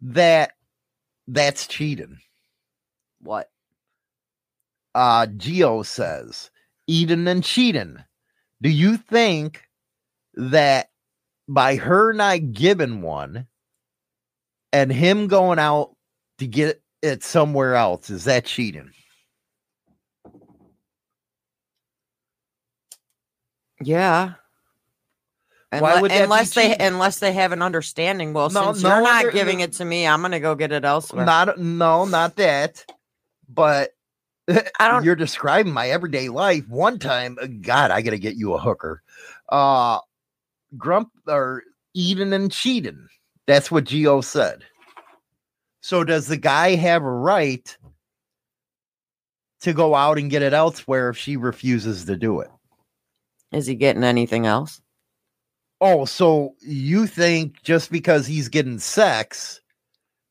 that 0.02 0.52
that's 1.26 1.66
cheating? 1.66 2.18
What? 3.20 3.50
Uh 4.94 5.26
Geo 5.26 5.82
says 5.82 6.50
Eden 6.86 7.26
and 7.26 7.42
cheating. 7.42 7.98
Do 8.62 8.68
you 8.68 8.96
think 8.98 9.62
that 10.34 10.90
by 11.48 11.76
her 11.76 12.12
not 12.12 12.52
giving 12.52 13.02
one 13.02 13.46
and 14.72 14.92
him 14.92 15.26
going 15.26 15.58
out 15.58 15.94
to 16.38 16.46
get 16.46 16.82
it 17.02 17.22
somewhere 17.22 17.74
else, 17.74 18.10
is 18.10 18.24
that 18.24 18.44
cheating? 18.44 18.90
Yeah. 23.82 24.34
Why 25.70 26.00
would 26.00 26.12
unless 26.12 26.54
they 26.54 26.68
cheating? 26.70 26.80
unless 26.86 27.18
they 27.18 27.32
have 27.32 27.52
an 27.52 27.60
understanding. 27.60 28.32
Well, 28.32 28.48
No, 28.50 28.72
since 28.72 28.82
no, 28.82 28.94
you're 28.94 29.02
not 29.02 29.22
there- 29.24 29.32
giving 29.32 29.60
it 29.60 29.72
to 29.74 29.84
me, 29.84 30.06
I'm 30.06 30.22
gonna 30.22 30.40
go 30.40 30.54
get 30.54 30.72
it 30.72 30.84
elsewhere. 30.84 31.26
Not 31.26 31.58
no, 31.58 32.04
not 32.06 32.36
that. 32.36 32.84
But 33.48 33.90
I 34.48 34.88
don't. 34.88 35.04
you're 35.04 35.16
describing 35.16 35.72
my 35.72 35.90
everyday 35.90 36.28
life. 36.28 36.66
One 36.68 36.98
time, 36.98 37.36
uh, 37.42 37.46
God, 37.60 37.90
I 37.90 38.00
gotta 38.00 38.18
get 38.18 38.36
you 38.36 38.54
a 38.54 38.58
hooker. 38.58 39.02
Uh 39.48 39.98
grump 40.78 41.10
or 41.26 41.62
eating 41.94 42.32
and 42.32 42.50
cheating. 42.50 43.08
That's 43.46 43.70
what 43.70 43.84
Geo 43.84 44.20
said. 44.20 44.64
So 45.80 46.04
does 46.04 46.26
the 46.26 46.36
guy 46.36 46.74
have 46.76 47.02
a 47.02 47.10
right 47.10 47.76
to 49.60 49.72
go 49.72 49.94
out 49.94 50.18
and 50.18 50.30
get 50.30 50.42
it 50.42 50.52
elsewhere 50.52 51.10
if 51.10 51.16
she 51.18 51.36
refuses 51.36 52.04
to 52.06 52.16
do 52.16 52.40
it? 52.40 52.50
Is 53.52 53.66
he 53.66 53.74
getting 53.74 54.04
anything 54.04 54.46
else? 54.46 54.80
Oh, 55.80 56.04
so 56.04 56.54
you 56.60 57.06
think 57.06 57.62
just 57.62 57.90
because 57.90 58.26
he's 58.26 58.48
getting 58.48 58.78
sex 58.78 59.60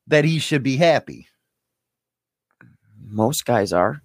that 0.06 0.24
he 0.24 0.38
should 0.38 0.62
be 0.62 0.76
happy? 0.76 1.28
Most 3.08 3.46
guys 3.46 3.72
are, 3.72 4.02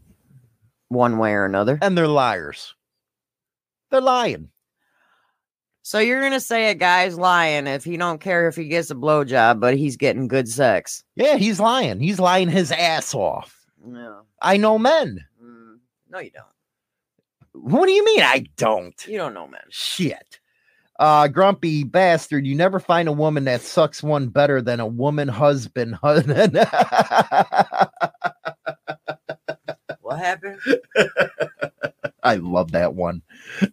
one 0.90 1.18
way 1.18 1.34
or 1.34 1.46
another. 1.46 1.80
And 1.82 1.98
they're 1.98 2.08
liars. 2.08 2.76
They're 3.90 4.02
lying. 4.02 4.50
So 5.84 5.98
you're 5.98 6.22
gonna 6.22 6.40
say 6.40 6.70
a 6.70 6.76
guy's 6.76 7.18
lying 7.18 7.66
if 7.66 7.84
he 7.84 7.98
don't 7.98 8.22
care 8.22 8.48
if 8.48 8.56
he 8.56 8.66
gets 8.66 8.92
a 8.92 8.96
blowjob, 8.96 9.60
but 9.60 9.76
he's 9.76 9.98
getting 9.98 10.28
good 10.28 10.48
sex. 10.48 11.04
Yeah, 11.16 11.38
he's 11.38 11.60
lying. 11.60 12.00
He's 12.00 12.20
lying 12.20 12.50
his 12.50 12.72
ass 12.72 13.16
off. 13.16 13.66
No, 13.84 14.22
I 14.42 14.58
know 14.58 14.78
men. 14.78 15.26
Mm, 15.44 15.80
no, 16.10 16.20
you 16.20 16.30
don't. 16.30 16.46
What 17.54 17.86
do 17.86 17.92
you 17.92 18.06
mean 18.06 18.22
I 18.22 18.46
don't? 18.58 19.06
You 19.08 19.18
don't 19.18 19.34
know, 19.34 19.48
man. 19.48 19.62
Shit. 19.70 20.40
Uh 21.00 21.28
grumpy 21.28 21.84
bastard, 21.84 22.46
you 22.46 22.56
never 22.56 22.80
find 22.80 23.08
a 23.08 23.12
woman 23.14 23.46
that 23.46 23.62
sucks 23.62 24.04
one 24.04 24.28
better 24.28 24.62
than 24.62 24.80
a 24.80 24.88
woman 24.88 25.28
husband. 25.28 25.96
husband. 25.96 26.58
What 30.02 30.20
happened? 30.20 30.60
I 32.22 32.36
love 32.36 32.72
that 32.74 32.96
one. 32.96 33.22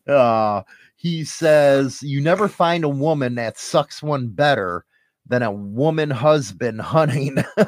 Uh 0.07 0.63
he 0.95 1.25
says 1.25 2.01
you 2.03 2.21
never 2.21 2.49
find 2.49 2.85
a 2.85 2.89
woman 2.89 3.35
that 3.35 3.59
sucks 3.59 4.03
one 4.03 4.29
better 4.29 4.85
than 5.27 5.43
a 5.43 5.53
woman 5.53 6.11
husband 6.11 6.81
hunting. 6.81 7.37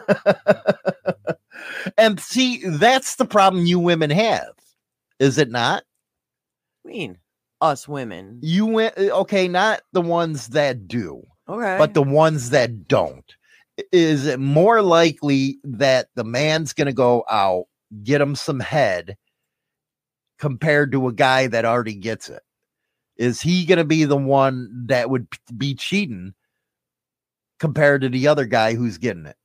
and 1.99 2.21
see, 2.21 2.63
that's 2.65 3.17
the 3.17 3.25
problem 3.25 3.67
you 3.67 3.79
women 3.79 4.11
have. 4.11 4.53
Is 5.19 5.37
it 5.37 5.51
not? 5.51 5.83
I 6.85 6.89
mean, 6.89 7.19
us 7.61 7.87
women. 7.89 8.39
You 8.43 8.67
went 8.67 8.95
eh, 8.97 9.11
okay, 9.11 9.49
not 9.49 9.83
the 9.93 10.01
ones 10.01 10.49
that 10.49 10.89
do, 10.89 11.23
Okay. 11.49 11.77
but 11.79 11.95
the 11.95 12.03
ones 12.03 12.51
that 12.51 12.89
don't. 12.89 13.25
Is 13.93 14.27
it 14.27 14.41
more 14.41 14.83
likely 14.83 15.59
that 15.65 16.09
the 16.15 16.25
man's 16.25 16.73
going 16.73 16.87
to 16.87 16.93
go 16.93 17.25
out, 17.31 17.65
get 18.03 18.21
him 18.21 18.35
some 18.35 18.61
head 18.61 19.17
compared 20.39 20.93
to 20.93 21.09
a 21.09 21.13
guy 21.13 21.47
that 21.47 21.65
already 21.65 21.95
gets 21.95 22.29
it? 22.29 22.43
Is 23.17 23.41
he 23.41 23.65
going 23.67 23.79
to 23.79 23.85
be 23.85 24.05
the 24.05 24.17
one 24.17 24.87
that 24.87 25.11
would 25.11 25.27
be 25.57 25.75
cheating 25.75 26.35
compared 27.59 28.01
to 28.03 28.09
the 28.09 28.27
other 28.29 28.47
guy 28.47 28.75
who's 28.75 28.99
getting 28.99 29.27
it? 29.27 29.37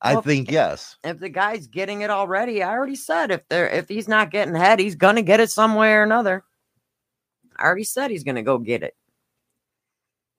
I 0.00 0.14
Well, 0.14 0.22
think 0.22 0.50
yes. 0.50 0.96
if 1.04 1.18
the 1.20 1.28
guy's 1.28 1.68
getting 1.68 2.00
it 2.02 2.10
already, 2.10 2.62
I 2.62 2.70
already 2.72 2.96
said 2.96 3.30
if 3.30 3.42
they're 3.48 3.68
if 3.68 3.88
he's 3.88 4.08
not 4.08 4.30
getting 4.32 4.54
head, 4.54 4.80
he's 4.80 4.96
gonna 4.96 5.22
get 5.22 5.38
it 5.40 5.50
some 5.50 5.74
way 5.76 5.92
or 5.92 6.02
another. 6.02 6.44
I 7.62 7.66
already 7.66 7.84
said 7.84 8.10
he's 8.10 8.24
gonna 8.24 8.42
go 8.42 8.58
get 8.58 8.82
it. 8.82 8.94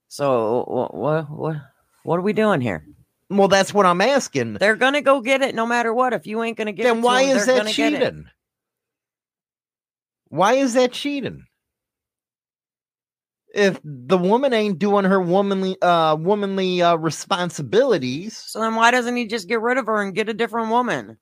So 0.10 0.66
what 0.68 0.94
what 0.94 1.30
what 1.30 1.56
what 2.04 2.20
are 2.20 2.22
we 2.22 2.34
doing 2.34 2.60
here? 2.60 2.86
Well, 3.30 3.48
that's 3.48 3.74
what 3.74 3.86
I'm 3.86 4.02
asking. 4.02 4.56
They're 4.56 4.76
gonna 4.76 5.02
go 5.02 5.22
get 5.22 5.42
it 5.42 5.56
no 5.56 5.66
matter 5.66 5.94
what. 5.94 6.12
If 6.12 6.28
you 6.28 6.44
ain't 6.44 6.58
gonna 6.58 6.74
get 6.74 6.86
it, 6.86 6.90
Then 6.90 7.02
why 7.02 7.24
them, 7.24 7.38
is 7.38 7.46
that 7.46 7.58
gonna 7.60 7.74
get 7.74 7.94
it. 7.94 8.00
cheating? 8.00 8.26
Why 10.28 10.54
is 10.54 10.74
that 10.74 10.92
cheating? 10.92 11.46
If 13.56 13.80
the 13.84 14.18
woman 14.18 14.52
ain't 14.52 14.80
doing 14.80 15.06
her 15.06 15.22
womanly 15.22 15.82
uh 15.82 16.16
womanly 16.18 16.82
uh 16.82 16.96
responsibilities, 16.98 18.36
So 18.36 18.60
then 18.60 18.76
why 18.76 18.92
doesn't 18.92 19.16
he 19.16 19.28
just 19.28 19.48
get 19.48 19.62
rid 19.62 19.78
of 19.78 19.86
her 19.86 20.02
and 20.02 20.14
get 20.14 20.28
a 20.28 20.34
different 20.34 20.70
woman? 20.72 21.18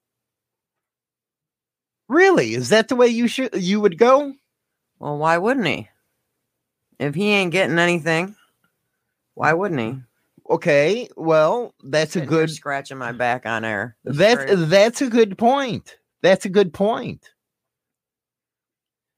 really, 2.07 2.55
is 2.55 2.69
that 2.69 2.87
the 2.87 2.95
way 2.95 3.07
you 3.07 3.27
should 3.27 3.53
you 3.53 3.79
would 3.81 3.97
go? 3.97 4.33
Well, 4.99 5.17
why 5.17 5.37
wouldn't 5.37 5.67
he? 5.67 5.89
If 7.01 7.15
he 7.15 7.31
ain't 7.31 7.51
getting 7.51 7.79
anything, 7.79 8.35
why 9.33 9.53
wouldn't 9.53 9.79
he? 9.79 9.99
Okay, 10.47 11.09
well, 11.17 11.73
that's 11.83 12.15
a 12.15 12.21
good 12.21 12.51
scratching 12.51 12.99
my 12.99 13.11
back 13.11 13.47
on 13.47 13.65
air. 13.65 13.97
This 14.03 14.17
that's 14.17 14.69
that's 14.69 15.01
a 15.01 15.09
good 15.09 15.35
point. 15.35 15.97
That's 16.21 16.45
a 16.45 16.49
good 16.49 16.73
point. 16.73 17.27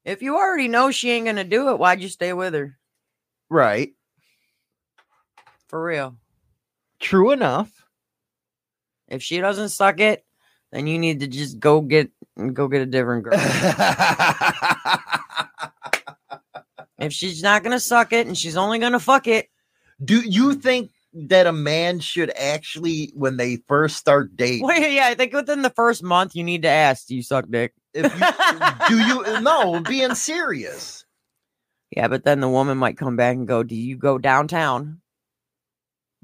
if 0.05 0.21
you 0.21 0.37
already 0.37 0.69
know 0.69 0.91
she 0.91 1.11
ain't 1.11 1.25
gonna 1.25 1.43
do 1.43 1.71
it, 1.71 1.77
why'd 1.77 2.01
you 2.01 2.07
stay 2.07 2.31
with 2.31 2.53
her? 2.53 2.77
Right. 3.49 3.93
For 5.67 5.83
real. 5.83 6.15
True 7.01 7.31
enough. 7.31 7.69
If 9.09 9.21
she 9.21 9.39
doesn't 9.39 9.69
suck 9.69 9.99
it, 9.99 10.23
then 10.71 10.87
you 10.87 10.97
need 10.97 11.19
to 11.19 11.27
just 11.27 11.59
go 11.59 11.81
get 11.81 12.11
go 12.53 12.69
get 12.69 12.81
a 12.81 12.85
different 12.85 13.25
girl. 13.25 13.37
if 17.05 17.13
she's 17.13 17.43
not 17.43 17.63
gonna 17.63 17.79
suck 17.79 18.13
it 18.13 18.27
and 18.27 18.37
she's 18.37 18.57
only 18.57 18.79
gonna 18.79 18.99
fuck 18.99 19.27
it, 19.27 19.47
Do 20.03 20.19
you 20.21 20.53
think 20.55 20.91
that 21.13 21.45
a 21.45 21.53
man 21.53 21.99
should 21.99 22.31
actually, 22.35 23.11
when 23.15 23.37
they 23.37 23.57
first 23.67 23.97
start 23.97 24.35
dating, 24.35 24.65
well, 24.65 24.79
yeah, 24.79 25.07
I 25.07 25.13
think 25.15 25.33
within 25.33 25.61
the 25.61 25.69
first 25.69 26.01
month 26.03 26.35
you 26.35 26.43
need 26.43 26.63
to 26.63 26.69
ask, 26.69 27.07
do 27.07 27.15
you 27.15 27.21
suck 27.23 27.45
dick? 27.49 27.73
if 27.93 28.11
you, 28.11 28.87
do 28.87 28.99
you 29.05 29.41
no 29.41 29.79
being 29.81 30.15
serious? 30.15 31.05
Yeah, 31.95 32.07
but 32.07 32.23
then 32.23 32.39
the 32.39 32.49
woman 32.49 32.77
might 32.79 32.97
come 32.97 33.15
back 33.15 33.35
and 33.35 33.47
go, 33.47 33.61
Do 33.63 33.75
you 33.75 33.97
go 33.97 34.17
downtown? 34.17 34.99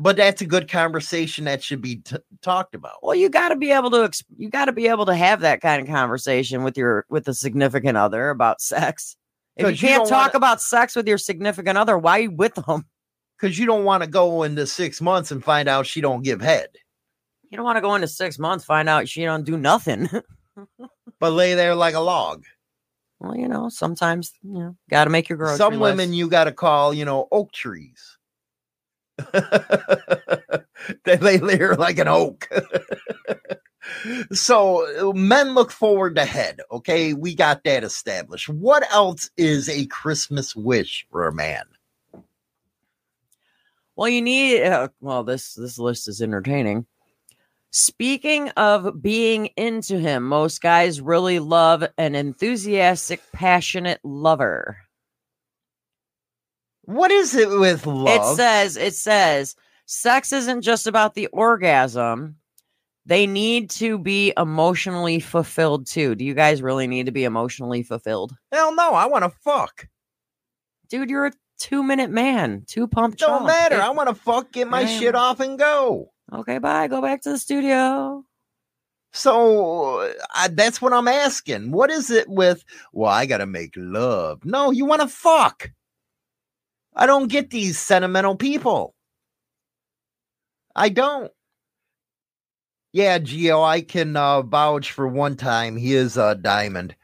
But 0.02 0.16
that's 0.16 0.42
a 0.42 0.46
good 0.46 0.70
conversation 0.70 1.44
that 1.46 1.62
should 1.62 1.82
be 1.82 1.98
t- 1.98 2.16
talked 2.42 2.74
about. 2.74 3.04
Well, 3.04 3.16
you 3.16 3.28
got 3.30 3.50
to 3.50 3.58
be 3.58 3.72
able 3.72 3.92
to 3.92 4.10
you 4.38 4.50
got 4.50 4.66
to 4.66 4.72
be 4.72 4.88
able 4.88 5.06
to 5.08 5.16
have 5.16 5.42
that 5.42 5.62
kind 5.62 5.82
of 5.82 5.94
conversation 5.94 6.64
with 6.64 6.78
your 6.78 7.06
with 7.10 7.28
a 7.28 7.34
significant 7.34 7.98
other 7.98 8.30
about 8.30 8.62
sex. 8.62 9.16
If 9.56 9.82
you 9.82 9.88
can't 9.88 10.02
don't 10.02 10.10
talk 10.10 10.34
wanna- 10.34 10.38
about 10.38 10.62
sex 10.62 10.96
with 10.96 11.08
your 11.08 11.18
significant 11.18 11.78
other, 11.78 11.98
why 11.98 12.20
are 12.20 12.22
you 12.24 12.32
with 12.32 12.56
them? 12.56 12.86
Because 13.40 13.58
you 13.60 13.66
don't 13.66 13.84
want 13.86 14.04
to 14.04 14.10
go 14.10 14.44
into 14.44 14.66
six 14.68 15.02
months 15.02 15.32
and 15.32 15.44
find 15.44 15.68
out 15.70 15.86
she 15.86 16.02
don't 16.02 16.24
give 16.24 16.42
head, 16.42 16.70
You 17.50 17.56
don't 17.58 17.66
want 17.66 17.78
to 17.78 17.82
go 17.82 17.96
into 17.96 18.08
six 18.08 18.38
months, 18.40 18.66
find 18.66 18.88
out 18.90 19.08
she 19.08 19.24
don't 19.24 19.44
do 19.46 19.58
nothing. 19.58 20.10
but 21.20 21.32
lay 21.34 21.54
there 21.56 21.74
like 21.76 21.94
a 21.96 22.00
log. 22.00 22.44
well, 23.20 23.36
you 23.36 23.48
know, 23.48 23.70
sometimes 23.70 24.34
you 24.44 24.60
know, 24.60 24.76
got 24.90 25.06
to 25.06 25.10
make 25.10 25.30
your 25.30 25.38
grocery 25.38 25.58
Some 25.58 25.80
women 25.80 26.10
list. 26.10 26.18
you 26.18 26.30
got 26.30 26.46
to 26.46 26.52
call, 26.52 26.94
you 26.94 27.06
know, 27.06 27.28
oak 27.32 27.52
trees. 27.52 28.18
they 31.06 31.18
lay 31.18 31.38
there 31.38 31.76
like 31.76 31.98
an 31.98 32.08
oak. 32.08 32.48
so 34.32 35.14
men 35.16 35.54
look 35.54 35.72
forward 35.72 36.16
to 36.16 36.26
head. 36.26 36.62
Okay, 36.72 37.14
we 37.14 37.36
got 37.36 37.64
that 37.64 37.84
established. 37.84 38.50
What 38.50 38.90
else 38.92 39.30
is 39.38 39.70
a 39.70 39.86
Christmas 39.88 40.56
wish 40.56 41.06
for 41.12 41.28
a 41.28 41.34
man? 41.34 41.64
Well, 43.96 44.10
you 44.10 44.22
need. 44.22 44.64
Uh, 44.64 44.90
well, 45.02 45.24
this 45.24 45.54
this 45.56 45.78
list 45.78 46.08
is 46.08 46.22
entertaining. 46.22 46.86
Speaking 47.72 48.50
of 48.52 49.02
being 49.02 49.48
into 49.56 50.00
him, 50.00 50.24
most 50.24 50.62
guys 50.62 51.02
really 51.02 51.38
love 51.38 51.84
an 51.98 52.16
enthusiastic, 52.16 53.22
passionate 53.32 54.00
lover. 54.04 54.78
What 56.84 57.12
is 57.12 57.36
it 57.36 57.52
with 57.52 57.86
love? 57.86 58.08
It 58.08 58.36
says, 58.36 58.76
it 58.76 58.96
says, 58.96 59.56
sex 59.86 60.34
isn't 60.34 60.62
just 60.62 60.88
about 60.88 61.14
the 61.14 61.28
orgasm. 61.28 62.38
They 63.10 63.26
need 63.26 63.72
to 63.72 63.98
be 63.98 64.34
emotionally 64.38 65.20
fulfilled 65.20 65.88
too. 65.88 66.14
Do 66.14 66.24
you 66.24 66.36
guys 66.36 66.62
really 66.62 66.86
need 66.86 67.08
to 67.08 67.12
be 67.12 67.24
emotionally 67.24 67.82
fulfilled? 67.82 68.36
Hell 68.52 68.76
no, 68.76 68.94
I 68.94 69.08
want 69.08 69.24
to 69.24 69.32
fuck. 69.32 69.88
Dude, 70.90 71.10
you're 71.10 71.26
a 71.26 71.32
two 71.58 71.82
minute 71.82 72.12
man, 72.12 72.66
two 72.68 72.88
pump 72.88 73.18
Don't 73.18 73.30
chump. 73.30 73.48
matter. 73.48 73.82
I 73.82 73.90
want 73.90 74.10
to 74.10 74.16
fuck, 74.16 74.52
get 74.52 74.68
my 74.68 74.86
shit 74.86 75.16
off, 75.16 75.40
and 75.40 75.58
go. 75.58 76.12
okay, 76.32 76.60
bye. 76.60 76.88
Go 76.88 77.02
back 77.02 77.24
to 77.24 77.32
the 77.32 77.40
studio. 77.40 78.24
So 79.12 80.14
I, 80.36 80.50
that's 80.50 80.80
what 80.80 80.94
I'm 80.94 81.08
asking. 81.08 81.72
What 81.72 81.90
is 81.90 82.12
it 82.12 82.30
with? 82.30 82.64
Well, 82.94 83.12
I 83.12 83.26
gotta 83.26 83.48
make 83.48 83.74
love. 83.76 84.46
No, 84.46 84.70
you 84.70 84.86
want 84.86 85.02
to 85.02 85.08
fuck. 85.08 85.72
I 86.96 87.08
don't 87.08 87.28
get 87.28 87.50
these 87.50 87.80
sentimental 87.80 88.36
people. 88.36 88.94
I 90.76 90.90
don't. 90.90 91.32
Yeah, 92.92 93.20
Geo, 93.20 93.62
I 93.62 93.82
can 93.82 94.16
uh, 94.16 94.42
vouch 94.42 94.92
for 94.92 95.08
one 95.08 95.36
time. 95.36 95.78
He 95.78 95.94
is 95.94 96.18
a 96.18 96.36
diamond. 96.36 96.96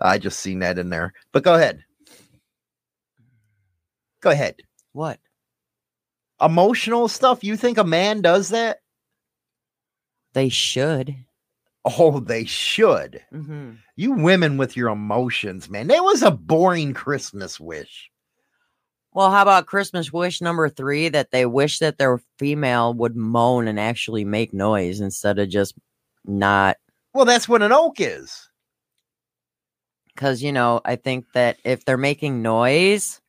I 0.00 0.18
just 0.18 0.40
seen 0.40 0.60
that 0.60 0.78
in 0.78 0.90
there. 0.90 1.12
But 1.32 1.42
go 1.42 1.54
ahead. 1.54 1.84
Go 4.20 4.30
ahead. 4.30 4.56
What? 4.92 5.20
Emotional 6.40 7.08
stuff. 7.08 7.44
You 7.44 7.56
think 7.56 7.78
a 7.78 7.84
man 7.84 8.22
does 8.22 8.50
that? 8.50 8.80
They 10.32 10.48
should. 10.48 11.14
Oh, 11.84 12.20
they 12.20 12.44
should. 12.44 13.22
Mm-hmm. 13.32 13.72
You 13.94 14.12
women 14.12 14.56
with 14.56 14.76
your 14.76 14.88
emotions, 14.88 15.70
man. 15.70 15.86
That 15.86 16.02
was 16.02 16.22
a 16.22 16.30
boring 16.30 16.94
Christmas 16.94 17.60
wish. 17.60 18.10
Well, 19.16 19.30
how 19.30 19.40
about 19.40 19.64
Christmas 19.64 20.12
wish 20.12 20.42
number 20.42 20.68
three 20.68 21.08
that 21.08 21.30
they 21.30 21.46
wish 21.46 21.78
that 21.78 21.96
their 21.96 22.20
female 22.38 22.92
would 22.92 23.16
moan 23.16 23.66
and 23.66 23.80
actually 23.80 24.26
make 24.26 24.52
noise 24.52 25.00
instead 25.00 25.38
of 25.38 25.48
just 25.48 25.74
not? 26.26 26.76
Well, 27.14 27.24
that's 27.24 27.48
what 27.48 27.62
an 27.62 27.72
oak 27.72 27.98
is. 27.98 28.50
Because, 30.14 30.42
you 30.42 30.52
know, 30.52 30.82
I 30.84 30.96
think 30.96 31.24
that 31.32 31.56
if 31.64 31.86
they're 31.86 31.96
making 31.96 32.42
noise, 32.42 33.22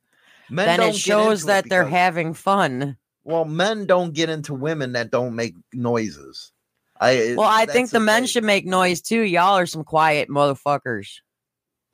Men 0.50 0.66
then 0.66 0.90
it 0.90 0.98
shows 0.98 1.44
into 1.44 1.54
it 1.54 1.54
that 1.54 1.70
they're 1.70 1.88
having 1.88 2.34
fun. 2.34 2.98
Well, 3.24 3.46
men 3.46 3.86
don't 3.86 4.14
get 4.14 4.30
into 4.30 4.54
women 4.54 4.92
that 4.92 5.10
don't 5.10 5.38
make 5.38 5.56
noises. 5.72 6.52
I 7.00 7.34
Well, 7.38 7.48
I 7.50 7.66
think 7.66 7.92
the 7.92 8.02
men 8.02 8.26
should 8.26 8.44
make 8.44 8.66
noise 8.66 9.00
too. 9.00 9.22
Y'all 9.22 9.58
are 9.58 9.66
some 9.66 9.86
quiet 9.86 10.28
motherfuckers. 10.28 11.22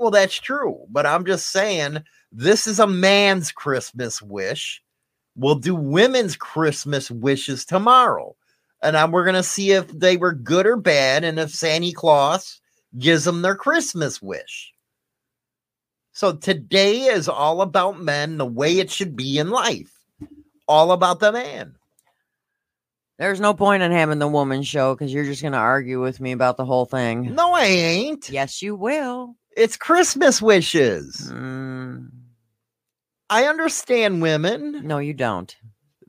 Well, 0.04 0.12
that's 0.12 0.38
true, 0.38 0.86
but 0.90 1.06
I'm 1.06 1.26
just 1.26 1.50
saying 1.50 2.04
this 2.30 2.68
is 2.68 2.78
a 2.78 2.86
man's 2.86 3.54
Christmas 3.54 4.22
wish. 4.22 4.84
We'll 5.38 5.56
do 5.56 5.76
women's 5.76 6.36
Christmas 6.36 7.10
wishes 7.10 7.64
tomorrow, 7.64 8.36
and 8.82 8.98
then 8.98 9.12
we're 9.12 9.24
gonna 9.24 9.44
see 9.44 9.72
if 9.72 9.88
they 9.88 10.18
were 10.18 10.34
good 10.34 10.66
or 10.66 10.76
bad, 10.76 11.24
and 11.24 11.40
if 11.40 11.52
Santa 11.52 11.94
Claus 11.94 12.60
gives 13.00 13.24
them 13.24 13.44
their 13.44 13.56
Christmas 13.56 14.22
wish. 14.22 14.74
So 16.12 16.34
today 16.34 17.04
is 17.04 17.30
all 17.30 17.62
about 17.62 18.02
men, 18.02 18.38
the 18.38 18.46
way 18.46 18.80
it 18.80 18.92
should 18.92 19.16
be 19.16 19.38
in 19.38 19.52
life, 19.52 19.94
all 20.68 20.92
about 20.92 21.22
the 21.22 21.32
man. 21.32 21.76
There's 23.20 23.40
no 23.40 23.54
point 23.54 23.84
in 23.84 23.94
having 23.94 24.20
the 24.20 24.28
woman 24.28 24.64
show 24.64 24.96
because 24.96 25.14
you're 25.14 25.24
just 25.24 25.42
going 25.42 25.54
to 25.54 25.60
argue 25.60 26.02
with 26.02 26.20
me 26.20 26.34
about 26.34 26.58
the 26.58 26.66
whole 26.66 26.86
thing. 26.86 27.34
No, 27.34 27.54
I 27.54 27.66
ain't. 27.68 28.30
Yes, 28.30 28.62
you 28.62 28.76
will. 28.76 29.38
It's 29.56 29.78
Christmas 29.78 30.42
wishes. 30.42 31.30
Mm, 31.32 32.10
I 33.30 33.46
understand 33.46 34.22
women. 34.22 34.86
no, 34.88 34.98
you 35.00 35.14
don't. 35.14 35.56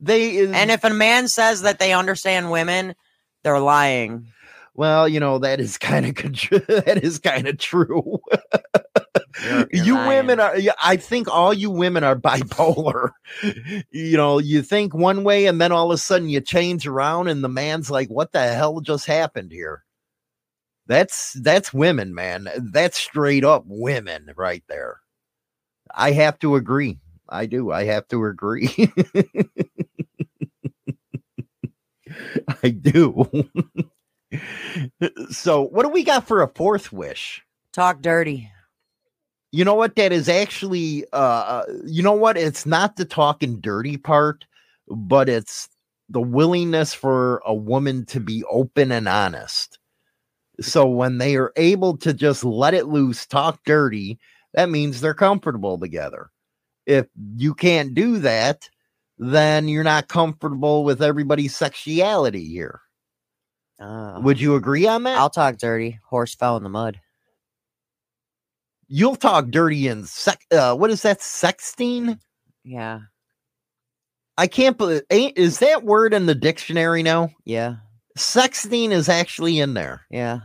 They 0.00 0.44
And 0.52 0.70
if 0.70 0.84
a 0.84 0.90
man 0.90 1.28
says 1.28 1.62
that 1.62 1.78
they 1.78 1.92
understand 1.94 2.50
women, 2.50 2.94
they're 3.42 3.60
lying. 3.60 4.26
Well, 4.74 5.08
you 5.08 5.20
know 5.20 5.38
that 5.38 5.60
is 5.60 5.78
kind 5.78 6.04
of 6.08 6.14
that 6.16 7.00
is 7.02 7.18
kind 7.18 7.46
of 7.48 7.58
true. 7.58 8.18
You're- 9.44 9.66
you're 9.72 9.84
you 9.84 9.94
lying. 9.94 10.08
women 10.08 10.40
are. 10.40 10.54
I 10.82 10.96
think 10.96 11.28
all 11.28 11.52
you 11.52 11.70
women 11.70 12.04
are 12.04 12.14
bipolar. 12.16 13.10
you 13.90 14.16
know, 14.16 14.38
you 14.38 14.62
think 14.62 14.94
one 14.94 15.24
way, 15.24 15.46
and 15.46 15.60
then 15.60 15.72
all 15.72 15.90
of 15.90 15.94
a 15.94 15.98
sudden 15.98 16.28
you 16.28 16.40
change 16.40 16.86
around, 16.86 17.28
and 17.28 17.42
the 17.42 17.48
man's 17.48 17.90
like, 17.90 18.08
"What 18.08 18.32
the 18.32 18.40
hell 18.52 18.80
just 18.80 19.06
happened 19.06 19.50
here?" 19.52 19.84
That's 20.86 21.32
that's 21.34 21.72
women, 21.72 22.14
man. 22.14 22.48
That's 22.58 22.98
straight 22.98 23.44
up 23.44 23.64
women 23.66 24.32
right 24.36 24.62
there. 24.68 25.00
I 25.94 26.12
have 26.12 26.38
to 26.40 26.56
agree. 26.56 26.98
I 27.28 27.46
do. 27.46 27.72
I 27.72 27.84
have 27.84 28.06
to 28.08 28.24
agree. 28.26 28.68
I 32.62 32.68
do. 32.68 33.28
so, 35.30 35.62
what 35.62 35.84
do 35.84 35.88
we 35.88 36.04
got 36.04 36.26
for 36.26 36.42
a 36.42 36.48
fourth 36.48 36.92
wish? 36.92 37.42
Talk 37.72 38.02
dirty. 38.02 38.50
You 39.52 39.64
know 39.64 39.74
what? 39.74 39.96
That 39.96 40.12
is 40.12 40.28
actually, 40.28 41.04
uh, 41.12 41.16
uh, 41.16 41.64
you 41.86 42.02
know 42.02 42.12
what? 42.12 42.36
It's 42.36 42.66
not 42.66 42.96
the 42.96 43.04
talking 43.04 43.60
dirty 43.60 43.96
part, 43.96 44.44
but 44.88 45.28
it's 45.28 45.68
the 46.08 46.20
willingness 46.20 46.92
for 46.92 47.40
a 47.46 47.54
woman 47.54 48.04
to 48.06 48.20
be 48.20 48.42
open 48.50 48.92
and 48.92 49.08
honest. 49.08 49.78
So 50.60 50.86
when 50.86 51.18
they 51.18 51.36
are 51.36 51.52
able 51.56 51.96
to 51.98 52.12
just 52.12 52.44
let 52.44 52.74
it 52.74 52.86
loose, 52.86 53.26
talk 53.26 53.60
dirty, 53.64 54.18
that 54.54 54.70
means 54.70 55.00
they're 55.00 55.14
comfortable 55.14 55.78
together. 55.78 56.30
If 56.86 57.06
you 57.36 57.54
can't 57.54 57.94
do 57.94 58.18
that, 58.18 58.68
then 59.18 59.68
you're 59.68 59.84
not 59.84 60.08
comfortable 60.08 60.84
with 60.84 61.02
everybody's 61.02 61.56
sexuality 61.56 62.46
here. 62.46 62.80
Uh, 63.80 64.20
Would 64.22 64.40
you 64.40 64.54
agree 64.54 64.86
on 64.86 65.02
that? 65.04 65.18
I'll 65.18 65.30
talk 65.30 65.58
dirty. 65.58 65.98
Horse 66.08 66.34
fell 66.34 66.56
in 66.56 66.62
the 66.62 66.68
mud. 66.68 67.00
You'll 68.86 69.16
talk 69.16 69.48
dirty 69.48 69.88
and 69.88 70.06
sec. 70.06 70.40
Uh, 70.52 70.76
what 70.76 70.90
is 70.90 71.02
that? 71.02 71.20
Sexting? 71.20 72.18
Yeah. 72.62 73.00
I 74.36 74.46
can't 74.46 74.76
believe. 74.76 75.02
Is 75.10 75.58
that 75.60 75.84
word 75.84 76.12
in 76.12 76.26
the 76.26 76.34
dictionary 76.34 77.02
now? 77.02 77.30
Yeah. 77.44 77.76
Sexting 78.16 78.90
is 78.90 79.08
actually 79.08 79.58
in 79.58 79.74
there. 79.74 80.02
Yeah. 80.10 80.40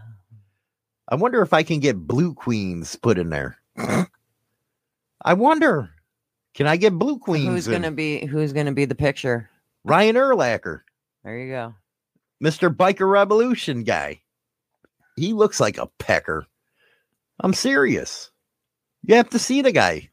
I 1.07 1.15
wonder 1.15 1.41
if 1.41 1.53
I 1.53 1.63
can 1.63 1.79
get 1.79 2.07
Blue 2.07 2.33
Queens 2.33 2.95
put 2.95 3.17
in 3.17 3.29
there. 3.29 3.57
I 5.23 5.33
wonder. 5.33 5.89
Can 6.53 6.67
I 6.67 6.77
get 6.77 6.97
Blue 6.97 7.19
Queens? 7.19 7.47
Who's 7.47 7.67
in? 7.67 7.73
gonna 7.73 7.91
be 7.91 8.25
who's 8.25 8.53
gonna 8.53 8.73
be 8.73 8.85
the 8.85 8.95
picture? 8.95 9.49
Ryan 9.85 10.15
Erlacher, 10.15 10.81
There 11.23 11.37
you 11.37 11.51
go. 11.51 11.75
Mr. 12.43 12.73
Biker 12.73 13.09
Revolution 13.09 13.83
guy. 13.83 14.21
He 15.15 15.33
looks 15.33 15.59
like 15.59 15.77
a 15.77 15.87
pecker. 15.99 16.45
I'm 17.39 17.53
serious. 17.53 18.31
You 19.03 19.15
have 19.15 19.29
to 19.31 19.39
see 19.39 19.61
the 19.61 19.71
guy. 19.71 20.09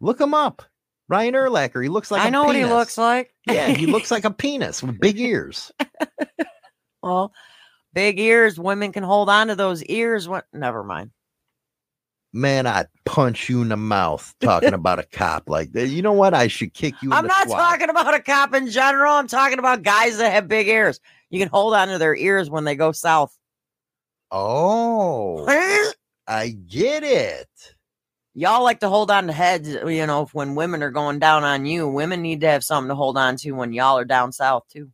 Look 0.00 0.20
him 0.20 0.34
up. 0.34 0.62
Ryan 1.08 1.34
Erlacher. 1.34 1.82
He 1.82 1.88
looks 1.88 2.10
like 2.10 2.22
I 2.22 2.30
know 2.30 2.44
what 2.44 2.56
he 2.56 2.64
looks 2.64 2.98
like. 2.98 3.32
Yeah, 3.46 3.68
he 3.68 3.86
looks 3.86 4.10
like 4.10 4.24
a 4.24 4.30
penis 4.30 4.82
with 4.82 5.00
big 5.00 5.18
ears. 5.18 5.72
well, 7.06 7.32
big 7.92 8.18
ears. 8.18 8.58
Women 8.58 8.92
can 8.92 9.02
hold 9.02 9.28
on 9.28 9.48
to 9.48 9.54
those 9.54 9.82
ears. 9.84 10.28
What? 10.28 10.46
Never 10.52 10.82
mind. 10.82 11.10
Man, 12.32 12.66
I'd 12.66 12.88
punch 13.06 13.48
you 13.48 13.62
in 13.62 13.70
the 13.70 13.76
mouth 13.76 14.34
talking 14.40 14.74
about 14.74 14.98
a 14.98 15.04
cop 15.04 15.48
like 15.48 15.72
that. 15.72 15.88
You 15.88 16.02
know 16.02 16.12
what? 16.12 16.34
I 16.34 16.48
should 16.48 16.74
kick 16.74 16.94
you. 17.00 17.10
In 17.10 17.16
I'm 17.16 17.26
not 17.26 17.48
talking 17.48 17.88
about 17.88 18.14
a 18.14 18.20
cop 18.20 18.54
in 18.54 18.68
general. 18.68 19.14
I'm 19.14 19.28
talking 19.28 19.58
about 19.58 19.82
guys 19.82 20.18
that 20.18 20.32
have 20.32 20.48
big 20.48 20.68
ears. 20.68 21.00
You 21.30 21.38
can 21.38 21.48
hold 21.48 21.74
on 21.74 21.88
to 21.88 21.98
their 21.98 22.14
ears 22.14 22.50
when 22.50 22.64
they 22.64 22.74
go 22.74 22.92
south. 22.92 23.36
Oh, 24.30 25.46
I 26.26 26.48
get 26.50 27.04
it. 27.04 27.48
Y'all 28.34 28.64
like 28.64 28.80
to 28.80 28.88
hold 28.90 29.10
on 29.10 29.28
to 29.28 29.32
heads, 29.32 29.70
you 29.70 30.06
know, 30.06 30.26
when 30.32 30.54
women 30.54 30.82
are 30.82 30.90
going 30.90 31.18
down 31.18 31.42
on 31.42 31.64
you. 31.64 31.88
Women 31.88 32.20
need 32.20 32.42
to 32.42 32.48
have 32.48 32.62
something 32.62 32.90
to 32.90 32.94
hold 32.94 33.16
on 33.16 33.36
to 33.36 33.52
when 33.52 33.72
y'all 33.72 33.96
are 33.96 34.04
down 34.04 34.30
south 34.30 34.64
too. 34.68 34.90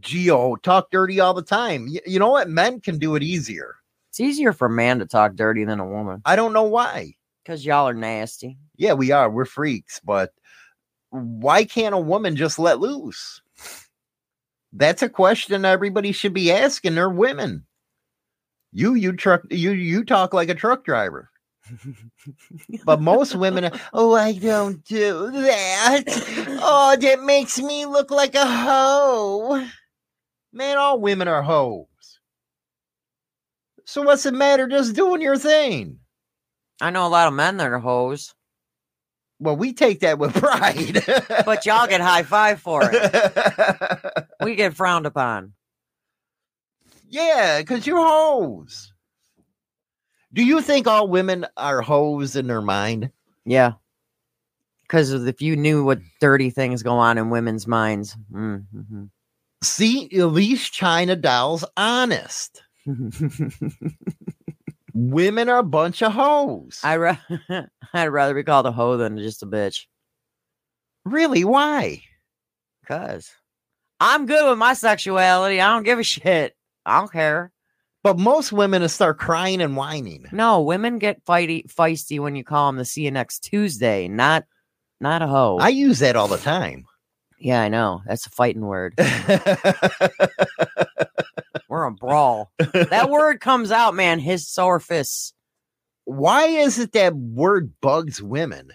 Geo 0.00 0.56
talk 0.56 0.90
dirty 0.90 1.20
all 1.20 1.34
the 1.34 1.42
time. 1.42 1.86
Y- 1.86 2.00
you 2.06 2.18
know 2.18 2.30
what? 2.30 2.48
Men 2.48 2.80
can 2.80 2.98
do 2.98 3.14
it 3.14 3.22
easier. 3.22 3.76
It's 4.10 4.20
easier 4.20 4.52
for 4.52 4.66
a 4.66 4.70
man 4.70 4.98
to 4.98 5.06
talk 5.06 5.34
dirty 5.36 5.64
than 5.64 5.80
a 5.80 5.86
woman 5.86 6.22
I 6.24 6.36
don't 6.36 6.52
know 6.52 6.62
why. 6.64 7.14
because 7.44 7.64
y'all 7.66 7.88
are 7.88 7.94
nasty. 7.94 8.58
Yeah, 8.76 8.94
we 8.94 9.10
are. 9.10 9.30
We're 9.30 9.44
freaks, 9.44 10.00
but 10.00 10.32
why 11.10 11.64
can't 11.64 11.94
a 11.94 11.98
woman 11.98 12.36
just 12.36 12.58
let 12.58 12.80
loose? 12.80 13.40
That's 14.72 15.02
a 15.02 15.08
question 15.08 15.64
everybody 15.64 16.12
should 16.12 16.34
be 16.34 16.50
asking 16.52 16.94
their 16.94 17.08
women. 17.10 17.64
You 18.72 18.94
you 18.94 19.12
truck 19.12 19.42
you 19.50 19.72
you 19.72 20.04
talk 20.04 20.34
like 20.34 20.48
a 20.50 20.54
truck 20.54 20.84
driver. 20.84 21.30
But 22.84 23.00
most 23.00 23.34
women, 23.34 23.64
are, 23.64 23.72
oh, 23.92 24.14
I 24.14 24.32
don't 24.32 24.84
do 24.84 25.30
that. 25.32 26.04
Oh, 26.62 26.96
that 27.00 27.22
makes 27.22 27.58
me 27.58 27.86
look 27.86 28.10
like 28.10 28.34
a 28.34 28.46
hoe. 28.46 29.66
Man, 30.56 30.78
all 30.78 30.98
women 31.00 31.28
are 31.28 31.42
hoes. 31.42 31.86
So 33.84 34.00
what's 34.02 34.22
the 34.22 34.32
matter 34.32 34.66
just 34.66 34.96
doing 34.96 35.20
your 35.20 35.36
thing? 35.36 35.98
I 36.80 36.90
know 36.90 37.06
a 37.06 37.08
lot 37.08 37.28
of 37.28 37.34
men 37.34 37.58
that 37.58 37.68
are 37.70 37.78
hoes, 37.78 38.34
Well, 39.38 39.56
we 39.56 39.74
take 39.74 40.00
that 40.00 40.18
with 40.18 40.32
pride. 40.42 41.04
but 41.44 41.66
y'all 41.66 41.86
get 41.86 42.00
high 42.00 42.22
five 42.22 42.60
for 42.60 42.80
it. 42.90 44.24
We 44.42 44.54
get 44.54 44.74
frowned 44.74 45.06
upon. 45.06 45.52
yeah, 47.08 47.60
because 47.60 47.86
you're 47.86 47.96
hoes. 47.98 48.92
Do 50.32 50.44
you 50.44 50.60
think 50.60 50.86
all 50.86 51.08
women 51.08 51.46
are 51.56 51.80
hoes 51.82 52.36
in 52.36 52.46
their 52.46 52.60
mind? 52.62 53.10
Yeah. 53.44 53.72
Because 54.82 55.12
if 55.12 55.40
you 55.42 55.56
knew 55.56 55.84
what 55.84 55.98
dirty 56.20 56.50
things 56.50 56.82
go 56.82 56.92
on 56.98 57.18
in 57.18 57.30
women's 57.30 57.66
minds. 57.66 58.16
Mm-hmm. 58.32 59.04
See, 59.62 60.08
at 60.18 60.26
least 60.26 60.72
China 60.72 61.16
Doll's 61.16 61.64
honest. 61.76 62.62
Women 64.94 65.48
are 65.48 65.58
a 65.58 65.62
bunch 65.64 66.02
of 66.02 66.12
hoes. 66.12 66.80
I 66.82 66.96
ra- 66.96 67.18
I'd 67.92 68.06
rather 68.06 68.34
be 68.34 68.44
called 68.44 68.66
a 68.66 68.72
hoe 68.72 68.96
than 68.96 69.18
just 69.18 69.42
a 69.42 69.46
bitch. 69.46 69.86
really? 71.04 71.44
Why? 71.44 72.02
Cause 72.86 73.30
I'm 74.00 74.26
good 74.26 74.48
with 74.48 74.58
my 74.58 74.74
sexuality. 74.74 75.60
I 75.60 75.72
don't 75.72 75.82
give 75.82 75.98
a 75.98 76.02
shit. 76.04 76.54
I 76.84 77.00
don't 77.00 77.12
care. 77.12 77.52
But 78.04 78.18
most 78.18 78.52
women 78.52 78.86
start 78.88 79.18
crying 79.18 79.60
and 79.60 79.76
whining. 79.76 80.26
No, 80.30 80.62
women 80.62 80.98
get 80.98 81.24
fighty, 81.24 81.66
feisty 81.66 82.20
when 82.20 82.36
you 82.36 82.44
call 82.44 82.68
them 82.68 82.76
the 82.76 82.84
see 82.84 83.02
you 83.02 83.10
next 83.10 83.40
Tuesday, 83.40 84.06
not 84.06 84.44
not 85.00 85.22
a 85.22 85.26
hoe. 85.26 85.58
I 85.58 85.70
use 85.70 85.98
that 85.98 86.14
all 86.14 86.28
the 86.28 86.38
time. 86.38 86.86
Yeah, 87.38 87.60
I 87.62 87.68
know. 87.68 88.02
That's 88.06 88.26
a 88.26 88.30
fighting 88.30 88.64
word. 88.66 88.94
We're 91.68 91.84
a 91.84 91.90
brawl. 91.92 92.52
that 92.58 93.08
word 93.10 93.40
comes 93.40 93.70
out, 93.72 93.94
man. 93.94 94.18
His 94.18 94.48
sore 94.48 94.80
fists. 94.80 95.32
Why 96.04 96.44
is 96.46 96.78
it 96.78 96.92
that 96.92 97.14
word 97.16 97.72
bugs 97.80 98.22
women? 98.22 98.70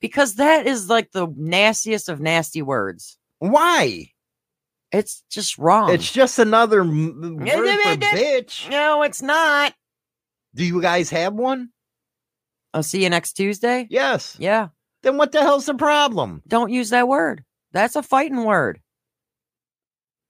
Because 0.00 0.36
that 0.36 0.66
is 0.66 0.88
like 0.88 1.10
the 1.12 1.26
nastiest 1.36 2.08
of 2.08 2.20
nasty 2.20 2.62
words. 2.62 3.18
Why? 3.38 4.06
It's 4.92 5.22
just 5.30 5.58
wrong. 5.58 5.92
It's 5.92 6.10
just 6.10 6.38
another 6.38 6.80
m- 6.80 7.36
word 7.38 7.46
for 7.82 7.96
bitch. 7.96 8.70
no, 8.70 9.02
it's 9.02 9.22
not. 9.22 9.74
Do 10.54 10.64
you 10.64 10.80
guys 10.80 11.10
have 11.10 11.34
one? 11.34 11.70
I'll 12.72 12.82
see 12.82 13.02
you 13.02 13.10
next 13.10 13.32
Tuesday. 13.34 13.86
Yes. 13.90 14.36
Yeah. 14.38 14.68
Then 15.02 15.16
what 15.16 15.32
the 15.32 15.40
hell's 15.42 15.66
the 15.66 15.74
problem? 15.74 16.42
Don't 16.46 16.70
use 16.70 16.90
that 16.90 17.08
word. 17.08 17.44
That's 17.72 17.96
a 17.96 18.02
fighting 18.02 18.44
word. 18.44 18.80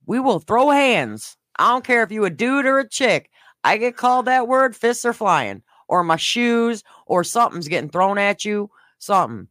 We 0.07 0.21
will 0.21 0.41
throw 0.41 0.71
hands. 0.71 1.37
I 1.59 1.71
don't 1.71 1.85
care 1.85 2.03
if 2.03 2.11
you 2.11 2.25
a 2.25 2.31
dude 2.31 2.67
or 2.67 2.79
a 2.79 2.89
chick. 2.89 3.31
I 3.63 3.77
get 3.77 3.97
called 3.97 4.27
that 4.27 4.49
word, 4.49 4.75
fists 4.75 5.05
are 5.05 5.13
flying, 5.13 5.63
or 5.89 6.03
my 6.03 6.17
shoes, 6.17 6.83
or 7.07 7.25
something's 7.25 7.69
getting 7.69 7.91
thrown 7.91 8.19
at 8.19 8.45
you. 8.45 8.71
Something. 8.99 9.49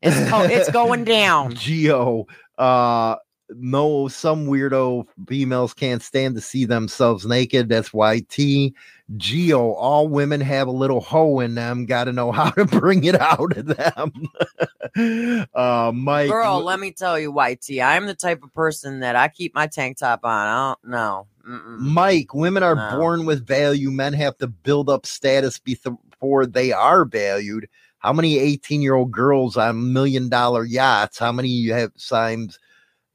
It's 0.00 0.30
co- 0.30 0.44
it's 0.44 0.70
going 0.72 1.04
down. 1.04 1.54
Geo, 1.54 2.26
uh, 2.58 3.16
no, 3.56 4.08
some 4.08 4.46
weirdo 4.46 5.06
females 5.28 5.74
can't 5.74 6.02
stand 6.02 6.34
to 6.36 6.40
see 6.40 6.64
themselves 6.64 7.26
naked. 7.26 7.68
That's 7.68 7.92
YT. 7.92 8.72
Geo, 9.16 9.72
all 9.72 10.08
women 10.08 10.40
have 10.40 10.68
a 10.68 10.72
little 10.72 11.00
hoe 11.00 11.40
in 11.40 11.54
them. 11.54 11.84
Got 11.86 12.04
to 12.04 12.12
know 12.12 12.32
how 12.32 12.50
to 12.50 12.64
bring 12.80 13.04
it 13.04 13.20
out 13.20 13.56
of 13.56 13.66
them. 13.66 15.46
uh, 15.54 15.92
Mike, 15.94 16.30
Girl, 16.30 16.62
let 16.62 16.80
me 16.80 16.92
tell 16.92 17.18
you, 17.18 17.32
YT, 17.38 17.80
I'm 17.80 18.06
the 18.06 18.14
type 18.14 18.42
of 18.42 18.52
person 18.54 19.00
that 19.00 19.16
I 19.16 19.28
keep 19.28 19.54
my 19.54 19.66
tank 19.66 19.98
top 19.98 20.24
on. 20.24 20.46
I 20.48 20.68
don't 20.70 20.90
know. 20.92 21.26
Mm-mm. 21.48 21.78
Mike, 21.78 22.34
women 22.34 22.62
are 22.62 22.76
No. 22.76 22.96
born 22.98 23.26
with 23.26 23.46
value. 23.46 23.90
Men 23.90 24.12
have 24.14 24.36
to 24.38 24.46
build 24.46 24.88
up 24.88 25.04
status 25.06 25.58
before 25.58 26.46
they 26.46 26.72
are 26.72 27.04
valued. 27.04 27.68
How 27.98 28.12
many 28.12 28.38
18 28.38 28.82
year 28.82 28.94
old 28.94 29.12
girls 29.12 29.56
on 29.56 29.92
million 29.92 30.28
dollar 30.28 30.64
yachts? 30.64 31.18
How 31.18 31.32
many 31.32 31.48
you 31.48 31.72
have 31.72 31.92
times 31.94 32.58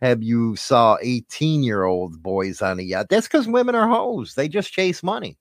have 0.01 0.21
you 0.21 0.55
saw 0.55 0.97
18 1.01 1.63
year 1.63 1.83
old 1.83 2.21
boys 2.21 2.61
on 2.61 2.79
a 2.79 2.83
yacht? 2.83 3.07
That's 3.09 3.27
because 3.27 3.47
women 3.47 3.75
are 3.75 3.87
hoes. 3.87 4.35
They 4.35 4.47
just 4.47 4.71
chase 4.71 5.01
money. 5.03 5.37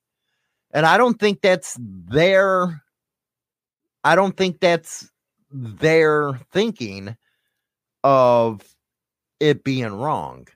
And 0.73 0.85
I 0.87 0.99
don't 0.99 1.19
think 1.19 1.41
that's 1.41 1.77
their, 1.81 2.83
I 4.05 4.15
don't 4.15 4.37
think 4.37 4.61
that's 4.61 5.11
their 5.51 6.39
thinking 6.53 7.17
of 8.05 8.63
it 9.41 9.65
being 9.65 9.93
wrong. 9.93 10.49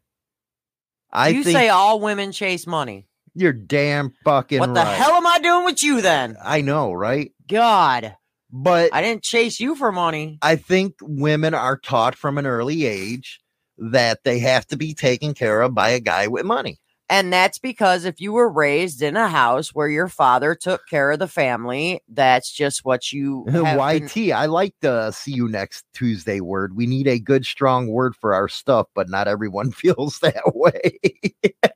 I 1.12 1.28
you 1.28 1.42
say 1.42 1.68
all 1.68 2.00
women 2.00 2.32
chase 2.32 2.66
money. 2.66 3.06
you're 3.34 3.52
damn 3.52 4.12
fucking 4.24 4.60
What 4.60 4.74
the 4.74 4.80
right. 4.80 4.96
hell 4.96 5.12
am 5.12 5.26
I 5.26 5.38
doing 5.40 5.64
with 5.64 5.82
you 5.82 6.00
then? 6.00 6.36
I 6.42 6.60
know, 6.60 6.92
right? 6.92 7.32
God, 7.48 8.16
But 8.52 8.90
I 8.94 9.02
didn't 9.02 9.22
chase 9.24 9.58
you 9.58 9.74
for 9.74 9.90
money. 9.90 10.38
I 10.42 10.56
think 10.56 10.94
women 11.02 11.52
are 11.54 11.76
taught 11.76 12.14
from 12.14 12.38
an 12.38 12.46
early 12.46 12.84
age 12.86 13.39
that 13.80 14.24
they 14.24 14.38
have 14.38 14.66
to 14.68 14.76
be 14.76 14.94
taken 14.94 15.34
care 15.34 15.62
of 15.62 15.74
by 15.74 15.90
a 15.90 16.00
guy 16.00 16.28
with 16.28 16.44
money. 16.44 16.78
And 17.08 17.32
that's 17.32 17.58
because 17.58 18.04
if 18.04 18.20
you 18.20 18.32
were 18.32 18.48
raised 18.48 19.02
in 19.02 19.16
a 19.16 19.26
house 19.26 19.74
where 19.74 19.88
your 19.88 20.06
father 20.06 20.54
took 20.54 20.86
care 20.86 21.10
of 21.10 21.18
the 21.18 21.26
family, 21.26 22.00
that's 22.08 22.52
just 22.52 22.84
what 22.84 23.12
you 23.12 23.46
have 23.52 23.78
been- 23.90 24.04
YT, 24.04 24.32
I 24.32 24.46
like 24.46 24.74
the 24.80 24.92
uh, 24.92 25.10
see 25.10 25.32
you 25.32 25.48
next 25.48 25.84
Tuesday 25.92 26.40
word. 26.40 26.76
We 26.76 26.86
need 26.86 27.08
a 27.08 27.18
good, 27.18 27.44
strong 27.44 27.88
word 27.88 28.14
for 28.14 28.32
our 28.32 28.46
stuff, 28.46 28.86
but 28.94 29.08
not 29.08 29.26
everyone 29.26 29.72
feels 29.72 30.20
that 30.20 30.54
way. 30.54 31.00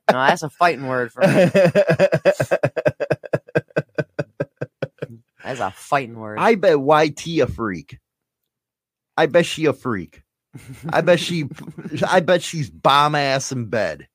No, 0.09 0.25
that's 0.25 0.43
a 0.43 0.49
fighting 0.49 0.87
word 0.87 1.11
for 1.11 1.21
me. 1.27 1.51
That's 5.43 5.59
a 5.59 5.69
fighting 5.69 6.17
word. 6.17 6.39
I 6.39 6.55
bet 6.55 6.79
YT 6.79 7.27
a 7.39 7.45
freak. 7.45 7.99
I 9.15 9.27
bet 9.27 9.45
she 9.45 9.65
a 9.67 9.73
freak. 9.73 10.23
I 10.89 11.01
bet 11.01 11.19
she 11.19 11.45
I 12.07 12.19
bet 12.19 12.41
she's 12.41 12.69
bomb 12.69 13.15
ass 13.15 13.51
in 13.51 13.65
bed. 13.65 14.07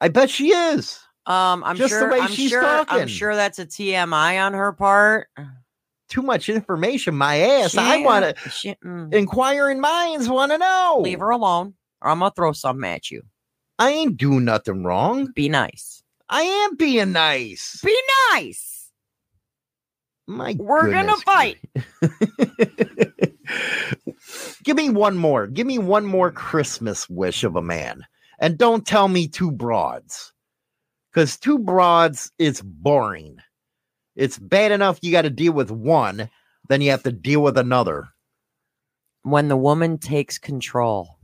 I 0.00 0.08
bet 0.08 0.30
she 0.30 0.48
is. 0.50 0.98
um, 1.26 1.64
I'm 1.64 1.76
just 1.76 1.92
the 1.92 2.00
sure. 2.00 2.10
way 2.10 2.20
I'm 2.20 2.30
she's 2.30 2.50
sure. 2.50 2.84
I'm 2.88 3.08
sure 3.08 3.34
that's 3.34 3.58
a 3.58 3.66
TMI 3.66 4.44
on 4.44 4.54
her 4.54 4.72
part. 4.72 5.28
Too 6.08 6.22
much 6.22 6.48
information, 6.48 7.14
my 7.14 7.36
ass. 7.36 7.76
I 7.76 7.98
want 7.98 8.24
to 8.24 8.34
mm, 8.84 9.12
inquiring 9.12 9.80
minds 9.80 10.28
want 10.28 10.52
to 10.52 10.58
know. 10.58 11.00
leave 11.02 11.20
her 11.20 11.30
alone, 11.30 11.74
or 12.00 12.10
I'm 12.10 12.20
gonna 12.20 12.32
throw 12.34 12.52
something 12.52 12.88
at 12.88 13.10
you. 13.10 13.22
I 13.78 13.90
ain't 13.90 14.16
doing 14.16 14.44
nothing 14.44 14.84
wrong. 14.84 15.30
Be 15.34 15.48
nice. 15.48 16.02
I 16.28 16.42
am 16.42 16.76
being 16.76 17.12
nice. 17.12 17.80
Be 17.84 17.96
nice. 18.32 18.90
My 20.26 20.54
We're 20.58 20.90
gonna 20.90 21.16
fight. 21.16 21.56
Give 24.64 24.76
me 24.76 24.90
one 24.90 25.16
more. 25.16 25.46
Give 25.46 25.66
me 25.66 25.78
one 25.78 26.04
more 26.04 26.30
Christmas 26.30 27.08
wish 27.08 27.44
of 27.44 27.56
a 27.56 27.62
man. 27.62 28.04
And 28.38 28.58
don't 28.58 28.86
tell 28.86 29.08
me 29.08 29.28
two 29.28 29.50
broads. 29.50 30.32
Because 31.12 31.38
two 31.38 31.58
broads 31.58 32.30
is 32.38 32.62
boring. 32.62 33.38
It's 34.14 34.38
bad 34.38 34.72
enough 34.72 34.98
you 35.02 35.12
got 35.12 35.22
to 35.22 35.30
deal 35.30 35.52
with 35.52 35.70
one, 35.70 36.28
then 36.68 36.80
you 36.80 36.90
have 36.90 37.04
to 37.04 37.12
deal 37.12 37.42
with 37.42 37.56
another. 37.56 38.08
When 39.22 39.48
the 39.48 39.56
woman 39.56 39.98
takes 39.98 40.38
control 40.38 41.17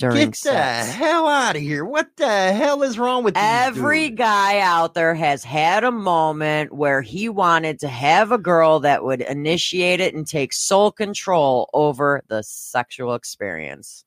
during 0.00 0.30
Get 0.30 0.38
the 0.42 0.54
hell 0.54 1.28
out 1.28 1.56
of 1.56 1.62
here. 1.62 1.84
What 1.84 2.08
the 2.16 2.52
hell 2.52 2.82
is 2.82 2.98
wrong 2.98 3.22
with 3.22 3.36
Every 3.36 4.08
dudes? 4.08 4.18
guy 4.18 4.58
out 4.58 4.94
there 4.94 5.14
has 5.14 5.44
had 5.44 5.84
a 5.84 5.92
moment 5.92 6.72
where 6.72 7.02
he 7.02 7.28
wanted 7.28 7.78
to 7.80 7.88
have 7.88 8.32
a 8.32 8.38
girl 8.38 8.80
that 8.80 9.04
would 9.04 9.20
initiate 9.20 10.00
it 10.00 10.14
and 10.14 10.26
take 10.26 10.52
sole 10.52 10.90
control 10.90 11.70
over 11.72 12.22
the 12.28 12.42
sexual 12.42 13.14
experience. 13.14 14.04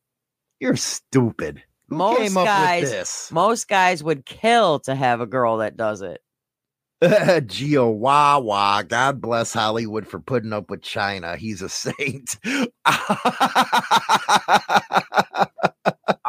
You're 0.59 0.75
stupid. 0.75 1.63
Who 1.89 1.97
Most 1.97 2.33
guys-? 2.33 3.29
Most 3.31 3.67
guys 3.67 4.03
would 4.03 4.25
kill 4.25 4.79
to 4.81 4.95
have 4.95 5.21
a 5.21 5.25
girl 5.25 5.57
that 5.57 5.77
does 5.77 6.01
it. 6.01 6.21
Geo 7.47 7.89
Wawa, 7.89 8.85
God 8.87 9.19
bless 9.19 9.53
Hollywood 9.53 10.07
for 10.07 10.19
putting 10.19 10.53
up 10.53 10.69
with 10.69 10.81
China. 10.81 11.35
He's 11.35 11.61
a 11.61 11.69
saint. 11.69 12.37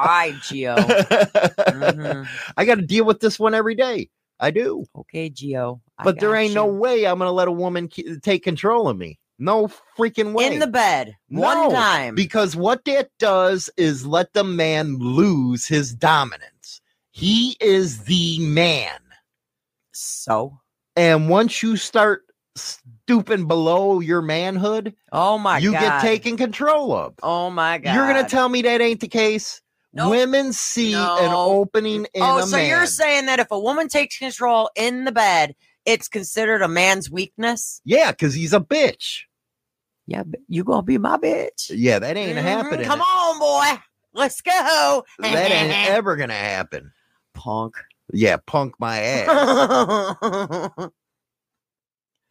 Right, 0.05 0.35
Geo. 0.43 0.77
Mhm. 0.77 2.27
I 2.57 2.65
got 2.65 2.77
to 2.77 2.83
deal 2.83 3.05
with 3.05 3.21
this 3.21 3.39
one 3.39 3.55
every 3.55 3.75
day. 3.75 4.11
I 4.41 4.51
do. 4.51 4.85
Okay, 4.97 5.29
Geo. 5.31 5.81
I 5.99 6.05
But 6.05 6.21
there 6.21 6.35
ain't 6.35 6.55
no 6.55 6.67
way 6.67 7.07
I'm 7.07 7.19
going 7.19 7.29
to 7.29 7.33
let 7.33 7.49
a 7.49 7.53
woman 7.53 7.89
ke- 7.89 8.21
take 8.23 8.43
control 8.43 8.89
of 8.89 8.97
me. 8.97 9.19
No 9.39 9.69
freaking 9.99 10.33
way. 10.33 10.47
in 10.53 10.59
the 10.61 10.67
bed 10.67 11.17
one 11.29 11.57
No, 11.57 11.71
time. 11.71 12.15
Because 12.15 12.55
what 12.55 12.85
that 12.85 13.11
does 13.19 13.71
is 13.77 14.07
let 14.07 14.33
the 14.33 14.45
man 14.45 14.99
lose 14.99 15.67
his 15.67 15.95
dominance. 15.95 16.81
He 17.11 17.57
is 17.61 18.05
the 18.05 18.39
man. 18.41 18.99
so, 19.93 20.59
And 20.97 21.29
once 21.29 21.63
you 21.63 21.77
start 21.77 22.23
stooping 22.57 23.47
below 23.47 24.01
your 24.01 24.23
manhood, 24.23 24.95
oh 25.13 25.39
my 25.39 25.59
you 25.59 25.73
god, 25.73 25.81
get 25.81 26.01
taken 26.01 26.37
control 26.37 26.93
of. 26.93 27.15
Oh 27.23 27.51
my 27.51 27.79
god, 27.79 27.95
You're 27.95 28.07
going 28.13 28.25
to 28.25 28.31
tell 28.31 28.49
me 28.49 28.63
that 28.63 28.81
ain't 28.81 29.01
the 29.01 29.09
case? 29.09 29.61
Nope. 29.97 30.11
Women 30.11 30.53
see 30.53 30.93
an 30.93 31.31
opening 31.33 32.07
in 32.15 32.23
oh, 32.23 32.39
a 32.39 32.43
so 32.43 32.57
man. 32.57 32.69
you're 32.69 32.87
saying 32.87 33.27
that 33.27 33.39
if 33.39 33.51
a 33.53 33.59
woman 33.59 33.87
takes 33.87 34.19
control 34.19 34.69
in 34.75 35.05
the 35.05 35.13
bed, 35.13 35.55
it's 35.87 36.09
considered 36.09 36.63
a 36.63 36.69
man's 36.69 37.09
weakness? 37.11 37.81
yeah, 37.85 38.11
because 38.11 38.35
he's 38.35 38.53
a 38.53 38.59
bitch. 38.61 39.21
Yeah, 40.09 40.25
b- 40.25 40.39
you 40.49 40.65
gonna 40.65 40.83
be 40.83 40.99
my 40.99 41.17
bitch. 41.17 41.71
Yeah, 41.73 42.01
that 42.01 42.17
ain't 42.17 42.37
Mhm. 42.39 42.43
happening. 42.43 42.87
Come 42.87 43.01
on, 43.01 43.39
boy. 43.39 43.81
Let's 44.13 44.41
go. 44.41 45.05
That 45.21 45.51
ain't 45.51 45.73
ever 45.89 46.17
gonna 46.17 46.35
happen. 46.35 46.93
punk. 47.33 47.77
Yeah, 48.13 48.37
punk 48.47 48.75
my 48.79 48.99
ass. 49.01 49.29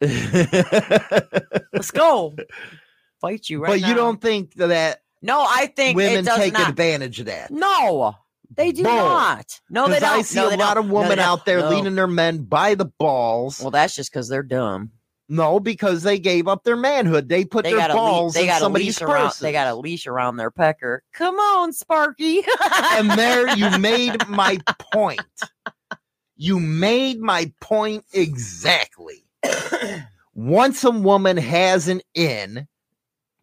Let's 1.72 1.90
go. 1.92 2.34
Fight 3.20 3.48
you 3.48 3.60
right 3.62 3.68
but 3.80 3.80
you 3.88 3.94
don't 3.94 4.20
think 4.20 4.54
that 4.54 5.00
No, 5.24 5.40
I 5.48 5.66
think 5.74 5.96
women 5.96 6.18
it 6.18 6.24
does 6.26 6.38
take 6.38 6.52
not. 6.52 6.68
advantage 6.68 7.18
of 7.20 7.26
that? 7.26 7.50
No, 7.50 8.14
they 8.54 8.72
do 8.72 8.82
Bull. 8.84 8.92
not. 8.92 9.60
No, 9.70 9.88
they 9.88 9.98
don't. 9.98 10.18
I 10.18 10.22
see 10.22 10.36
No, 10.36 10.48
a 10.48 10.56
lot 10.56 10.74
don't. 10.74 10.84
of 10.84 10.90
women 10.90 11.16
don't. 11.16 11.26
out 11.26 11.46
there 11.46 11.60
No. 11.60 11.70
leading 11.70 11.94
their 11.94 12.06
men 12.06 12.44
by 12.44 12.74
the 12.74 12.84
balls. 12.84 13.58
Well, 13.58 13.70
that's 13.70 13.96
just 13.96 14.12
because 14.12 14.28
they're 14.28 14.42
dumb. 14.42 14.90
no, 15.30 15.58
because 15.60 16.02
they 16.02 16.18
gave 16.18 16.46
up 16.46 16.64
their 16.64 16.76
manhood. 16.76 17.30
They 17.30 17.46
put 17.46 17.64
They 17.64 17.72
their 17.72 17.88
balls 17.88 18.36
leash. 18.36 18.44
They 18.46 18.52
in 18.52 18.58
somebody's 18.58 19.00
around. 19.00 19.32
They 19.40 19.52
got 19.52 19.68
a 19.68 19.74
leash 19.74 20.06
around 20.06 20.36
their 20.36 20.50
pecker. 20.50 21.02
Come 21.14 21.36
on, 21.36 21.72
Sparky. 21.72 22.42
and 22.92 23.10
there 23.12 23.56
you 23.56 23.78
made 23.78 24.28
my 24.28 24.58
point. 24.92 25.20
You 26.36 26.60
made 26.60 27.18
my 27.20 27.50
point 27.60 28.04
exactly. 28.12 29.24
Once 30.34 30.84
a 30.84 30.90
woman 30.90 31.38
has 31.38 31.88
an 31.88 32.02
in, 32.14 32.66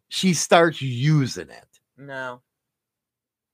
she 0.08 0.34
starts 0.34 0.80
using 0.82 1.48
it. 1.48 1.64
No, 2.06 2.42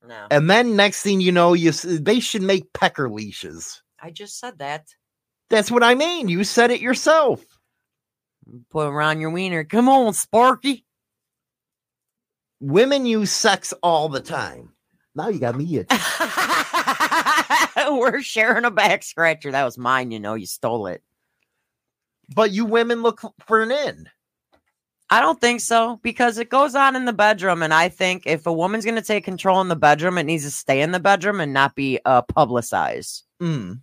no. 0.06 0.26
And 0.30 0.48
then 0.48 0.76
next 0.76 1.02
thing 1.02 1.20
you 1.20 1.32
know, 1.32 1.54
you 1.54 1.72
they 1.72 2.20
should 2.20 2.42
make 2.42 2.72
pecker 2.72 3.10
leashes. 3.10 3.82
I 4.00 4.10
just 4.10 4.38
said 4.38 4.58
that. 4.58 4.86
That's 5.50 5.70
what 5.70 5.82
I 5.82 5.94
mean. 5.94 6.28
You 6.28 6.44
said 6.44 6.70
it 6.70 6.80
yourself. 6.80 7.44
Put 8.70 8.88
around 8.88 9.20
your 9.20 9.30
wiener. 9.30 9.64
Come 9.64 9.88
on, 9.88 10.12
Sparky. 10.12 10.84
Women 12.60 13.06
use 13.06 13.30
sex 13.30 13.72
all 13.82 14.08
the 14.08 14.20
time. 14.20 14.70
Now 15.14 15.28
you 15.28 15.38
got 15.38 15.56
me. 15.56 15.84
We're 17.90 18.22
sharing 18.22 18.64
a 18.64 18.70
back 18.70 19.02
scratcher. 19.02 19.52
That 19.52 19.64
was 19.64 19.78
mine. 19.78 20.10
You 20.10 20.20
know, 20.20 20.34
you 20.34 20.46
stole 20.46 20.86
it. 20.86 21.02
But 22.34 22.50
you 22.50 22.66
women 22.66 23.02
look 23.02 23.20
for 23.46 23.62
an 23.62 23.70
in. 23.70 24.08
I 25.10 25.20
don't 25.20 25.40
think 25.40 25.60
so 25.60 25.98
because 26.02 26.36
it 26.38 26.50
goes 26.50 26.74
on 26.74 26.94
in 26.94 27.06
the 27.06 27.12
bedroom, 27.14 27.62
and 27.62 27.72
I 27.72 27.88
think 27.88 28.24
if 28.26 28.46
a 28.46 28.52
woman's 28.52 28.84
going 28.84 28.94
to 28.96 29.02
take 29.02 29.24
control 29.24 29.60
in 29.60 29.68
the 29.68 29.76
bedroom, 29.76 30.18
it 30.18 30.24
needs 30.24 30.44
to 30.44 30.50
stay 30.50 30.82
in 30.82 30.92
the 30.92 31.00
bedroom 31.00 31.40
and 31.40 31.52
not 31.54 31.74
be 31.74 31.98
uh, 32.04 32.22
publicized. 32.22 33.24
Mm, 33.40 33.80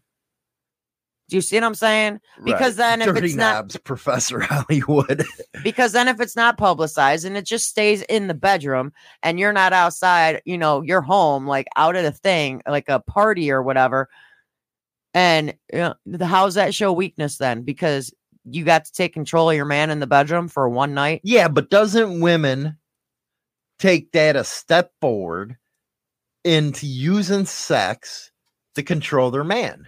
Do 1.30 1.36
you 1.36 1.42
see 1.42 1.56
what 1.56 1.64
I'm 1.64 1.74
saying? 1.74 2.20
Because 2.44 2.78
right. 2.78 3.00
then 3.00 3.02
if 3.02 3.08
Dirty 3.16 3.28
it's 3.28 3.36
not- 3.36 3.76
Professor 3.84 4.40
Hollywood. 4.40 5.26
Because 5.64 5.94
then 5.94 6.08
if 6.08 6.20
it's 6.22 6.36
not 6.36 6.58
publicized 6.60 7.26
and 7.26 7.36
it 7.36 7.46
just 7.46 7.68
stays 7.70 8.04
in 8.04 8.28
the 8.28 8.36
bedroom 8.36 8.94
and 9.24 9.40
you're 9.40 9.54
not 9.54 9.74
outside, 9.74 10.44
you 10.46 10.60
know, 10.60 10.84
you're 10.84 11.02
home, 11.02 11.48
like 11.48 11.66
out 11.76 11.96
at 11.96 12.06
a 12.06 12.12
thing, 12.12 12.62
like 12.68 12.88
a 12.88 13.00
party 13.00 13.50
or 13.50 13.64
whatever. 13.64 14.10
And 15.16 15.56
you 15.74 15.80
know, 15.80 15.96
how's 16.22 16.54
that 16.56 16.76
show 16.76 16.94
weakness 16.94 17.38
then? 17.38 17.64
Because 17.64 18.14
you 18.46 18.64
got 18.64 18.86
to 18.86 18.92
take 18.92 19.14
control 19.14 19.50
of 19.50 19.56
your 19.56 19.66
man 19.66 19.90
in 19.90 20.00
the 20.00 20.08
bedroom 20.08 20.48
for 20.48 20.70
one 20.70 20.94
night. 20.94 21.22
Yeah, 21.24 21.48
but 21.48 21.70
doesn't 21.70 22.20
women 22.22 22.78
take 23.80 24.12
that 24.14 24.36
a 24.36 24.44
step 24.44 24.92
forward 25.02 25.58
into 26.44 26.86
using 26.88 27.46
sex 27.46 28.32
to 28.76 28.84
control 28.84 29.32
their 29.32 29.44
man? 29.44 29.88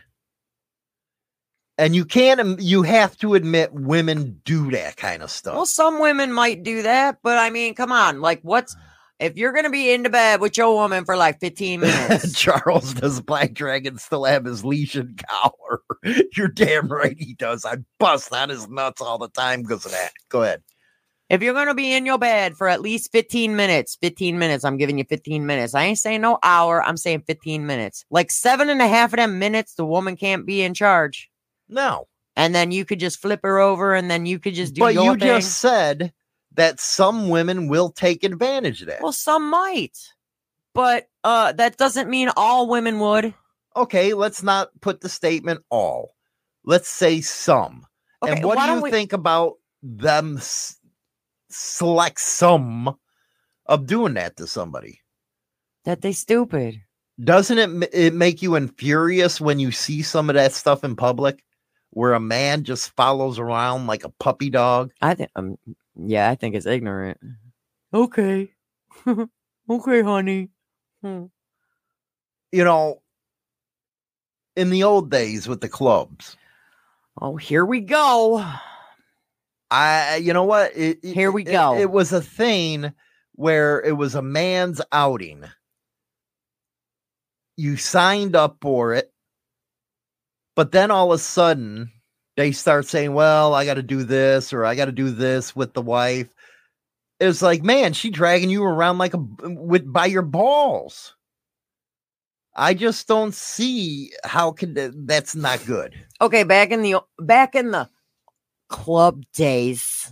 And 1.77 1.95
you 1.95 2.05
can't, 2.05 2.59
you 2.59 2.81
have 2.81 3.15
to 3.19 3.35
admit 3.35 3.71
women 3.71 4.41
do 4.43 4.71
that 4.71 4.97
kind 4.97 5.21
of 5.21 5.29
stuff. 5.29 5.55
Well, 5.55 5.67
some 5.67 5.99
women 5.99 6.33
might 6.33 6.63
do 6.63 6.81
that, 6.81 7.19
but 7.21 7.37
I 7.37 7.51
mean, 7.51 7.75
come 7.75 7.91
on, 7.91 8.19
like 8.19 8.39
what's 8.41 8.75
ah. 8.75 8.96
If 9.19 9.37
you're 9.37 9.53
gonna 9.53 9.69
be 9.69 9.91
into 9.91 10.09
bed 10.09 10.41
with 10.41 10.57
your 10.57 10.73
woman 10.73 11.05
for 11.05 11.15
like 11.17 11.39
15 11.39 11.79
minutes? 11.79 12.33
Charles, 12.39 12.93
does 12.93 13.21
Black 13.21 13.53
Dragon 13.53 13.97
still 13.97 14.25
have 14.25 14.45
his 14.45 14.63
leash 14.63 14.95
and 14.95 15.21
collar? 15.27 15.81
You're 16.35 16.47
damn 16.47 16.87
right 16.87 17.15
he 17.17 17.33
does. 17.33 17.65
I 17.65 17.77
bust 17.99 18.31
on 18.33 18.49
his 18.49 18.67
nuts 18.69 19.01
all 19.01 19.17
the 19.17 19.29
time 19.29 19.63
because 19.63 19.85
of 19.85 19.91
that. 19.91 20.11
Go 20.29 20.43
ahead. 20.43 20.61
If 21.29 21.41
you're 21.41 21.53
gonna 21.53 21.75
be 21.75 21.93
in 21.93 22.05
your 22.05 22.17
bed 22.17 22.55
for 22.55 22.69
at 22.69 22.79
least 22.81 23.11
15 23.11 23.55
minutes, 23.55 23.97
15 24.01 24.39
minutes, 24.39 24.63
I'm 24.63 24.77
giving 24.77 24.97
you 24.97 25.03
15 25.03 25.45
minutes. 25.45 25.75
I 25.75 25.83
ain't 25.83 25.97
saying 25.97 26.21
no 26.21 26.39
hour, 26.41 26.81
I'm 26.81 26.95
saying 26.95 27.23
15 27.27 27.65
minutes. 27.65 28.05
Like 28.09 28.31
seven 28.31 28.69
and 28.69 28.81
a 28.81 28.87
half 28.87 29.11
of 29.11 29.17
them 29.17 29.37
minutes, 29.39 29.73
the 29.73 29.85
woman 29.85 30.15
can't 30.15 30.45
be 30.45 30.61
in 30.61 30.73
charge. 30.73 31.29
No. 31.67 32.07
And 32.37 32.55
then 32.55 32.71
you 32.71 32.85
could 32.85 32.99
just 32.99 33.19
flip 33.19 33.41
her 33.43 33.59
over 33.59 33.93
and 33.93 34.09
then 34.09 34.25
you 34.25 34.39
could 34.39 34.53
just 34.53 34.75
do 34.75 34.79
But 34.79 34.93
you 34.93 35.09
thing. 35.17 35.19
just 35.19 35.59
said 35.59 36.13
that 36.57 36.79
some 36.79 37.29
women 37.29 37.67
will 37.69 37.89
take 37.89 38.23
advantage 38.23 38.81
of 38.81 38.87
that. 38.87 39.01
Well, 39.01 39.13
some 39.13 39.49
might. 39.49 39.97
But 40.73 41.07
uh 41.23 41.53
that 41.53 41.77
doesn't 41.77 42.09
mean 42.09 42.29
all 42.37 42.67
women 42.67 42.99
would. 42.99 43.33
okay, 43.75 44.13
let's 44.13 44.43
not 44.43 44.69
put 44.81 45.01
the 45.01 45.09
statement 45.09 45.61
all. 45.69 46.15
Let's 46.65 46.89
say 46.89 47.21
some. 47.21 47.87
Okay, 48.21 48.33
and 48.33 48.43
what 48.43 48.59
do 48.65 48.71
you 48.73 48.81
we 48.81 48.91
think 48.91 49.13
about 49.13 49.53
them 49.81 50.37
s- 50.37 50.77
select 51.49 52.19
some 52.19 52.97
of 53.65 53.85
doing 53.85 54.15
that 54.15 54.37
to 54.37 54.47
somebody? 54.47 55.01
that 55.85 56.01
they 56.01 56.11
stupid? 56.11 56.81
Doesn't 57.23 57.57
it, 57.57 57.89
it 57.93 58.13
make 58.13 58.41
you 58.41 58.55
infurious 58.55 59.39
when 59.39 59.57
you 59.59 59.71
see 59.71 60.01
some 60.01 60.29
of 60.29 60.33
that 60.35 60.51
stuff 60.53 60.83
in 60.83 60.95
public 60.95 61.43
where 61.91 62.13
a 62.13 62.19
man 62.19 62.63
just 62.63 62.93
follows 62.95 63.39
around 63.39 63.87
like 63.87 64.03
a 64.03 64.09
puppy 64.19 64.49
dog? 64.49 64.91
I 65.01 65.15
think 65.15 65.31
um 65.35 65.57
yeah, 65.99 66.29
I 66.29 66.35
think 66.35 66.55
it's 66.55 66.65
ignorant. 66.65 67.19
Okay. 67.93 68.51
okay, 69.69 70.01
honey. 70.01 70.49
Hmm. 71.01 71.25
You 72.51 72.63
know, 72.63 73.01
in 74.55 74.69
the 74.69 74.83
old 74.83 75.11
days 75.11 75.47
with 75.47 75.61
the 75.61 75.69
clubs, 75.69 76.37
Oh, 77.19 77.35
here 77.35 77.65
we 77.65 77.79
go. 77.81 78.45
I, 79.71 80.17
you 80.17 80.33
know 80.33 80.43
what? 80.43 80.71
It, 80.77 80.99
it- 81.03 81.13
Here 81.15 81.31
we 81.31 81.41
it- 81.43 81.51
go. 81.51 81.75
It, 81.77 81.89
was 81.89 82.13
a 82.13 82.21
thing 82.21 82.93
where 83.33 83.81
it 83.81 83.93
was 83.97 84.13
a 84.15 84.21
man's 84.21 84.81
outing. 84.91 85.43
You 87.55 87.75
signed 87.75 88.35
up 88.35 88.57
for 88.61 88.93
it, 88.93 89.11
but 90.55 90.71
then 90.71 90.91
all 90.91 91.11
of 91.11 91.15
a 91.19 91.23
sudden 91.23 91.91
they 92.37 92.53
start 92.53 92.85
saying, 92.85 93.13
"Well, 93.13 93.53
I 93.53 93.65
got 93.65 93.73
to 93.73 93.83
do 93.83 94.03
this 94.03 94.53
or 94.53 94.63
I 94.63 94.75
got 94.75 94.85
to 94.85 94.93
do 94.93 95.11
this 95.11 95.55
with 95.55 95.73
the 95.73 95.81
wife." 95.81 96.29
It's 97.19 97.41
like, 97.41 97.63
man, 97.63 97.93
she 97.93 98.11
dragging 98.11 98.51
you 98.51 98.63
around 98.63 98.99
like 98.99 99.13
a 99.13 99.17
with 99.41 99.91
by 99.91 100.05
your 100.05 100.21
balls. 100.21 101.15
I 102.55 102.73
just 102.73 103.07
don't 103.07 103.33
see 103.33 104.11
how 104.23 104.51
can 104.51 105.05
that's 105.05 105.35
not 105.35 105.65
good. 105.65 105.93
Okay, 106.21 106.43
back 106.43 106.71
in 106.71 106.83
the 106.83 107.01
back 107.19 107.55
in 107.55 107.71
the 107.71 107.89
club 108.69 109.23
days. 109.33 110.11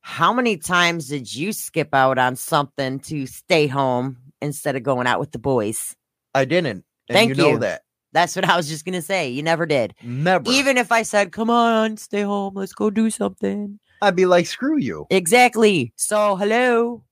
How 0.00 0.32
many 0.32 0.56
times 0.56 1.08
did 1.08 1.34
you 1.34 1.52
skip 1.52 1.92
out 1.92 2.16
on 2.16 2.36
something 2.36 3.00
to 3.00 3.26
stay 3.26 3.66
home 3.66 4.18
instead 4.40 4.76
of 4.76 4.84
going 4.84 5.06
out 5.06 5.18
with 5.18 5.32
the 5.32 5.38
boys? 5.38 5.96
I 6.32 6.44
didn't. 6.44 6.84
And 7.08 7.16
Thank 7.16 7.30
you 7.30 7.34
know 7.34 7.50
you. 7.52 7.58
that. 7.58 7.82
That's 8.16 8.34
what 8.34 8.48
I 8.48 8.56
was 8.56 8.66
just 8.66 8.86
gonna 8.86 9.02
say. 9.02 9.28
You 9.28 9.42
never 9.42 9.66
did. 9.66 9.94
Never. 10.02 10.50
Even 10.50 10.78
if 10.78 10.90
I 10.90 11.02
said, 11.02 11.32
"Come 11.32 11.50
on, 11.50 11.98
stay 11.98 12.22
home, 12.22 12.54
let's 12.54 12.72
go 12.72 12.88
do 12.88 13.10
something." 13.10 13.78
I'd 14.00 14.16
be 14.16 14.24
like, 14.24 14.46
screw 14.46 14.78
you. 14.78 15.06
Exactly. 15.10 15.92
So, 15.96 16.36
hello. 16.36 17.04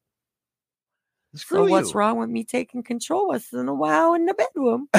Screw 1.35 1.67
so, 1.67 1.71
what's 1.71 1.95
wrong 1.95 2.19
with 2.19 2.31
me 2.31 2.45
taking 2.45 2.83
control 2.83 3.29
once 3.29 3.53
in 3.53 3.69
a 3.69 3.75
while 3.75 4.15
in 4.15 4.25
the 4.25 4.35
bedroom? 4.35 4.89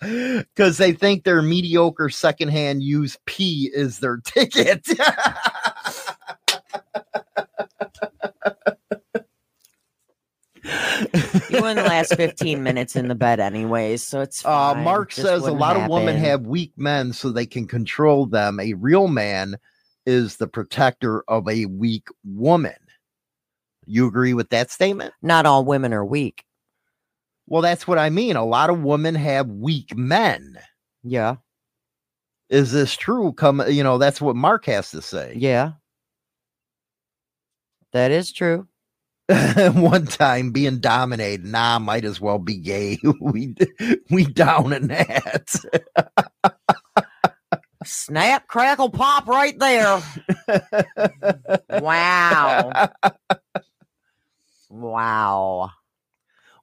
Because 0.00 0.78
they 0.78 0.92
think 0.92 1.24
their 1.24 1.42
mediocre 1.42 2.08
secondhand 2.08 2.82
used 2.82 3.18
pee 3.26 3.70
is 3.72 3.98
their 4.00 4.16
ticket. 4.24 4.86
You 11.50 11.62
wouldn't 11.62 11.86
last 11.86 12.14
15 12.16 12.62
minutes 12.62 12.96
in 12.96 13.08
the 13.08 13.14
bed, 13.14 13.40
anyways. 13.40 14.02
So 14.02 14.20
it's 14.20 14.44
Uh. 14.44 14.74
Mark 14.74 15.12
says 15.12 15.46
a 15.46 15.52
lot 15.52 15.76
of 15.76 15.88
women 15.88 16.16
have 16.16 16.42
weak 16.46 16.72
men 16.76 17.12
so 17.12 17.30
they 17.30 17.46
can 17.46 17.66
control 17.66 18.26
them. 18.26 18.60
A 18.60 18.74
real 18.74 19.08
man 19.08 19.56
is 20.06 20.36
the 20.36 20.46
protector 20.46 21.22
of 21.28 21.48
a 21.48 21.66
weak 21.66 22.08
woman. 22.24 22.74
You 23.86 24.06
agree 24.06 24.34
with 24.34 24.50
that 24.50 24.70
statement? 24.70 25.14
Not 25.22 25.46
all 25.46 25.64
women 25.64 25.92
are 25.92 26.04
weak. 26.04 26.44
Well, 27.46 27.62
that's 27.62 27.88
what 27.88 27.98
I 27.98 28.10
mean. 28.10 28.36
A 28.36 28.44
lot 28.44 28.70
of 28.70 28.82
women 28.82 29.16
have 29.16 29.48
weak 29.48 29.96
men. 29.96 30.58
Yeah. 31.02 31.36
Is 32.48 32.70
this 32.72 32.96
true? 32.96 33.32
Come, 33.32 33.62
you 33.68 33.82
know, 33.82 33.98
that's 33.98 34.20
what 34.20 34.36
Mark 34.36 34.66
has 34.66 34.90
to 34.92 35.02
say. 35.02 35.34
Yeah. 35.36 35.72
That 37.92 38.12
is 38.12 38.32
true. 38.32 38.68
one 39.74 40.06
time 40.06 40.50
being 40.50 40.80
dominated. 40.80 41.44
Nah, 41.44 41.78
might 41.78 42.04
as 42.04 42.20
well 42.20 42.38
be 42.38 42.56
gay. 42.56 42.98
we 43.20 43.54
we 44.10 44.24
down 44.24 44.72
in 44.72 44.88
that. 44.88 45.54
Snap, 47.84 48.46
crackle, 48.48 48.90
pop 48.90 49.26
right 49.26 49.58
there. 49.58 50.02
wow. 51.80 52.90
Wow. 54.68 55.70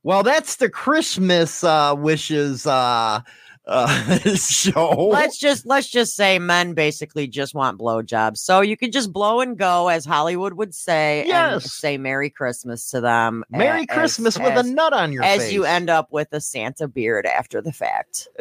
Well, 0.04 0.24
that's 0.24 0.58
the 0.58 0.70
Christmas 0.70 1.64
uh 1.64 1.96
wishes 1.98 2.68
uh 2.68 3.22
uh 3.68 4.18
show. 4.36 5.10
Let's 5.12 5.38
just 5.38 5.66
let's 5.66 5.88
just 5.90 6.16
say 6.16 6.40
men 6.40 6.74
basically 6.74 7.28
just 7.28 7.54
want 7.54 7.80
blowjobs. 7.80 8.38
So 8.38 8.62
you 8.62 8.78
can 8.78 8.92
just 8.92 9.12
blow 9.12 9.42
and 9.42 9.58
go, 9.58 9.90
as 9.90 10.06
Hollywood 10.06 10.54
would 10.54 10.74
say, 10.74 11.20
and 11.22 11.28
Yes. 11.30 11.72
say 11.74 11.98
Merry 11.98 12.30
Christmas 12.30 12.90
to 12.92 13.02
them. 13.02 13.44
Merry 13.50 13.82
as- 13.82 13.88
Christmas 13.96 14.38
with 14.40 14.54
as, 14.54 14.68
a 14.68 14.72
nut 14.72 14.94
on 14.94 15.12
your 15.12 15.24
as 15.24 15.44
face. 15.44 15.52
you 15.52 15.66
end 15.66 15.90
up 15.90 16.12
with 16.12 16.30
a 16.32 16.40
Santa 16.42 16.88
beard 16.88 17.26
after 17.26 17.62
the 17.62 17.74
fact. 17.74 18.28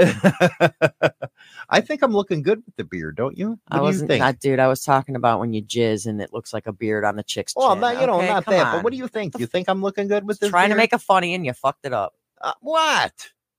I 1.69 1.81
think 1.81 2.03
I'm 2.03 2.13
looking 2.13 2.43
good 2.43 2.63
with 2.65 2.77
the 2.77 2.85
beard, 2.85 3.17
don't 3.17 3.37
you? 3.37 3.51
What 3.51 3.59
I 3.71 3.77
do 3.77 3.81
you 3.81 3.83
wasn't 3.83 4.11
think? 4.11 4.21
not 4.21 4.39
dude, 4.39 4.61
I 4.61 4.69
was 4.69 4.85
talking 4.85 5.17
about 5.17 5.41
when 5.41 5.53
you 5.53 5.63
jizz 5.63 6.07
and 6.07 6.21
it 6.21 6.33
looks 6.33 6.53
like 6.53 6.67
a 6.67 6.73
beard 6.73 7.05
on 7.05 7.17
the 7.17 7.23
chick's 7.25 7.55
well, 7.57 7.71
chin. 7.73 7.81
not, 7.81 8.01
you 8.01 8.07
know, 8.07 8.19
okay? 8.19 8.29
not 8.29 8.47
that. 8.47 8.67
on. 8.67 8.73
But 8.77 8.85
what 8.85 8.93
do 8.93 8.97
you 8.99 9.09
think? 9.09 9.39
You 9.39 9.47
think 9.47 9.69
I'm 9.69 9.83
looking 9.83 10.07
good 10.09 10.25
with 10.27 10.39
this? 10.39 10.51
trying 10.51 10.71
to 10.71 10.77
make 10.77 10.93
a 10.93 10.99
funny 10.99 11.35
and 11.35 11.45
you 11.45 11.53
fucked 11.53 11.85
it 11.85 11.93
up. 11.93 12.15
uh, 12.41 12.53
what? 12.61 13.13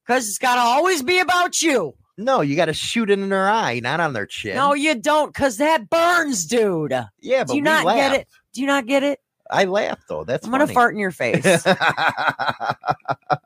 Because 0.08 0.30
it's 0.30 0.38
gotta 0.38 0.62
always 0.62 1.04
be 1.04 1.20
about 1.20 1.62
you. 1.62 1.94
No, 2.18 2.42
you 2.42 2.56
got 2.56 2.66
to 2.66 2.74
shoot 2.74 3.12
it 3.12 3.20
in 3.20 3.30
their 3.30 3.48
eye, 3.48 3.80
not 3.80 4.00
on 4.00 4.14
their 4.14 4.26
chin. 4.26 4.56
No, 4.56 4.74
you 4.74 4.96
don't, 4.96 5.32
because 5.32 5.58
that 5.58 5.88
burns, 5.88 6.48
dude. 6.48 6.92
yeah, 7.22 7.44
but 7.44 7.50
Do 7.50 7.56
you 7.56 7.62
not 7.62 7.86
get 7.96 8.14
it? 8.14 8.28
Do 8.54 8.62
you 8.62 8.66
not 8.68 8.88
get 8.88 9.04
it? 9.04 9.20
I 9.52 9.66
laugh 9.66 10.00
though. 10.10 10.24
That's 10.24 10.46
I'm 10.46 10.52
gonna 10.52 10.66
fart 10.68 10.94
in 10.94 11.00
your 11.00 11.12
face. 11.12 11.46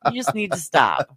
you 0.10 0.14
just 0.14 0.34
need 0.34 0.52
to 0.52 0.58
stop. 0.58 1.10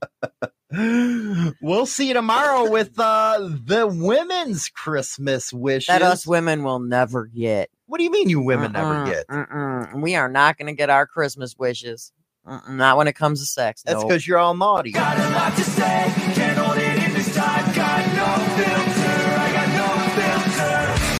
we'll 1.62 1.86
see 1.86 2.08
you 2.08 2.14
tomorrow 2.14 2.68
with 2.70 2.98
uh 2.98 3.38
the 3.64 3.86
women's 3.86 4.68
Christmas 4.68 5.52
wishes. 5.52 5.86
That 5.86 6.02
us 6.02 6.26
women 6.26 6.64
will 6.64 6.80
never 6.80 7.26
get. 7.26 7.70
what 7.86 7.98
do 7.98 8.04
you 8.04 8.10
mean 8.10 8.28
you 8.28 8.40
women 8.40 8.72
never 8.72 8.94
Mm-mm, 8.94 9.06
get? 9.06 9.26
mm-mm. 9.28 10.02
We 10.02 10.16
are 10.16 10.28
not 10.28 10.58
going 10.58 10.66
to 10.66 10.72
get 10.74 10.90
our 10.90 11.06
Christmas 11.06 11.54
wishes. 11.56 12.12
Mm-mm, 12.46 12.76
not 12.76 12.96
when 12.96 13.08
it 13.08 13.14
comes 13.14 13.40
to 13.40 13.46
sex. 13.46 13.82
That's 13.82 14.00
nope. 14.00 14.08
because 14.08 14.26
you're 14.26 14.38
all 14.38 14.54
naughty. 14.54 14.92
Got 14.92 15.18
a 15.18 15.34
lot 15.34 15.56
to 15.56 15.64
say, 15.64 16.12